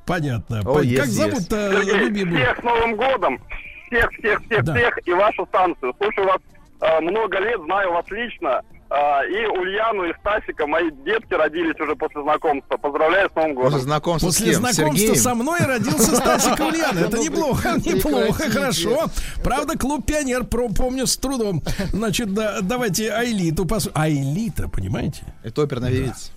[0.06, 0.60] Понятно.
[0.60, 2.36] О, yes, как зовут-то Сергей, любимую?
[2.40, 3.40] всех с Новым годом.
[3.88, 4.74] Всех, всех, всех, Да.
[4.74, 5.94] всех и вашу станцию.
[5.98, 6.38] Слушаю вас
[6.80, 8.62] э, много лет, знаю вас лично.
[8.88, 12.76] Э, и Ульяну, и Стасика, мои детки родились уже после знакомства.
[12.76, 13.72] Поздравляю с Новым годом.
[13.72, 16.98] После знакомства После знакомства со мной родился Стасик Ульяна.
[17.00, 19.06] Это неплохо, неплохо, хорошо.
[19.42, 21.62] Правда, клуб Пионер, про- помню с трудом.
[21.92, 23.88] Значит, да, давайте Айлиту пос...
[23.94, 25.24] Айлита, понимаете?
[25.42, 26.30] Это оперная певица.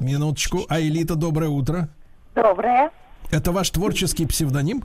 [0.00, 0.64] Минуточку.
[0.68, 1.88] Айлита, доброе утро.
[2.34, 2.90] Доброе.
[3.30, 4.84] Это ваш творческий псевдоним?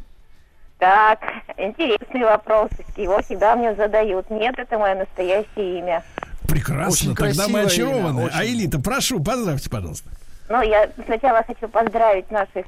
[0.78, 1.20] Так,
[1.58, 2.70] интересный вопрос.
[2.98, 4.30] Его всегда мне задают.
[4.30, 6.04] Нет, это мое настоящее имя.
[6.48, 8.20] Прекрасно, Очень тогда мы очарованы.
[8.22, 8.38] имя, очень.
[8.40, 10.10] Айлита, прошу, поздравьте, пожалуйста.
[10.50, 12.66] Ну, я сначала хочу поздравить наших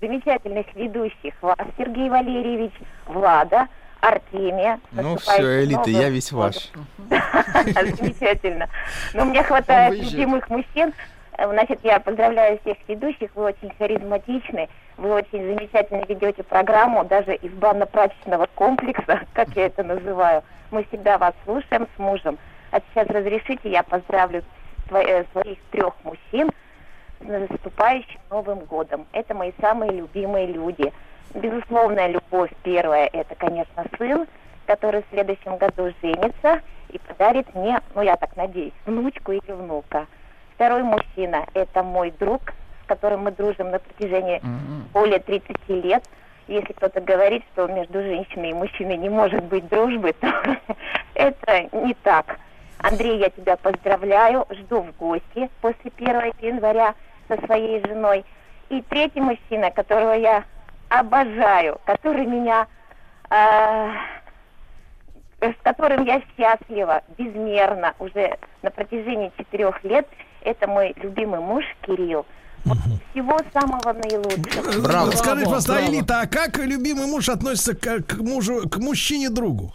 [0.00, 1.34] замечательных ведущих.
[1.42, 2.72] Вас, Сергей Валерьевич,
[3.06, 3.66] Влада,
[4.00, 4.80] Артемия.
[4.92, 6.70] Ну все, элита, Новым я весь ваш.
[7.08, 8.68] Замечательно.
[9.14, 10.92] Но мне хватает любимых мужчин.
[11.36, 13.30] Э, Значит, я поздравляю всех ведущих.
[13.34, 14.68] Вы очень харизматичны.
[14.96, 20.42] Вы очень замечательно ведете программу, даже из банно-прачечного комплекса, как я это называю.
[20.70, 22.38] Мы всегда вас слушаем с мужем.
[22.70, 24.42] А сейчас разрешите, я поздравлю
[24.90, 26.50] э, своих трех мужчин
[27.20, 29.06] с наступающим Новым годом.
[29.12, 30.92] Это мои самые любимые люди.
[31.34, 34.26] Безусловная любовь первая, это, конечно, сын,
[34.66, 40.06] который в следующем году женится и подарит мне, ну, я так надеюсь, внучку или внука.
[40.56, 42.40] Второй мужчина– это мой друг,
[42.82, 44.40] с которым мы дружим на протяжении
[44.94, 46.02] более 30 лет.
[46.48, 50.28] Если кто-то говорит, что между женщиной и мужчиной не может быть дружбы, то
[51.14, 52.38] это не так.
[52.78, 56.94] Андрей, я тебя поздравляю, жду в гости после 1 января
[57.28, 58.24] со своей женой.
[58.70, 60.44] И третий мужчина, которого я
[60.88, 62.66] обожаю, который меня,
[63.28, 63.90] э,
[65.42, 70.08] с которым я счастлива безмерно уже на протяжении четырех лет,
[70.46, 72.24] это мой любимый муж Кирилл.
[72.64, 72.78] Вот
[73.12, 74.82] всего самого наилучшего.
[74.82, 75.10] Браво.
[75.12, 79.72] Скажи, просто, Аэлита, а как любимый муж относится к, к мужу, к мужчине-другу?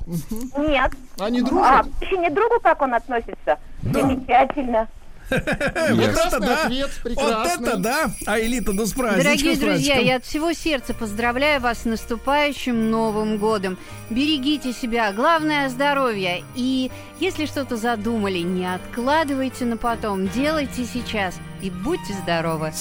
[0.58, 0.91] Нет.
[1.17, 3.59] Они А, к не другу как он относится?
[3.82, 4.88] Замечательно.
[5.32, 6.69] Вот это да!
[7.16, 8.11] Вот это да!
[8.26, 11.85] А элита, ну с праздничком, Дорогие с друзья, я от всего сердца поздравляю вас с
[11.85, 13.77] наступающим Новым годом.
[14.10, 16.43] Берегите себя, главное здоровье.
[16.56, 22.74] И если что-то задумали, не откладывайте на потом, делайте сейчас и будьте здоровы.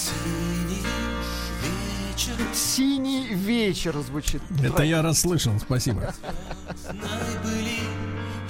[2.53, 4.41] Синий вечер звучит.
[4.63, 6.13] Это я расслышал, спасибо.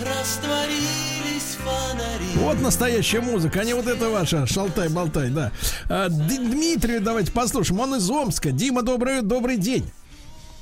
[0.01, 2.25] Растворились фонари.
[2.37, 5.51] Вот настоящая музыка, а не вот это ваша шалтай-болтай, да.
[5.89, 8.51] А, Дмитрию давайте послушаем, он из Омска.
[8.51, 9.89] Дима, добрый, добрый день.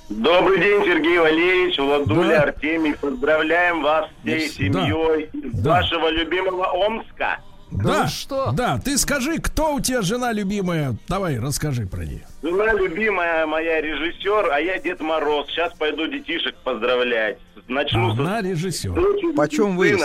[0.10, 2.42] Добрый день, Сергей Валерьевич, Владуля, Да.
[2.44, 2.96] Артемий.
[2.96, 4.54] Поздравляем вас всей Да.
[4.56, 5.70] семьей из Да.
[5.70, 7.40] вашего любимого Омска.
[7.72, 8.52] Да, что?
[8.52, 10.96] Да, ты скажи, кто у тебя жена любимая?
[11.08, 12.26] Давай, расскажи про нее.
[12.42, 15.48] Жена любимая моя режиссер, а я Дед Мороз.
[15.50, 17.38] Сейчас пойду детишек поздравлять.
[17.68, 19.36] Начну со Она режиссер.
[19.36, 20.04] Почем выезд?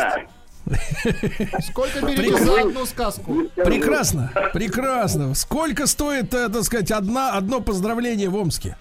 [1.69, 3.35] Сколько берете за одну сказку?
[3.55, 5.35] Прекрасно, прекрасно.
[5.35, 8.77] Сколько стоит, э, так сказать, одна, одно поздравление в Омске?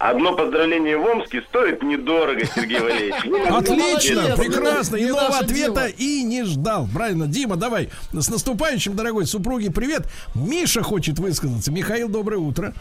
[0.00, 3.22] Одно поздравление в Омске стоит недорого, Сергей Валерьевич.
[3.26, 4.96] Вы Отлично, прекрасно.
[4.96, 6.88] Иного ответа и не ждал.
[6.90, 7.90] Правильно, Дима, давай.
[8.10, 10.08] С наступающим, дорогой супруги, привет.
[10.34, 11.70] Миша хочет высказаться.
[11.70, 12.72] Михаил, доброе утро.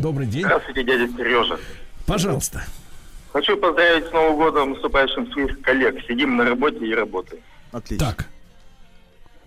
[0.00, 0.46] Добрый день.
[0.46, 1.60] Здравствуйте, дядя Сережа.
[2.06, 2.64] Пожалуйста.
[3.32, 6.04] Хочу поздравить с Новым годом наступающим своих коллег.
[6.08, 7.40] Сидим на работе и работаем.
[7.70, 8.04] Отлично.
[8.04, 8.26] Так.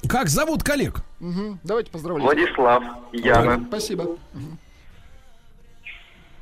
[0.10, 1.02] Как зовут коллег?
[1.20, 2.26] Мгм, Давайте поздравляем.
[2.26, 3.66] Владислав, Яна.
[3.68, 4.16] Спасибо.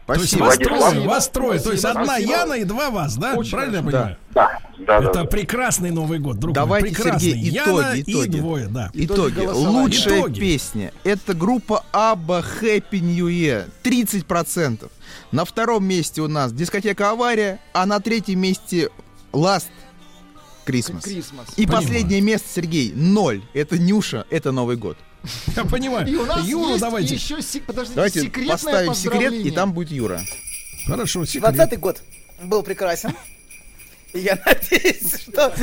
[0.07, 0.15] Мгм.
[0.17, 0.43] То есть Спасибо.
[0.45, 1.59] вас трое, вас трое.
[1.59, 2.01] То есть Спасибо.
[2.01, 2.31] одна Спасибо.
[2.31, 3.33] Яна и два вас, да?
[3.35, 3.97] Очень Правильно я хорошо.
[3.97, 4.17] понимаю?
[4.35, 5.09] Да, да, да.
[5.09, 5.25] Это да.
[5.25, 6.63] прекрасный Новый год, друг мой.
[6.63, 7.29] Давайте, Прекрасный.
[7.31, 8.25] Сергей, Яна итоги, итоги.
[8.35, 8.89] и двое, да.
[8.93, 9.33] Итоги.
[9.33, 9.69] голосования.
[9.81, 10.39] Лучшая Итоги.
[10.39, 10.93] песня.
[11.03, 13.65] Это группа ABBA Happy New Year.
[13.83, 14.89] 30%.
[15.31, 18.89] На втором месте у нас дискотека Авария, а на третьем месте
[19.33, 19.65] Last
[20.67, 21.03] Christmas.
[21.03, 21.47] Christmas.
[21.57, 21.83] И Понимаю.
[21.83, 23.41] последнее место, Сергей, ноль.
[23.53, 24.97] Это Нюша, это Новый год.
[25.55, 26.07] Я понимаю.
[26.07, 27.15] И у нас Юру есть давайте.
[27.15, 30.21] еще сек- подождите, Давайте секретное поставим секрет, и там будет Юра.
[30.87, 31.53] Хорошо, секрет.
[31.55, 32.01] 20 год
[32.41, 33.13] был прекрасен.
[34.13, 35.53] Я надеюсь, что...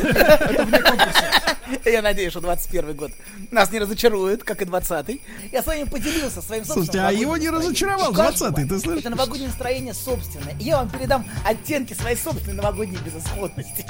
[1.86, 3.10] Я надеюсь, что 21 год
[3.50, 5.22] нас не разочарует, как и 20-й.
[5.50, 8.64] Я с вами поделился своим собственным Слушайте, а его не разочаровал настроением.
[8.64, 9.00] 20-й, ты слышишь?
[9.00, 10.54] Это новогоднее настроение собственное.
[10.58, 13.86] И я вам передам оттенки своей собственной новогодней безысходности.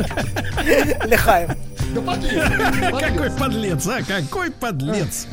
[1.06, 1.50] Лехаем.
[3.00, 4.00] Какой подлец, а?
[4.02, 5.26] Какой подлец.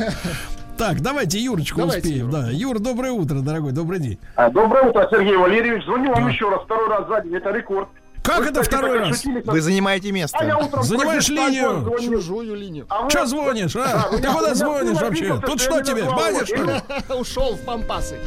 [0.78, 2.30] Так, давайте Юрочку Давайте, успеем.
[2.30, 4.20] Да, Юр, доброе утро, дорогой, добрый день.
[4.36, 5.84] А, Доброе утро, Сергей Валерьевич.
[5.86, 6.30] Звоню вам Да.
[6.30, 7.36] еще раз, второй раз за день.
[7.36, 7.90] Это рекорд.
[8.22, 9.24] Как Вы, это кстати, второй раз?
[9.46, 10.58] Вы занимаете А я место.
[10.62, 11.82] утром Занимаешь линию.
[11.82, 12.00] звоню.
[12.20, 12.86] Чужую линию.
[12.90, 14.10] А вы- Че звонишь, а?
[14.12, 15.42] Да, Ты куда звонишь вообще?
[15.44, 16.74] Тут что тебе, баня, что ли?
[17.20, 18.18] Ушел в пампасы.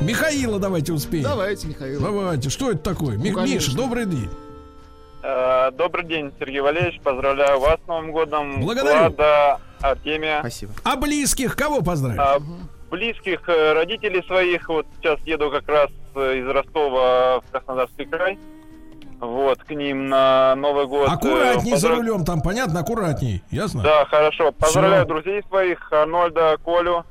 [0.00, 1.24] Михаила давайте успеем.
[1.24, 2.00] Давайте, Михаил.
[2.00, 3.16] Давайте, что это такое?
[3.16, 3.42] Ну.
[3.44, 4.28] Миша, добрый день.
[5.28, 7.00] Э, Добрый день, Сергей Валерьевич.
[7.00, 8.60] Поздравляю вас с Новым годом.
[8.60, 8.98] Благодарю.
[8.98, 10.38] Влада, Артемия.
[10.40, 10.72] Спасибо.
[10.84, 12.20] А близких кого поздравить?
[12.20, 12.38] А,
[12.90, 14.68] близких э, родителей своих.
[14.68, 18.38] Вот сейчас еду как раз э, из Ростова в Краснодарский край.
[19.18, 21.08] Вот, к ним на Новый год.
[21.08, 22.80] Аккуратней за поздрав- рулем там, понятно?
[22.80, 23.82] Аккуратней, ясно?
[23.82, 24.52] Да, хорошо.
[24.52, 25.14] Поздравляю Всё.
[25.14, 27.04] друзей своих, Арнольда, Колю.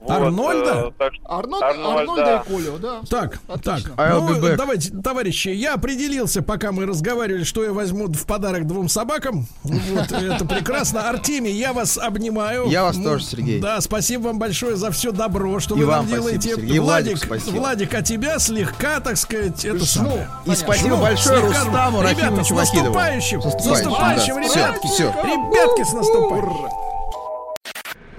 [0.00, 0.86] Вот, Арнольда?
[0.88, 1.98] э, так Арнольд, Арнольда.
[2.00, 3.00] Арнольда и Колю, да.
[3.10, 3.94] Так, Отлично.
[3.96, 4.14] так.
[4.14, 9.46] Ну, давайте, товарищи, я определился, пока мы разговаривали, что я возьму в подарок двум собакам.
[9.64, 11.08] Вот, это прекрасно.
[11.08, 12.66] Артемий, я вас обнимаю.
[12.68, 13.60] Я вас тоже, Сергей.
[13.60, 16.48] Да, спасибо вам большое за все добро, что И вы вам нам спасибо, делаете.
[16.54, 16.78] Сергей.
[16.78, 17.56] Владику Владик, спасибо.
[17.58, 20.28] Владик, а тебя слегка, так сказать, это самое.
[20.46, 22.02] И спасибо Жму, большое слегка Рустаму.
[22.02, 24.86] Ребята, с наступающим, С наступающим, ребятки.
[24.86, 26.87] Ребятки, с наступающим.